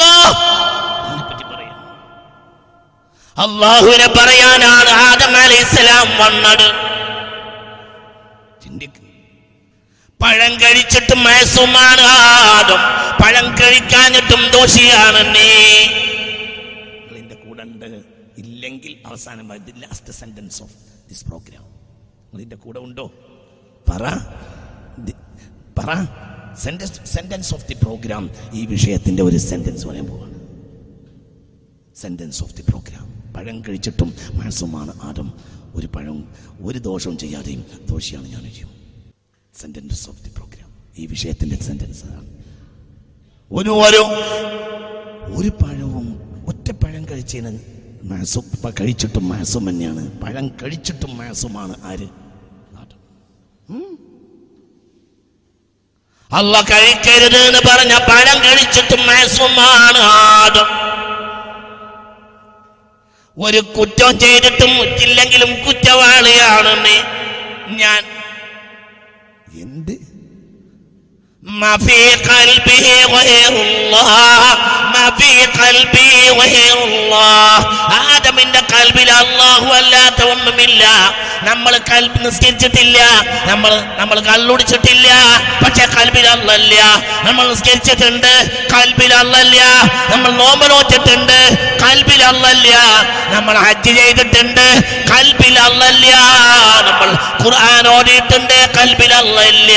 [0.00, 0.56] അല്ലാഹ്
[3.36, 6.66] അള്ളാഹുവിനെ പറയാനാണ് ആദം അലൈഹിസ്സലാം വന്നത്.
[8.64, 9.00] ചിന്തിക്ക്.
[10.24, 12.80] പഴം കഴിച്ചിട്ടും മയസുമാണ് ആദം.
[13.24, 15.50] പഴം കഴിക്കാനിട്ടും ദോഷിയാണ് നീ
[16.96, 17.62] നിങ്ങളിന്റെ കൂടെ
[18.38, 19.48] ഇല്ലെങ്കിൽ അവസാനം
[19.80, 20.72] last sentence of
[21.08, 23.10] this programme നിങ്ങളിന്റെ കൂടെ ഉണ്ടോ?
[23.90, 24.02] പറ.
[25.78, 25.90] പറ.
[26.62, 30.36] Sentence sentence of the programme ഈ വിഷയത്തിന്റെ ഒരു സെന്റൻസ് പറയാൻ പോവാണ്.
[32.42, 35.32] ഓഫ് ദി പ്രോഗ്രാം പഴം കഴിച്ചിട്ടും മനസ്സുമാണ് ആരും
[35.74, 38.70] ഒരു പഴം ഒരു ദോഷവും ചെയ്യാതെയും ദോഷിയാണ് ഞാൻ ചെയ്യും
[39.54, 42.02] സെന്റൻസ് ഓഫ് ദി പ്രോഗ്രാം ഈ വിഷയത്തിന്റെ സെന്റൻസ്
[43.50, 43.70] ഒരു
[45.34, 46.06] ഒരു പഴവും
[46.48, 47.60] ഒറ്റ പഴം കഴിച്ചതിന്
[48.04, 48.42] മാസം
[48.80, 50.20] കഴിച്ചിട്ടും മാസം തന്നെയാണ്.
[50.20, 52.08] പഴം കഴിച്ചിട്ടും മാസമാണ് ആര്?
[52.78, 52.98] ആദം.
[56.30, 60.68] അല്ല കഴിക്കരുത് എന്ന് പറഞ്ഞ പഴം കഴിച്ചിട്ടും മാസമാണ് ആദം.
[63.36, 64.72] ഒരു കുറ്റം ചെയ്തിട്ടും
[65.02, 66.74] ഇല്ലെങ്കിലും കുറ്റവാളിയാണ്
[67.76, 68.02] ഞാൻ
[69.62, 69.94] എന്ത്?
[71.45, 74.57] ما في قلبه غير الله
[74.93, 76.11] ما في قلبي
[76.41, 77.53] غير الله
[78.11, 80.83] ആദമിന്റെ കൽബിൽ അള്ളാഹു അല്ലാത്ത ഒന്നുമില്ല
[81.47, 82.99] നമ്മൾ കൽബ് നിസ്കരിച്ചിട്ടില്ല
[83.49, 85.07] നമ്മൾ നമ്മൾ കള്ളുടിച്ചിട്ടില്ല
[85.63, 86.75] പക്ഷെ കൽബിൽ അല്ലല്ല
[87.25, 88.31] നമ്മൾ നിസ്കരിച്ചിട്ടുണ്ട്
[88.73, 89.59] കൽബിൽ അല്ലല്ല
[90.11, 91.37] നമ്മൾ നോമ്പ് നോച്ചിട്ടുണ്ട്
[91.83, 92.75] കൽബിൽ അല്ലല്ല
[93.35, 94.65] നമ്മൾ ഹജ്ജ് ചെയ്തിട്ടുണ്ട്
[95.11, 96.07] കൽബിൽ അല്ലല്ല
[96.87, 97.09] നമ്മൾ
[97.43, 99.73] ഖുർആൻ ഓതിയിട്ടുണ്ട് കൽബിൽ അല്ലല്ല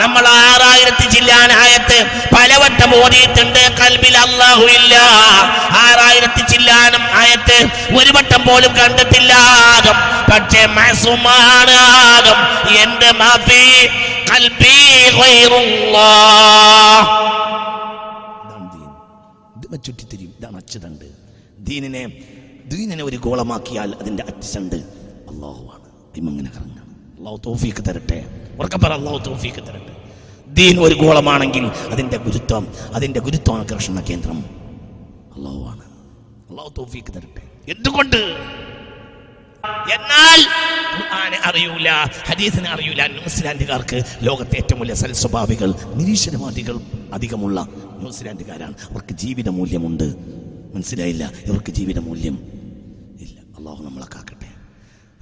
[0.00, 2.05] നമ്മൾ ആറായിരത്തി ചില്ലാനായത്ത്
[2.35, 4.95] പലവട്ടം ഓതിയിട്ടുണ്ട് കൽബിൽ അള്ളാഹു ഇല്ല.
[5.71, 7.67] ആറായിരത്തി ചില്ലാനം ആയത്ത്.
[7.97, 9.97] ഒരു വട്ടം പോലും കണ്ടിട്ടില്ല ആദം.
[10.31, 12.69] പക്ഷേ മസുമാണ് ആദം.
[12.75, 13.87] എന്റെ മാഫി
[14.31, 14.71] കൽബി
[19.85, 20.33] ചുറ്റിത്തിരിയും.
[20.39, 21.05] ഇതാണ് അച്ചുതണ്ട്.
[21.59, 22.07] ദീനിനെ
[22.65, 28.25] ദീനിനെ ഒരു ഗോളമാക്കിയാൽ അതിന്റെ അച്ചുതണ്ട് അള്ളാഹുവാണ് ഇമ്മങ്ങനെ കറങ്ങണം അള്ളാഹു തോഫീക്ക് തരട്ടെ.
[28.59, 30.00] ഉറക്കപ്പറ അള്ളാഹു തോഫീക്ക് തരട്ടെ.
[30.53, 34.39] ദീൻ ഒരു ഗോളമാണെങ്കിൽ അതിന്റെ ഗുരുത്വം അതിന്റെ ഗുരുത്വാകർഷണ കേന്ദ്രം
[35.35, 35.81] അള്ളാഹുവാണ്
[36.49, 37.71] അള്ളാഹു തോഫീക്ക് തരട്ടെ.
[37.71, 38.17] എന്തുകൊണ്ട്?
[39.93, 40.39] എന്നാൽ
[41.45, 41.89] അറിയൂല
[42.27, 46.79] ഹദീസിനെ അറിയൂല ന്യൂസിലാൻഡുകാർക്ക് ലോകത്തെ ഏറ്റവും വലിയ സൽസ്വഭാവികൾ നിരീശ്വരവാദികൾ
[47.13, 48.73] അധികമുള്ള ന്യൂസിലാൻഡുകാരാണ്.
[48.91, 50.15] അവർക്ക് ജീവിത മൂല്യമുണ്ട്.
[50.75, 51.31] മനസ്സിലായില്ല?
[51.45, 52.35] ഇവർക്ക് ജീവിത മൂല്യം
[53.21, 53.39] ഇല്ല.
[53.57, 54.30] അള്ളാഹു നമ്മളെ കാക്കട്ടെ.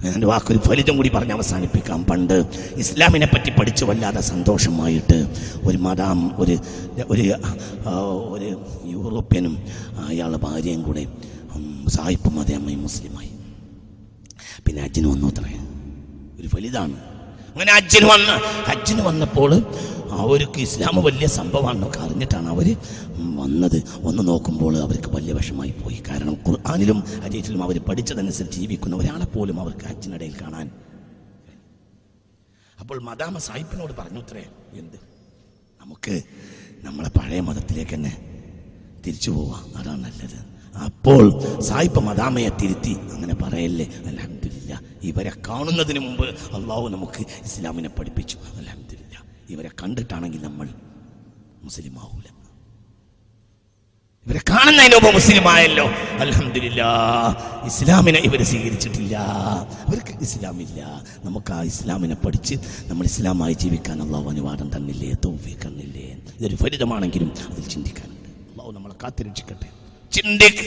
[0.04, 2.04] എന്റെ വാക്കൊരു ഫലിതം കൂടി പറഞ്ഞ് അവസാനിപ്പിക്കാം.
[2.04, 2.44] പണ്ട്
[2.76, 5.18] ഇസ്ലാമിനെ പറ്റി പഠിച്ചു വല്ലാതെ സന്തോഷമായിട്ട്
[5.64, 6.58] ഒരു മദാം ഒരു
[7.10, 7.34] ഒരു
[8.32, 9.58] ഒരു യൂറോപ്യനും
[10.08, 11.06] അയാളുടെ ഭാര്യയും കൂടെ
[11.88, 13.30] സായിപ്പ് അമ്മയും മുസ്ലിമായി.
[14.66, 15.52] പിന്നെ അജിന് വന്നു അത്രേ.
[16.40, 16.92] ഒരു ഫലിതാണ്.
[17.52, 18.34] അങ്ങനെ ഹജ്ജിന് വന്ന്
[18.70, 19.62] ഹജ്ജിന് വന്നപ്പോൾ
[20.10, 22.76] അവർക്ക് ഇസ്ലാം വലിയ സംഭവമാണെന്നൊക്കെ അറിഞ്ഞിട്ടാണ് അവർ
[23.20, 23.84] വന്നത്.
[24.02, 26.02] ഒന്ന് നോക്കുമ്പോൾ അവർക്ക് വലിയ വിഷമായി പോയി.
[26.08, 30.70] കാരണം ഖുർആാനിലും അജീഷിലും അവർ പഠിച്ചതനുസരിച്ച് ജീവിക്കുന്ന ഒരാളെ പോലും അവർക്ക് അച്ഛനിടയിൽ കാണാൻ
[32.80, 34.96] അപ്പോൾ മദാമ സാഹിബിനോട് പറഞ്ഞു അത്രേ എന്ത്?
[35.80, 36.22] നമുക്ക്
[36.82, 38.12] നമ്മളെ പഴയ മതത്തിലേക്ക് തന്നെ
[39.06, 39.76] തിരിച്ചു പോവാം.
[39.76, 40.38] അതാണ് നല്ലത്.
[40.78, 41.24] അപ്പോൾ
[41.60, 42.94] സായിപ്പ മദാമയെ തിരുത്തി.
[43.12, 48.38] അങ്ങനെ പറയല്ലേ അലഹമില്ല ഇവരെ കാണുന്നതിന് മുമ്പ് അള്ളാഹു നമുക്ക് ഇസ്ലാമിനെ പഠിപ്പിച്ചു.
[48.54, 50.68] അലഹമില്ല ഇവരെ കണ്ടിട്ടാണെങ്കിൽ നമ്മൾ
[51.62, 52.39] മുസ്ലിം ആവൂല.
[54.26, 55.86] ഇവരെ കാണുന്ന അതിനൊപ്പം മുസ്ലിമായല്ലോ.
[56.18, 56.84] അലഹമില്ല
[57.64, 59.16] ഇസ്ലാമിനെ ഇവരെ സ്വീകരിച്ചിട്ടില്ല.
[59.88, 61.02] അവർക്ക് ഇസ്ലാമില്ല.
[61.24, 62.54] നമുക്ക് ആ ഇസ്ലാമിനെ പഠിച്ച്
[62.86, 66.16] നമ്മൾ ഇസ്ലാമായി ജീവിക്കാൻ അള്ളാഹു അനുവാദം തന്നില്ലേ തോന്നില്ലേ?
[66.38, 68.28] ഇതൊരു ഫലിതമാണെങ്കിലും അതിൽ ചിന്തിക്കാനുണ്ട്.
[68.50, 69.66] അള്ളാഹു നമ്മളെ കാത്തിരക്ഷിക്കട്ടെ.
[70.12, 70.66] ചിന്തിക്ക്.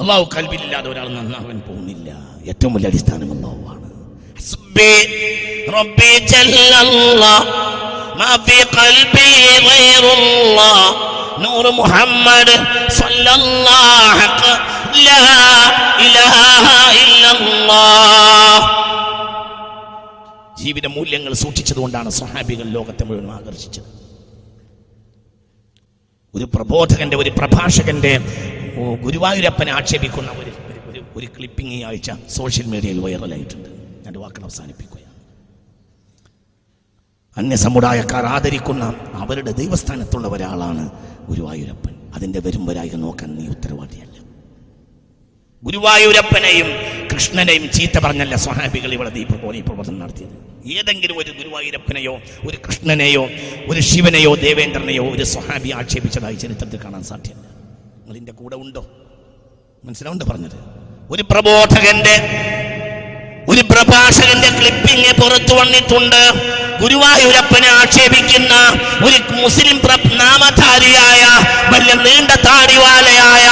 [0.00, 2.28] അള്ളാഹു കൽവില്ലാതെ ഒരാൾ നന്നാവൻ പോകുന്നില്ല.
[2.48, 3.90] ഏറ്റവും വലിയ അടിസ്ഥാനം അള്ളാഹു ആണ്
[6.26, 7.60] ജല്ലല്ലാഹ്
[8.19, 9.33] ما في قلبي
[9.65, 10.79] غير الله
[11.39, 12.49] نور محمد
[12.93, 14.41] صلى الله حق
[15.01, 15.23] لا
[15.99, 16.65] إله
[17.01, 18.57] إلا الله
[20.57, 23.89] ജീവിത മൂല്യങ്ങൾ സൂക്ഷിച്ചതുകൊണ്ടാണ് സ്വഹാബികൾ ലോകത്തെ മുഴുവൻ ആകർഷിച്ചത്
[26.33, 28.13] ഒരു പ്രബോധകന്റെ ഒരു പ്രഭാഷകന്റെ
[28.77, 33.69] ഓ, ഗുരുവായൂരപ്പനെ ആക്ഷേപിക്കുന്ന ഒരു ഒരു- ഒരു ഒരു ക്ലിപ്പിംഗ് ഈ ആഴ്ച സോഷ്യൽ മീഡിയയിൽ വൈറലായിട്ടുണ്ട്
[34.05, 35.08] ഞാൻ വാക്കുകൾ അവസാനിപ്പിക്കുകയാണ്
[37.36, 40.90] അന്യ സമുദായക്കാർ ആദരിക്കുന്ന അവരുടെ ദൈവസ്ഥാനത്തുള്ള ഒരാളാണ്
[41.28, 41.94] ഗുരുവായൂരപ്പൻ.
[42.14, 42.66] അതിന്റെ വരും
[43.00, 44.16] നോക്കാൻ നീ ഉത്തരവാദിയല്ല.
[45.64, 46.66] ഗുരുവായൂരപ്പനെയും
[47.12, 49.10] കൃഷ്ണനെയും ചീത്ത പറഞ്ഞല്ല സ്വഹാബികൾ ഇവിടെ
[49.56, 50.36] ഈ പ്രവർത്തനം നടത്തിയത്.
[50.78, 53.28] ഏതെങ്കിലും ഒരു ഗുരുവായൂരപ്പനെയോ ഒരു കൃഷ്ണനെയോ
[53.68, 57.46] ഒരു ശിവനെയോ ദേവേന്ദ്രനെയോ ഒരു സ്വഹാബി ആക്ഷേപിച്ചതായി ചരിത്രത്തിൽ കാണാൻ സാധ്യമല്ല
[57.98, 58.90] നിങ്ങളിന്റെ കൂടെ ഉണ്ടോ?
[59.84, 60.58] മനസ്സിലാവുണ്ട് പറഞ്ഞത്?
[61.10, 62.16] ഒരു പ്രബോധകന്റെ
[63.50, 66.22] ഒരു പ്രഭാഷകന്റെ ക്ലിപ്പിംഗ് പുറത്തു വന്നിട്ടുണ്ട്.
[66.82, 68.54] ഗുരുവായൂരപ്പനെ ആക്ഷേപിക്കുന്ന
[69.06, 69.76] ഒരു മുസ്ലിം
[70.22, 71.22] നാമധാരിയായ
[71.72, 73.46] വലിയ നീണ്ട താടിവാലയായ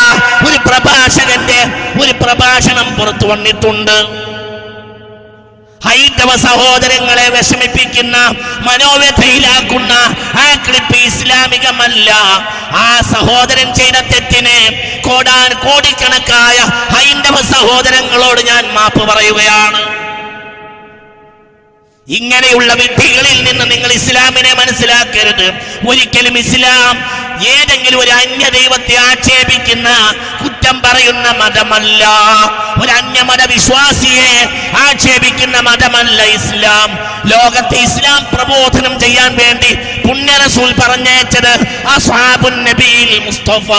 [0.47, 1.61] ഒരു പ്രഭാഷകന്റെ
[2.03, 3.99] ഒരു പ്രഭാഷണം പുറത്തു വന്നിട്ടുണ്ട്.
[5.89, 8.17] ഹൈന്ദവ സഹോദരങ്ങളെ വിഷമിപ്പിക്കുന്ന
[8.69, 9.93] മനോവ്യഥയിലാക്കുന്ന
[10.45, 12.11] ആ ക്ലിപ്പ് ഇസ്ലാമികമല്ല.
[12.85, 14.59] ആ സഹോദരൻ ചെയ്ത തെറ്റിനെ
[15.07, 16.59] കോടാൻ കോടിക്കണക്കായ
[16.97, 19.81] ഹൈന്ദവ സഹോദരങ്ങളോട് ഞാൻ മാപ്പ് പറയുകയാണ്.
[22.09, 25.53] ഇങ്ങനെയുള്ള വിഡ്ഢികളിൽ നിന്ന് നിങ്ങൾ ഇസ്ലാമിനെ മനസ്സിലാക്കരുത്.
[25.89, 26.95] ഒരിക്കലും ഇസ്ലാം
[27.49, 29.89] ഏതെങ്കിലും ഒരു അന്യ ദൈവത്തെ ആക്ഷേപിക്കുന്ന
[30.43, 32.05] കുറ്റം പറയുന്ന മതമല്ല.
[32.83, 34.33] ഒരു അന്യമത വിശ്വാസിയെ
[34.89, 36.99] ആക്ഷേപിക്കുന്ന മതമല്ല ഇസ്ലാം.
[37.27, 39.75] ലോകത്തെ ഇസ്ലാം പ്രബോധനം ചെയ്യാൻ വേണ്ടി
[40.09, 41.53] പുണ്യ റസൂൽ പറഞ്ഞയച്ചത്
[41.89, 43.71] അസ്ഹാബുൻ നബീൽ മുസ്തഫ.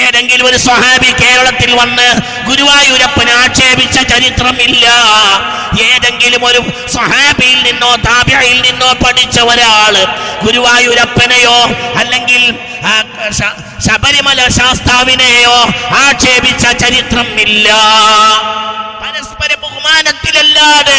[0.00, 2.08] ഏതെങ്കിലും ഒരു സ്വഹാബി കേരളത്തിൽ വന്ന്
[2.48, 4.84] ഗുരുവായൂരപ്പനെ ആക്ഷേപിച്ച ചരിത്രമില്ല
[5.88, 6.60] ഏതെങ്കിലും ഒരു
[6.94, 9.94] സ്വഹാബിയിൽ നിന്നോ താബ്യയിൽ നിന്നോ പഠിച്ച ഒരാൾ
[10.44, 11.58] ഗുരുവായൂരപ്പനെയോ
[12.00, 12.42] അല്ലെങ്കിൽ
[13.86, 15.56] ശബരിമല ശാസ്താവിനെയോ
[16.04, 17.68] ആക്ഷേപിച്ച ചരിത്രമില്ല
[19.02, 20.98] പരസ്പര ബഹുമാനത്തിലല്ലാതെ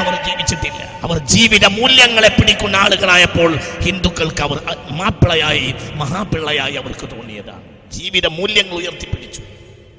[0.00, 0.80] അവർ ജീവിച്ചിട്ടില്ല.
[1.04, 3.50] അവർ ജീവിത മൂല്യങ്ങളെ പിടിക്കുന്ന ആളുകളായപ്പോൾ
[3.84, 4.58] ഹിന്ദുക്കൾക്ക് അവർ
[4.98, 5.68] മാപ്പിളയായി
[6.00, 7.65] മഹാപിള്ളയായി അവർക്ക് തോന്നിയതാണ്.
[7.96, 9.42] ജീവിത മൂല്യങ്ങൾ ഉയർത്തിപ്പിടിച്ചു.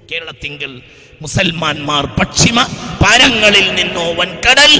[0.09, 0.71] കേരളത്തിങ്കിൽ
[1.21, 2.57] മുസൽമാന്മാർ പശ്ചിമ
[3.03, 4.71] പാരങ്ങളിൽ നിന്നോ വൻകടൽ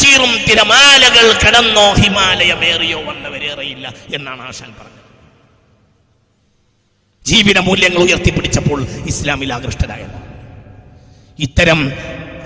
[0.00, 5.02] ചീറും തിരമാലകൾ കടന്നോ ഹിമാലയമേറിയോ വന്നവരേറെയില്ല എന്നാണ് ആശാൻ പറഞ്ഞത്.
[7.24, 8.80] ജീവിത മൂല്യങ്ങൾ ഉയർത്തിപ്പിടിച്ചപ്പോൾ
[9.12, 10.18] ഇസ്ലാമിൽ ആകൃഷ്ടരായത്.
[11.46, 11.80] ഇത്തരം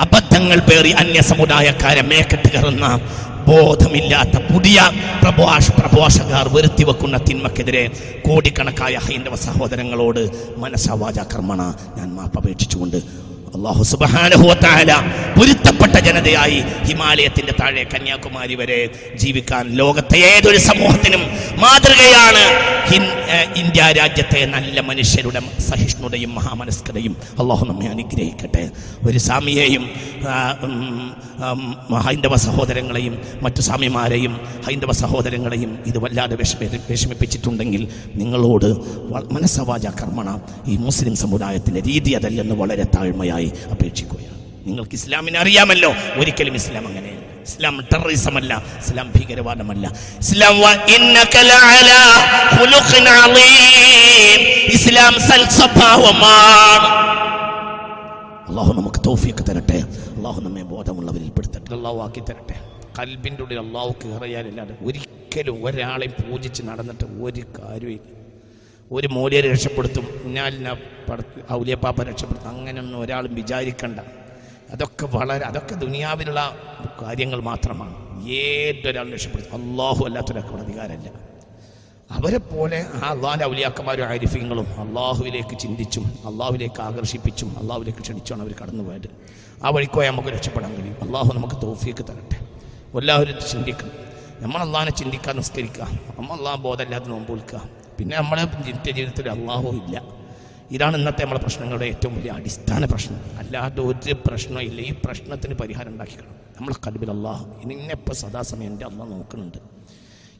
[0.04, 2.86] അബദ്ധങ്ങൾ പേറി അന്യ സമുദായക്കാരെ മേക്കെട്ട് കയറുന്ന
[3.48, 4.78] ബോധമില്ലാത്ത പുതിയ
[5.22, 7.84] പ്രഭാഷ പ്രഭാഷകർ വരുത്തി വെക്കുന്ന തിന്മക്കെതിരെ
[8.26, 10.22] കോടിക്കണക്കായ ഹൈന്ദവ സഹോദരങ്ങളോട്
[10.64, 11.62] മനസ്സാവാച കർമ്മണ
[11.98, 12.96] ഞാൻ മാപ്പപേക്ഷിച്ചുകൊണ്ട്
[13.56, 14.92] അള്ളാഹു സുബാനുഹോത്താല
[15.36, 18.80] പൊരുത്തപ്പെട്ട ജനതയായി ഹിമാലയത്തിന്റെ താഴെ കന്യാകുമാരി വരെ
[19.22, 21.22] ജീവിക്കാൻ ലോകത്തെ ഏതൊരു സമൂഹത്തിനും
[21.62, 22.44] മാതൃകയാണ്
[23.60, 27.14] ഇന്ത്യ രാജ്യത്തെ നല്ല മനുഷ്യരുടെ സഹിഷ്ണുതയും മഹാമനസ്കതയും.
[27.40, 28.64] അള്ളാഹു നമ്മെ അനുഗ്രഹിക്കട്ടെ.
[29.08, 29.84] ഒരു സ്വാമിയെയും
[31.98, 36.58] ഹൈന്ദവ സഹോദരങ്ങളെയും മറ്റു സ്വാമിമാരെയും ഹൈന്ദവ സഹോദരങ്ങളെയും ഇത് വല്ലാതെ വിഷമ
[36.90, 38.66] വിഷമിപ്പിച്ചിട്ടുണ്ടെങ്കിൽ നിങ്ങളോട്
[39.34, 44.38] മനസ്സവാച കർമ്മണ ഈ മുസ്ലിം സമുദായത്തിന്റെ രീതി അതല്ലെന്ന് വളരെ താഴ്മയായി അപേക്ഷിക്കുകയാണ്.
[44.66, 45.94] നിങ്ങൾക്ക് ഇസ്ലാമിനെ അറിയാമല്ലോ.
[46.16, 47.18] ഒരിക്കലും ഇസ്ലാം അങ്ങനെയല്ല.
[47.42, 49.92] ഇസ്ലാം ടെററിസം അല്ല ഇസ്ലാം ഭീകരവാദമല്ല.
[50.18, 50.54] ഇസ്ലാം
[54.72, 57.37] ഇസ്ലാം സൽ സ്വഭാവമാണ്
[58.48, 59.78] അള്ളാഹു നമുക്ക് തൗഫീഖ് തരട്ടെ.
[60.16, 61.74] അള്ളാഹു നമ്മെ ബോധമുള്ളവരിൽ പെടുത്തട്ടെ.
[61.74, 62.54] അള്ളാഹു ആക്കി തരട്ടെ.
[62.98, 68.18] കൽബിന്റെ ഉള്ളിൽ അള്ളാഹു കയറിയാലല്ലാതെ ഒരിക്കലും ഒരാളെ പൂജിച്ച് നടന്നിട്ട് ഒരു കാര്യമില്ല
[68.92, 70.06] ഒരു മൂല്യം രക്ഷപ്പെടുത്തും
[71.52, 74.00] ഔലിയപ്പാപ്പ രക്ഷപ്പെടുത്തും അങ്ങനെയൊന്നും ഒരാളും വിചാരിക്കണ്ട.
[74.70, 76.56] അതൊക്കെ വളരെ അതൊക്കെ ദുനിയാവിലുള്ള
[77.02, 78.28] കാര്യങ്ങൾ മാത്രമാണ്.
[78.28, 79.70] ഏതൊരാൾ രക്ഷപ്പെടുത്തും.
[79.70, 81.27] അള്ളാഹു അല്ലാത്തൊരാൾക്ക് അധികാരമല്ല.
[82.10, 89.10] അവരെ പോലെ ആ അള്ളാഹിന്റെ ഔലിയാക്കന്മാരും ആരിഫ്യങ്ങളും അള്ളാഹുവിലേക്ക് ചിന്തിച്ചും അള്ളാഹുവിലേക്ക് ആകർഷിപ്പിച്ചും അള്ളാഹുവിലേക്ക് ക്ഷണിച്ചുമാണ് അവർ കടന്നുപോയത്
[89.64, 90.96] ആ വഴിക്കോയി നമുക്ക് രക്ഷപ്പെടാൻ കഴിയും.
[91.02, 92.46] അള്ളാഹു നമുക്ക് തോഫിയൊക്കെ തരട്ടെ.
[92.98, 93.90] എല്ലാവരും ചിന്തിക്കണം.
[94.40, 95.88] നമ്മൾ അള്ളാഹിനെ ചിന്തിക്കാൻ നിസ്കരിക്കുക.
[96.18, 97.62] നമ്മൾ അള്ളാഹ് ബോധമില്ലാതെ നോമ്പ് വിൽക്കുക
[97.98, 100.02] പിന്നെ നമ്മളെ നിത്യ ജീവിതത്തിൽ അള്ളാഹു ഇല്ല.
[100.70, 103.20] ഇതാണ് ഇന്നത്തെ നമ്മളെ പ്രശ്നങ്ങളുടെ ഏറ്റവും വലിയ അടിസ്ഥാന പ്രശ്നം.
[103.38, 104.80] അല്ലാതെ ഒരു പ്രശ്നവും ഇല്ല.
[104.80, 107.46] ഈ പ്രശ്നത്തിന് പരിഹാരം ഉണ്ടാക്കിക്കണം നമ്മളെ കൽബിൽ അള്ളാഹു.
[107.72, 109.77] ഇന്നെപ്പോൾ സദാസമയം എന്റെ അള്ളാഹ് നോക്കുന്നുണ്ട്.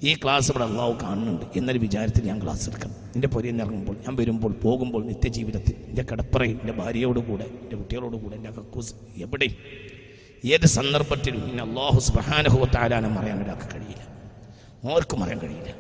[0.03, 1.47] ഈ ക്ലാസ് ഇവിടെ അള്ളാഹു കാണുന്നുണ്ട്.
[1.57, 2.93] എന്നൊരു വിചാരത്തിൽ ഞാൻ ക്ലാസ് എടുക്കണം.
[3.15, 8.37] എന്റെ പൊരിയിൽ ഇറങ്ങുമ്പോൾ ഞാൻ വരുമ്പോൾ പോകുമ്പോൾ നിത്യജീവിതത്തിൽ എന്റെ കടപ്പറയിൽ എന്റെ ഭാര്യയോട് കൂടെ എന്റെ കുട്ടികളോട് കൂടെ
[8.37, 9.55] എന്റെ കക്കൂസ് എവിടെയും
[10.45, 14.09] ഏത് സന്ദർഭത്തിലും ഇനി അള്ളാഹു സുബാനുഭവത്താരാനും അറിയാൻ ഒരാൾക്ക് കഴിയില്ല.
[14.85, 15.71] ഓർക്കും അറിയാൻ കഴിയില്ല.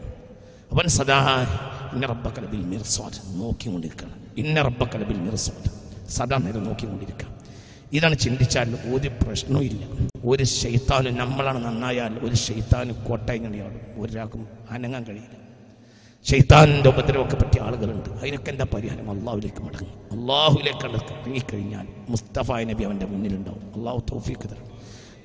[0.73, 1.43] അവൻ സദാ
[1.93, 5.71] ഇന്ന റബ്ബക്കലബിൽ മിർസ്വാദ് നോക്കിക്കൊണ്ടിരിക്കണം ഇന്ന റബ്ബക്കലബിൽ മിർസ്വാദ്
[6.11, 7.38] സദാ നേരം നോക്കിക്കൊണ്ടിരിക്കുക
[7.93, 10.09] ഇതാണ് ചിന്തിച്ചാൽ ഒരു പ്രശ്നവും ഇല്ല.
[10.25, 15.49] ഒരു ഷെയ്ത്താനും നമ്മളാണ് നന്നായാൽ ഒരു ഷെയ്ത്താനും കോട്ടയങ്ങനെയാടും ഒരാൾക്കും അനങ്ങാൻ കഴിയില്ല.
[16.25, 18.09] ശൈത്താനിന്റെ ഉപദ്രവമൊക്കെ പറ്റിയ ആളുകളുണ്ട്.
[18.09, 19.11] അതിനൊക്കെ എന്താ പരിഹാരം?
[19.11, 20.21] അള്ളാഹുലേക്ക് മടങ്ങും.
[20.21, 23.73] അള്ളാഹുലേക്ക് ഇറങ്ങിക്കഴിഞ്ഞാൽ മുസ്തഫ നബി അവന്റെ മുന്നിലുണ്ടാവും.
[23.77, 24.79] അള്ളാഹു തൗഫീക്ക് തരണം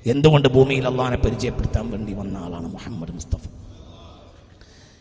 [0.06, 3.40] എന്തുകൊണ്ട് ഭൂമിയിൽ അള്ളാഹിനെ പരിചയപ്പെടുത്താൻ വേണ്ടി വന്ന ആളാണ് മുഹമ്മദ് മുസ്തഫ?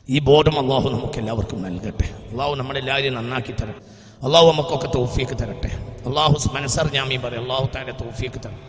[0.09, 2.29] ഈ ബോധം അള്ളാഹു നമുക്ക് എല്ലാവർക്കും നൽകട്ടെ.
[2.31, 4.02] അള്ളാഹു നമ്മളെല്ലാവരെയും നന്നാക്കി തരട്ടെ.
[4.25, 5.69] അള്ളാഹു നമുക്കൊക്കെ തോഫിയൊക്കെ തരട്ടെ.
[6.07, 8.59] അള്ളാഹു മനസ്സറിഞ്ഞാമീ പറയും അള്ളാഹു താരെ തോഫിയൊക്കെ തരും.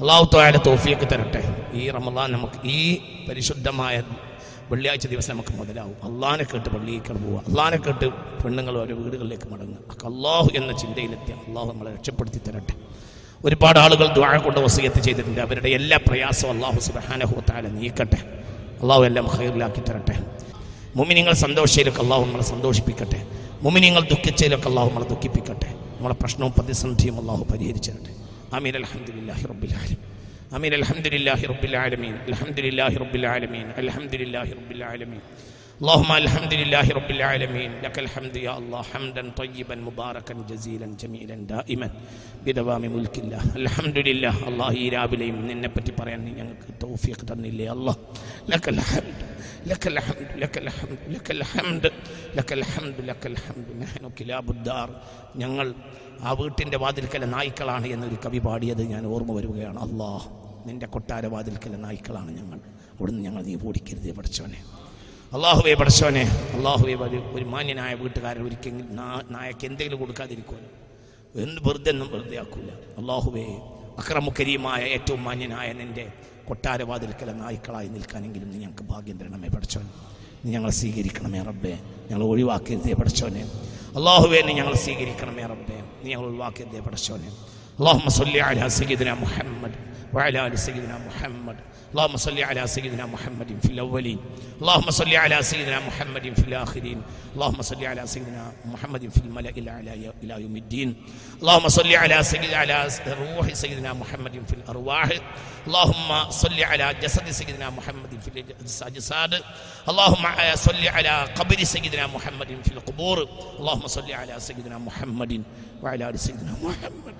[0.00, 1.70] അള്ളാഹു താരെ തോഫിയൊക്കെ തരട്ടെ.
[1.72, 2.98] ഈ റമദാൻ നമുക്ക് ഈ
[3.28, 4.02] പരിശുദ്ധമായ
[4.70, 5.96] വെള്ളിയാഴ്ച ദിവസം നമുക്ക് മുതലാവും.
[6.04, 7.42] അള്ളാനെ കേട്ട് പള്ളിയിലേക്ക് പോവുക.
[7.48, 8.08] അള്ളാനെ കേട്ട്
[8.42, 10.14] പെണ്ണുങ്ങൾ ഓരോ വീടുകളിലേക്ക് മടങ്ങുക.
[10.14, 12.74] അള്ളാഹു എന്ന ചിന്തയിലെത്തി അള്ളാഹു നമ്മളെ രക്ഷപ്പെടുത്തി തരട്ടെ.
[13.44, 15.40] ഒരുപാട് ആളുകൾ ദ്വാഴ കൊണ്ട് വസീയത്ത് ചെയ്തിട്ടുണ്ട്.
[15.40, 18.20] അവരുടെ എല്ലാ പ്രയാസവും അള്ളാഹു സുബഹാനഹുത്താല നീക്കട്ടെ.
[18.82, 20.16] അള്ളാഹു എല്ലാം ഹൈറിലാക്കി തരട്ടെ.
[20.96, 23.39] മുമിനിങ്ങൾ സന്തോഷയിലൊക്കെ അള്ളാഹു നമ്മളെ സന്തോഷിപ്പിക്കട്ടെ.
[23.65, 28.13] മുമിനിങ്ങൾ ദുഃഖിച്ചതിലൊക്കെ അള്ളാഹു നമ്മളെ ദുഃഖിപ്പിക്കട്ടെ നമ്മളെ പ്രശ്നവും പ്രതിസന്ധിയും അള്ളാഹു പരിഹരിച്ചു തരട്ടെ
[28.57, 29.99] അമീൻ അലഹമുല്ലാഹി റബ്ബിലാലും
[30.57, 35.21] അമീൻ അലഹമുല്ലാഹി റബ്ബിലാലമീൻ അലഹമുല്ലാഹി റബ്ബിലാലമീൻ അലഹമുല്ലാഹി റബ്ബിലാലമീൻ
[35.81, 41.87] اللهم الحمد لله رب العالمين لك الحمد يا الله حمدا طيبا مباركا جزيلا جميلا دائما
[42.45, 47.65] بدوام ملك الله الحمد لله الله ഈ രാവിലെയും നിന്നെ പറ്റി പറയാൻ നീ ഞങ്ങൾക്ക് തൗഫീഖ് തന്നില്ലേ
[47.75, 47.99] അല്ലാഹ്
[48.47, 49.17] لك الحمد
[49.65, 51.83] لك الحمد لك الحمد لك الحمد
[52.35, 54.87] لك الحمد لك الحمد نحن كلاب الدار
[55.35, 55.65] ഞങ്ങൾ
[56.21, 60.25] ആ വീട്ടിൻ്റെ വാതിൽക്കലെ നായ്ക്കളാണ് എന്നൊരു കവി പാടിയത് ഞാൻ ഓർമ്മ വരികയാണ് അള്ളാഹ്
[60.67, 62.59] നിന്റെ കൊട്ടാര വാതിൽക്കലെ നായ്ക്കളാണ് ഞങ്ങൾ
[62.93, 64.59] അവിടുന്ന് ഞങ്ങൾ നീ ഓടിക്കരുതേ പഠിച്ചവനെ
[65.31, 66.23] അള്ളാഹുവെ പഠിച്ചവനെ
[66.55, 70.71] അള്ളാഹുവെ ഒരു ഒരു മാന്യനായ വീട്ടുകാരൻ ഒരിക്കലും നാ- നായക്ക് എന്തെങ്കിലും കൊടുക്കാതിരിക്കുമല്ലോ
[71.35, 72.69] എന്ത് വെറുതെ ഒന്നും വെറുതെ ആക്കൂല
[72.99, 73.45] അള്ളാഹുവെ
[73.99, 76.05] അക്രമുക്കരീമായ ഏറ്റവും മാന്യനായ നിന്റെ
[76.50, 79.90] കൊട്ടാരവാതിൽക്കല നായ്ക്കളായി നിൽക്കാനെങ്കിലും നീ ഞങ്ങൾക്ക് ഭാഗ്യം തരണമേ പഠിച്ചോനെ
[80.44, 81.72] നീ ഞങ്ങളെ സ്വീകരിക്കണമേ റബ്ബേ.
[82.10, 83.42] ഞങ്ങൾ ഒഴിവാക്കിയതേ പഠിച്ചോനെ
[83.96, 85.76] അള്ളാഹുവേ നീ ഞങ്ങൾ സ്വീകരിക്കണമേ റബ്ബേ.
[86.02, 87.30] നീ ഞങ്ങൾ ഒഴിവാക്കിയതേ പഠിച്ചോനെ
[87.78, 88.10] അള്ളാഹു
[88.78, 89.78] സയ്യിദിന മുഹമ്മദ്
[90.14, 91.62] വയലാലി സയ്യിദിന മുഹമ്മദ്
[91.95, 94.19] اللهم صل على سيدنا محمد في الاولين
[94.61, 96.99] اللهم صل على سيدنا محمد في الاخرين
[97.35, 98.41] اللهم صل على سيدنا
[98.73, 99.91] محمد في الملأ الاعلى
[100.23, 100.89] الى يوم الدين
[101.41, 102.75] اللهم صل على سيدنا على
[103.21, 105.09] روح سيدنا محمد في الارواح
[105.67, 106.09] اللهم
[106.41, 109.33] صل على جسد سيدنا محمد في الاجساد
[109.91, 110.23] اللهم
[110.67, 113.17] صل على قبر سيدنا محمد في القبور
[113.59, 115.31] اللهم صل على سيدنا محمد
[115.83, 117.17] وعلى ال سيدنا محمد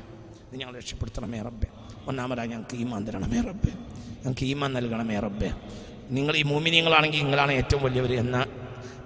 [0.52, 1.68] നീ ഞങ്ങളെ രക്ഷപ്പെടുത്തണമേ റബ്ബെ
[2.10, 3.72] ഒന്നാമതായി ഞങ്ങൾക്ക് ഈമാൻ തരണമേ റബ്ബെ
[4.23, 5.51] ഞങ്ങൾക്ക് ഈമാൻ നൽകണമേ റബ്ബെ.
[6.11, 8.47] നിങ്ങൾ ഈ മൂമിനിയങ്ങളാണെങ്കിൽ നിങ്ങളാണ് ഏറ്റവും വലിയവർ എന്ന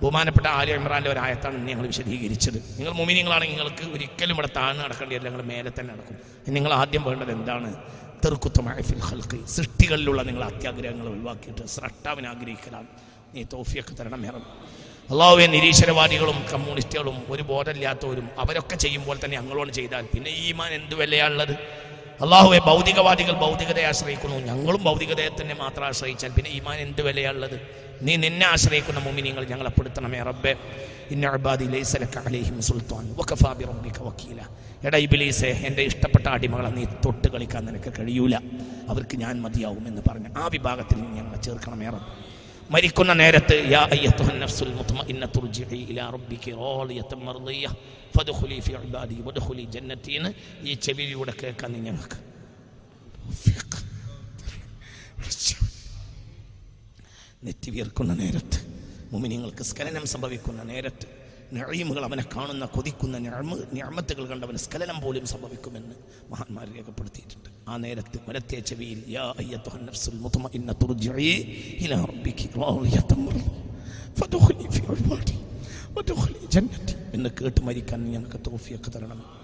[0.02, 2.54] ബഹുമാനപ്പെട്ട ആര്യ ഇമ്രാന്റെ ഒരു ആയത്താണ് ഞങ്ങൾ വിശദീകരിച്ചത്.
[2.54, 6.16] നിങ്ങൾ മൂമിനിയങ്ങളാണെങ്കിൽ നിങ്ങൾക്ക് ഒരിക്കലും ഇവിടെ താഴ്ന്ന് നടക്കേണ്ടിയല്ല നിങ്ങൾ മേലെ തന്നെ നടക്കും.
[6.48, 7.70] നിങ്ങൾ ആദ്യം വേണ്ടത് എന്താണ്?
[8.24, 12.86] തെറുക്കുത്തമായ ഫിൽ ഹൽക്ക് സൃഷ്ടികളിലുള്ള നിങ്ങൾ അത്യാഗ്രഹങ്ങൾ ഒഴിവാക്കിയിട്ട് സ്രഷ്ടാവിനെ ആഗ്രഹിക്കലാണ്.
[13.34, 14.50] നീ തോഫിയൊക്കെ തരണം റബ്ബെ.
[15.10, 21.58] അള്ളാഹുവെ നിരീശ്വരവാദികളും കമ്മ്യൂണിസ്റ്റുകളും ഒരു ബോധമില്ലാത്തവരും അവരൊക്കെ ചെയ്യുമ്പോൾ തന്നെ ഞങ്ങളോട് ചെയ്താൽ പിന്നെ ഈമാൻ എന്ത് വിലയാണുള്ളത്
[22.22, 24.36] അള്ളാഹുവെ ഭൗതികവാദികൾ ഭൗതികതയെ ആശ്രയിക്കുന്നു.
[24.36, 27.60] ഞങ്ങളും ഭൗതികതയെ തന്നെ മാത്രം ആശ്രയിച്ചാൽ പിന്നെ ഈമാൻ എന്ത് വിലയുള്ളത്?
[28.02, 30.54] നീ നിന്നെ ആശ്രയിക്കുന്ന മുമിനിങ്ങൾ ഞങ്ങളെ പെടുത്തണമേ റബ്ബെ.
[31.66, 33.14] ലൈസലക്ക അലൈഹിം സുൽത്താൻ.
[33.64, 34.00] റബ്ബിക
[34.84, 34.98] എടാ
[35.80, 38.36] ഇഷ്ടപ്പെട്ട അടിമകളെ നീ തൊട്ട് കളിക്കാൻ നിനക്ക് കഴിയൂല.
[38.88, 42.33] അവർക്ക് ഞാൻ മതിയാവും എന്ന് പറഞ്ഞ് ആ വിഭാഗത്തിൽ ഞങ്ങളെ ചേർക്കണമേ റബ്ബ്.
[42.70, 47.66] മരിക്കുന്ന നേരത്ത് യാ അയ്യത്തുഹൻ നഫ്സുൽ മുത്മഇന്നത്തു ർജിഇ ഇലാ റബ്ബികി റാളിയത്തൻ മർദിയ
[48.16, 50.30] ഫദ്ഖുലി ഫി ഇബാദി വദ്ഖുലി ജന്നത്തി എന്ന്
[50.62, 52.18] ഈ ചെവിയിലൂടെ കേൾക്കാൻ നീ ഞങ്ങൾക്ക്
[57.44, 58.58] നെറ്റി വീർക്കുന്ന നേരത്ത്
[59.12, 61.06] മുമിനിങ്ങൾക്ക് സ്ഖലനം സംഭവിക്കുന്ന നേരത്ത്
[61.52, 63.18] നഴീമുകൾ അവനെ കാണുന്ന കൊതിക്കുന്ന
[63.72, 65.94] ഞാമത്തുകൾ കണ്ടവന് സ്കലനം പോലും സംഭവിക്കുമെന്ന്
[66.30, 67.70] മഹാന്മാർ രേഖപ്പെടുത്തിയിട്ടുണ്ട്.
[67.70, 69.04] ആ നേരത്ത് വലത്തെ ചെവിയിൽ
[77.14, 79.43] എന്ന് കേട്ട് മരിക്കാൻ ഞങ്ങൾക്ക് തോഫിയൊക്കെ തരണം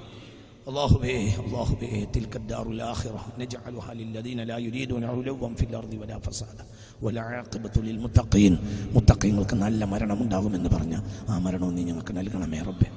[0.67, 6.63] അള്ളാഹുവേ അള്ളാഹുവേ تلك الدار الآخرة نجعلها للذين لا يريدون علوا في الأرض ولا فسادا
[7.03, 8.53] والعاقبة للمتقين
[8.95, 10.93] മുത്തഖീങ്ങൾക്ക് നല്ല മരണം ഉണ്ടാകുമെന്ന് പറഞ്ഞ
[11.31, 12.87] ആ മരണവും നീ ഞങ്ങൾക്ക് നൽകണമേ റബ്ബേ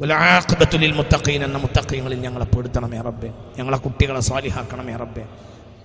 [0.00, 5.24] والعاقبة للمتقين എന്ന മുത്തഖീങ്ങളിൽ ഞങ്ങളെ പെടുത്തണമേ റബ്ബേ ഞങ്ങളെ കുട്ടികളെ സ്വാലിഹാക്കണമേ റബ്ബേ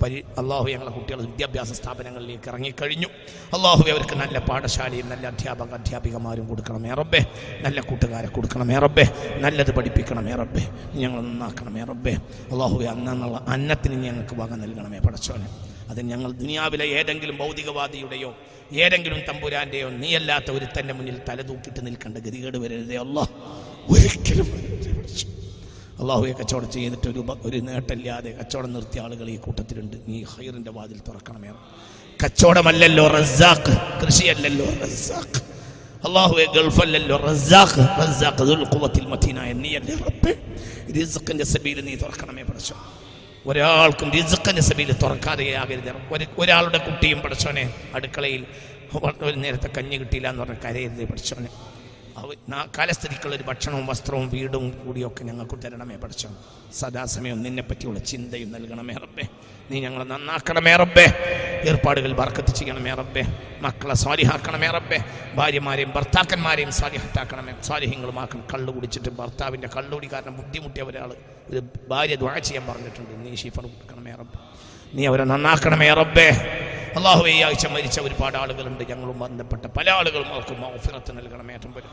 [0.03, 3.07] പരി അള്ളാഹു ഞങ്ങളെ കുട്ടികൾ വിദ്യാഭ്യാസ സ്ഥാപനങ്ങളിലേക്ക് ഇറങ്ങിക്കഴിഞ്ഞു.
[3.55, 7.21] അള്ളാഹു അവർക്ക് നല്ല പാഠശാലയും നല്ല അധ്യാപക അധ്യാപികമാരും കൊടുക്കണമേ റബ്ബേ.
[7.61, 9.05] നല്ല കൂട്ടുകാരെ കൊടുക്കണമേ റബ്ബേ.
[9.39, 10.63] നല്ലത് പഠിപ്പിക്കണമേ റബ്ബേ.
[10.95, 12.15] ഞങ്ങൾ നന്നാക്കണമേ റബ്ബേ.
[12.53, 15.49] അള്ളാഹു അന്നുള്ള അന്നത്തിന് ഞങ്ങൾക്ക് വക നൽകണമേ പടച്ചോനെ.
[15.89, 18.37] അത് ഞങ്ങൾ ദുനിയാവിലെ ഏതെങ്കിലും ഭൗതികവാദിയുടെയോ
[18.73, 23.21] ഏതെങ്കിലും തമ്പുരാന്റെയോ നീയല്ലാത്ത ഒരു തന്നെ മുന്നിൽ തലതൂക്കിട്ട് നിൽക്കേണ്ട ഗതികേട് വരരുതേ അല്ല
[23.91, 24.88] ഒരിക്കലും വരരുതേ.
[26.01, 29.97] അള്ളാഹുയെ കച്ചവടം ചെയ്തിട്ട് ഒരു ഒരു നേട്ടമില്ലാതെ കച്ചവടം നിർത്തിയ ആളുകൾ ഈ കൂട്ടത്തിലുണ്ട്.
[30.09, 31.49] നീ ഹൈറിന്റെ വാതിൽ തുറക്കണമേ.
[32.25, 35.43] കച്ചവടമല്ലല്ലോ റസാഖ് കൃഷിയല്ലല്ലോ റസാഖ്.
[36.07, 40.35] അള്ളാഹുവെ ഗൾഫല്ലല്ലോ റസാഖ് റസാഖ് ദുൽ ഖുവത്തിൽ മതീനായ നീയല്ലേ റബ്ബേ.
[41.01, 42.77] റിസ്ഖിന്റെ സബീൽ നീ തുറക്കണമേ പഠിച്ചോ.
[43.47, 48.47] ഒരാൾക്കും റിസ്ഖിന്റെ സബീൽ തുറക്കാതെ ആകരുത് ഒരു ഒരാളുടെ കുട്ടിയും പഠിച്ചോനെ അടുക്കളയിൽ
[49.23, 51.78] ഒരു നേരത്തെ കഞ്ഞി കിട്ടിയില്ല എന്ന് പറഞ്ഞ കരയരുത് പഠിച്ചോനെ നാ-
[52.79, 56.29] കാലസ്ഥിതിക്കുള്ള ഒരു ഭക്ഷണവും വസ്ത്രവും വീടും കൂടിയൊക്കെ ഞങ്ങൾക്ക് തരണമേ പഠിച്ചു.
[56.73, 59.23] സദാസമയം നിന്നെ പറ്റിയുള്ള ചിന്തയും നൽകണമേ റബ്ബേ.
[59.71, 61.07] നീ ഞങ്ങളെ നന്നാക്കണമേ റബ്ബേ.
[61.65, 63.23] ഏർപ്പാടുകൾ ബർക്കത്ത് ചെയ്യണമേ റബ്ബേ.
[63.61, 64.99] മക്കളെ സ്വാരിഹാക്കണമേ റബ്ബേ.
[65.35, 71.15] ഭാര്യമാരെയും ഭർത്താക്കന്മാരെയും സ്വാരിഹത്താക്കണമേ സ്വാരിഹ്യങ്ങളുമാക്കണം കള്ളു കുടിച്ചിട്ട് ഭർത്താവിന്റെ കള്ളുടി കാരണം ബുദ്ധിമുട്ടിയ ഒരാൾ
[71.51, 73.31] ഒരു ഭാര്യ ദ്വാ ചെയ്യാൻ പറഞ്ഞിട്ടുണ്ട്.
[73.31, 74.39] നീ ഷീഫർ കൊടുക്കണമേ റബ്ബേ.
[74.95, 76.31] നീ അവരെ നന്നാക്കണമേ റബ്ബേ.
[76.99, 78.83] അള്ളാഹു ഈ ആഴ്ച മരിച്ച ഒരുപാട് ആളുകളുണ്ട്.
[78.91, 81.93] ഞങ്ങളും ബന്ധപ്പെട്ട പല ആളുകളും അവർക്ക് മൗഫിറത്ത് നൽകണം ഏറ്റവും വരും.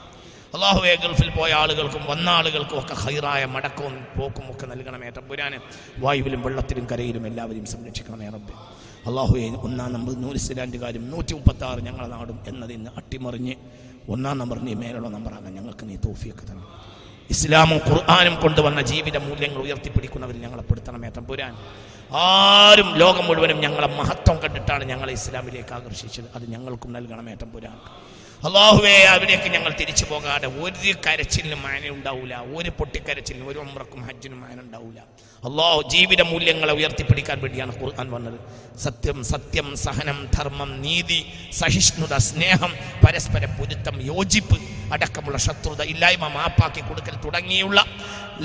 [0.56, 5.57] അള്ളാഹുവെ ഗൾഫിൽ പോയ ആളുകൾക്കും വന്ന ആളുകൾക്കും ഒക്കെ ഹൈറായ മടക്കവും പോക്കും ഒക്കെ നൽകണമേ തമ്പുരാന്
[6.03, 8.53] വായുവിലും വെള്ളത്തിലും കരയിലും എല്ലാവരെയും സംരക്ഷിക്കണമേ റബ്ബ്.
[9.10, 13.56] അള്ളാഹുവെ ഒന്നാം നമ്പർ നൂറിസ്ലാൻഡുകാരും നൂറ്റി മുപ്പത്തി ആറ് ഞങ്ങളുടെ നാടും എന്നതിൽ നിന്ന് അട്ടിമറിഞ്ഞ്
[14.14, 16.65] ഒന്നാം നമ്പർ നീ മേലുള്ള നമ്പറാകാൻ ഞങ്ങൾക്ക് നീ തോഫിയൊക്കെ തന്നെ
[17.34, 21.53] ഇസ്ലാമും ഖുർആാനും കൊണ്ടുവന്ന ജീവിത മൂല്യങ്ങൾ ഉയർത്തിപ്പിടിക്കുന്നവരിൽ ഞങ്ങളെ പെടുത്തണമേ തമ്പുരാൻ
[22.11, 26.27] ആരും ലോകം മുഴുവനും ഞങ്ങളെ മഹത്വം കണ്ടിട്ടാണ് ഞങ്ങളെ ഇസ്ലാമിലേക്ക് ആകർഷിച്ചത്.
[26.36, 27.80] അത് ഞങ്ങൾക്കും നൽകണം ഏറ്റവും പുരാണ്.
[28.45, 34.60] അള്ളാഹുവേ അവിടേക്ക് ഞങ്ങൾ തിരിച്ചു പോകാതെ ഒരു കരച്ചിലിനും മാന ഉണ്ടാവില്ല ഒരു പൊട്ടിക്കരച്ചിലിനും ഒരു ഉമ്രക്കും ഹജ്ജിനും മാന
[34.60, 35.02] ഉണ്ടാവില്ല
[35.47, 38.38] അള്ളാഹു ജീവിത മൂല്യങ്ങളെ ഉയർത്തിപ്പിടിക്കാൻ വേണ്ടിയാണ് ഖുർആൻ വന്നത്.
[38.85, 41.19] സത്യം സത്യം സഹനം ധർമ്മം നീതി
[41.59, 42.72] സഹിഷ്ണുത സ്നേഹം
[43.03, 44.57] പരസ്പര പൊരുത്തം യോജിപ്പ്
[44.93, 47.80] അടക്കമുള്ള ശത്രുത ഇല്ലായ്മ മാപ്പാക്കി കൊടുക്കൽ തുടങ്ങിയുള്ള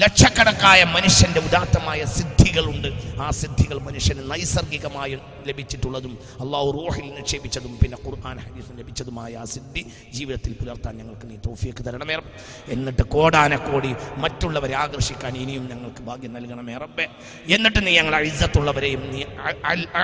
[0.02, 2.88] ലക്ഷക്കണക്കായ മനുഷ്യന്റെ ഉദാത്തമായ സിദ്ധികളുണ്ട്.
[3.22, 5.14] ആ സിദ്ധികൾ മനുഷ്യന് നൈസർഗികമായി
[5.48, 6.12] ലഭിച്ചിട്ടുള്ളതും
[6.42, 9.82] അള്ളാഹു റൂഹിൽ നിക്ഷേപിച്ചതും പിന്നെ ഖുർആൻ ഹദീസ് ലഭിച്ചതുമായ ആ സിദ്ധി
[10.16, 12.28] ജീവിതത്തിൽ പുലർത്താൻ ഞങ്ങൾക്ക് നീ തോഫിയൊക്കെ തരണമേറും.
[12.74, 13.92] എന്നിട്ട് കോടാനക്കോടി
[14.24, 17.06] മറ്റുള്ളവരെ ആകർഷിക്കാൻ ഇനിയും ഞങ്ങൾക്ക് ഭാഗ്യം നൽകണമേ റബ്ബേ
[17.54, 19.20] എന്നിട്ട് നീ ഞങ്ങൾ അഴിസത്തുള്ളവരെയും നീ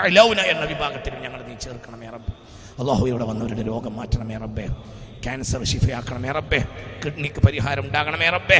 [0.01, 2.33] അലൗന എന്ന വിഭാഗത്തിലും ഞങ്ങൾ നീ ചേർക്കണമേ റബ്ബേ.
[2.81, 4.67] അള്ളാഹു ഇവിടെ വന്നവരുടെ രോഗം മാറ്റണമേ റബ്ബേ.
[5.25, 6.59] ക്യാൻസർ ശിഫയാക്കണമേ റബ്ബേ.
[7.05, 8.59] കിഡ്നിക്ക് പരിഹാരം ഉണ്ടാകണമേ റബ്ബേ.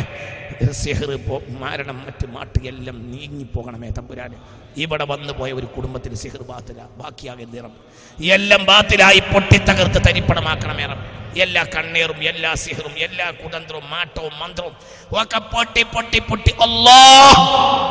[0.73, 1.17] സെഹറ്
[1.63, 4.39] മാരണം മറ്റ് മാട്ട് എല്ലാം നീങ്ങിപ്പോകണമേ തമ്പുരാന്.
[4.85, 11.07] ഇവിടെ വന്നു പോയ ഒരു കുടുംബത്തിന് സിഹർ ബാത്തില ബാക്കിയാകരുത് റബ്ബ് എല്ലാം ബാത്തിലായി പൊട്ടിത്തകർത്ത് തരിപ്പണമാക്കണമേ റബ്ബ്.
[11.45, 14.75] എല്ലാ കണ്ണീറും എല്ലാ സിഹറും എല്ലാ കുതന്ത്രവും മാട്ടവും മന്ത്രവും
[15.23, 17.01] ഒക്കെ പൊട്ടി പൊട്ടി പൊട്ടി ഒല്ലോ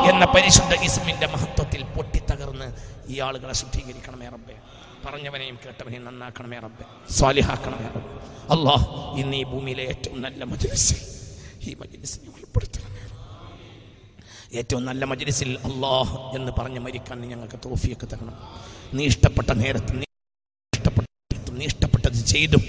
[0.09, 2.67] എന്ന പരിശുദ്ധ ഇസ്മിന്റെ മഹത്വത്തിൽ പൊട്ടിത്തകർന്ന്
[3.13, 4.55] ഈ ആളുകളെ ശുദ്ധീകരിക്കണമേ റബ്ബേ.
[5.05, 7.11] പറഞ്ഞവനെയും കേട്ടവനെയും നന്നാക്കണമേ റബ്ബെ.
[7.11, 8.11] സ്വാലിഹാക്കണമേ റബ്ബെ.
[8.53, 10.99] അള്ളാഹ് ഇന്ന് ഈ ഭൂമിയിലെ ഏറ്റവും നല്ല മജ്ലിസിൽ
[11.69, 13.01] ഈ മജലിസിനെ ഉൾപ്പെടുത്തണമേ.
[14.59, 18.37] ഏറ്റവും നല്ല മജലിസിൽ അള്ളാഹ് എന്ന് പറഞ്ഞ് മരിക്കാൻ നീ ഞങ്ങൾക്ക് തോഫിയൊക്കെ തരണം.
[18.93, 20.05] നീ ഇഷ്ടപ്പെട്ട നേരത്ത് നീ
[20.73, 22.63] ഇഷ്ടപ്പെട്ട നീ ഇഷ്ടപ്പെട്ടത് ചെയ്തും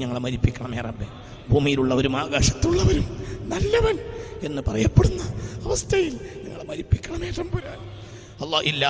[0.00, 1.06] ഞങ്ങളെ മരിപ്പിക്കണമേ റബ്ബെ.
[1.50, 3.06] ഭൂമിയിലുള്ളവരും ആകാശത്തുള്ളവരും
[3.48, 3.98] നല്ലവൻ
[4.42, 5.22] എന്ന് പറയപ്പെടുന്ന
[5.64, 6.14] അവസ്ഥയിൽ
[6.44, 7.78] ഞങ്ങളെ മരിപ്പിക്കണമേ തമ്പുരാൻ.
[8.44, 8.86] അള്ളാഹ് ഇല്ല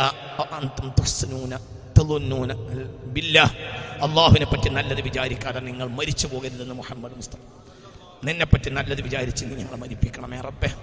[0.50, 1.77] അന്തം തഹ്സനൂന.
[4.02, 7.36] അള്ളാഹുവിനെ പറ്റി നല്ലത് വിചാരിക്കാതെ നിങ്ങൾ മരിച്ചു പോകരുതെന്ന് മുഹമ്മദ് മുസ്തഫ.
[8.24, 10.74] നിന്നെപ്പറ്റി നല്ലത് വിചാരിച്ച് നീ ഞങ്ങളെ മരിപ്പിക്കണമേ റബ്ബേ.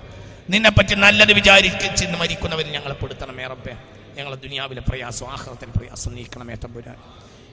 [0.50, 3.78] നിന്നെപ്പറ്റി നല്ലത് വിചാരിച്ച് മരിക്കുന്നവർ ഞങ്ങളെ പെടുത്തണമേ റബ്ബേ.
[4.18, 6.96] ഞങ്ങളെ ദുനിയാവിലെ പ്രയാസം ആഹ്റത്തിലെ പ്രയാസം നീക്കണമേ തമ്പുരാൻ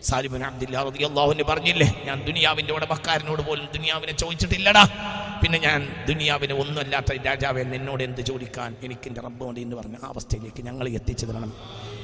[0.03, 4.89] സാലിബുൻ അള്ളാഹുവിന് പറഞ്ഞില്ലേ ഞാൻ ദുനിയാവിന്റെ ഉടമക്കാരനോട് പോലും ദുനിയാവിനെ ചോദിച്ചിട്ടില്ലടാ.
[5.43, 10.89] പിന്നെ ഞാൻ ദുനിയാവിനെ ഒന്നുമല്ലാത്ത രാജാവെ നിന്നോട് എന്ത് ചോദിക്കാൻ എനിക്ക് എന്റെ റബ്ബോട് എന്ന് പറഞ്ഞ അവസ്ഥയിലേക്ക് ഞങ്ങൾ
[10.89, 11.53] എത്തിച്ചു തരണം.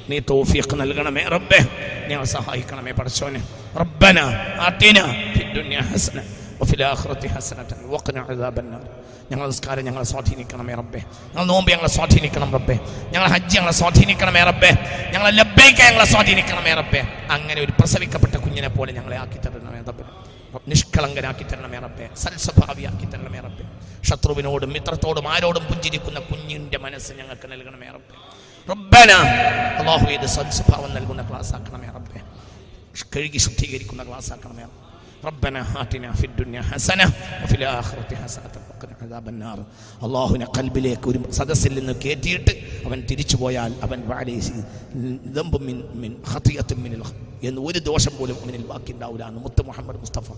[0.09, 1.59] നീ തോഫിയൊക്കെ നൽകണമേ റബ്ബേ.
[2.07, 3.47] നീ സഹായിക്കണമേ പഠിച്ചോനെ
[3.79, 4.19] റബ്ബന
[4.59, 4.99] അതിന
[5.37, 6.23] ഫിദ്ദുനിയ ഹസന
[6.61, 8.81] വഫിൽ ആഖിറതി ഹസനതൻ വഖന അദാബന്നാർ.
[9.31, 10.99] ഞങ്ങൾ നിസ്കാരം ഞങ്ങളെ സ്വാധീനിക്കണമേ റബ്ബേ.
[10.99, 12.79] ഞങ്ങൾ നോമ്പ് ഞങ്ങളെ സ്വാധീനിക്കണം റബ്ബേ.
[13.11, 14.71] ഞങ്ങൾ ഹജ്ജ് ഞങ്ങളെ സ്വാധീനിക്കണം റബ്ബേ.
[15.11, 17.01] ഞങ്ങളെ ലബ്ബേക്ക ഞങ്ങളെ സ്വാധീനിക്കണം റബ്ബേ.
[17.31, 20.03] അങ്ങനെ ഒരു പ്രസവിക്കപ്പെട്ട കുഞ്ഞിനെ പോലെ ഞങ്ങളെ ആക്കി തരണം റബ്ബേ.
[20.67, 22.09] നിഷ്കളങ്കനാക്കി തരണമേ റബ്ബേ.
[22.17, 23.65] സൽസ്വഭാവിയാക്കി തരണം റബ്ബേ.
[24.03, 28.28] ശത്രുവിനോടും മിത്രത്തോടും ആരോടും പുഞ്ചിരിക്കുന്ന കുഞ്ഞിന്റെ മനസ്സ് ഞങ്ങൾക്ക് നൽകണമേ റബ്ബേ.
[28.68, 29.12] റബ്ബന
[29.80, 32.20] അള്ളാഹു ഇത് സൽസ്വഭാവം നൽകുന്ന ക്ലാസ് ആക്കണമേ റബ്ബേ
[33.14, 34.66] കഴുകി ശുദ്ധീകരിക്കുന്ന ക്ലാസ് ആക്കണമേ
[35.24, 37.06] ربنا آتنا في الدنيا حسنة
[37.42, 39.58] وفي الآخرة حسنة وقنا عذاب النار
[40.04, 42.52] അള്ളാഹുവിനെ കൽബിലേക്ക് ഒരു സദസ്സിൽ നിന്ന് കയറ്റിയിട്ട്
[42.86, 44.56] അവൻ തിരിച്ചു പോയാൽ അവൻ വാലേസി
[45.36, 47.02] ദമ്പും മിൻ മിൻ ഖതിയത്തും മിനിൽ
[47.48, 50.28] എന്ന് ഒരു ദോഷം പോലും അവനിൽ ബാക്കി ഉണ്ടാവില്ല എന്ന് മുത്ത് മുഹമ്മദ് മുസ്തഫ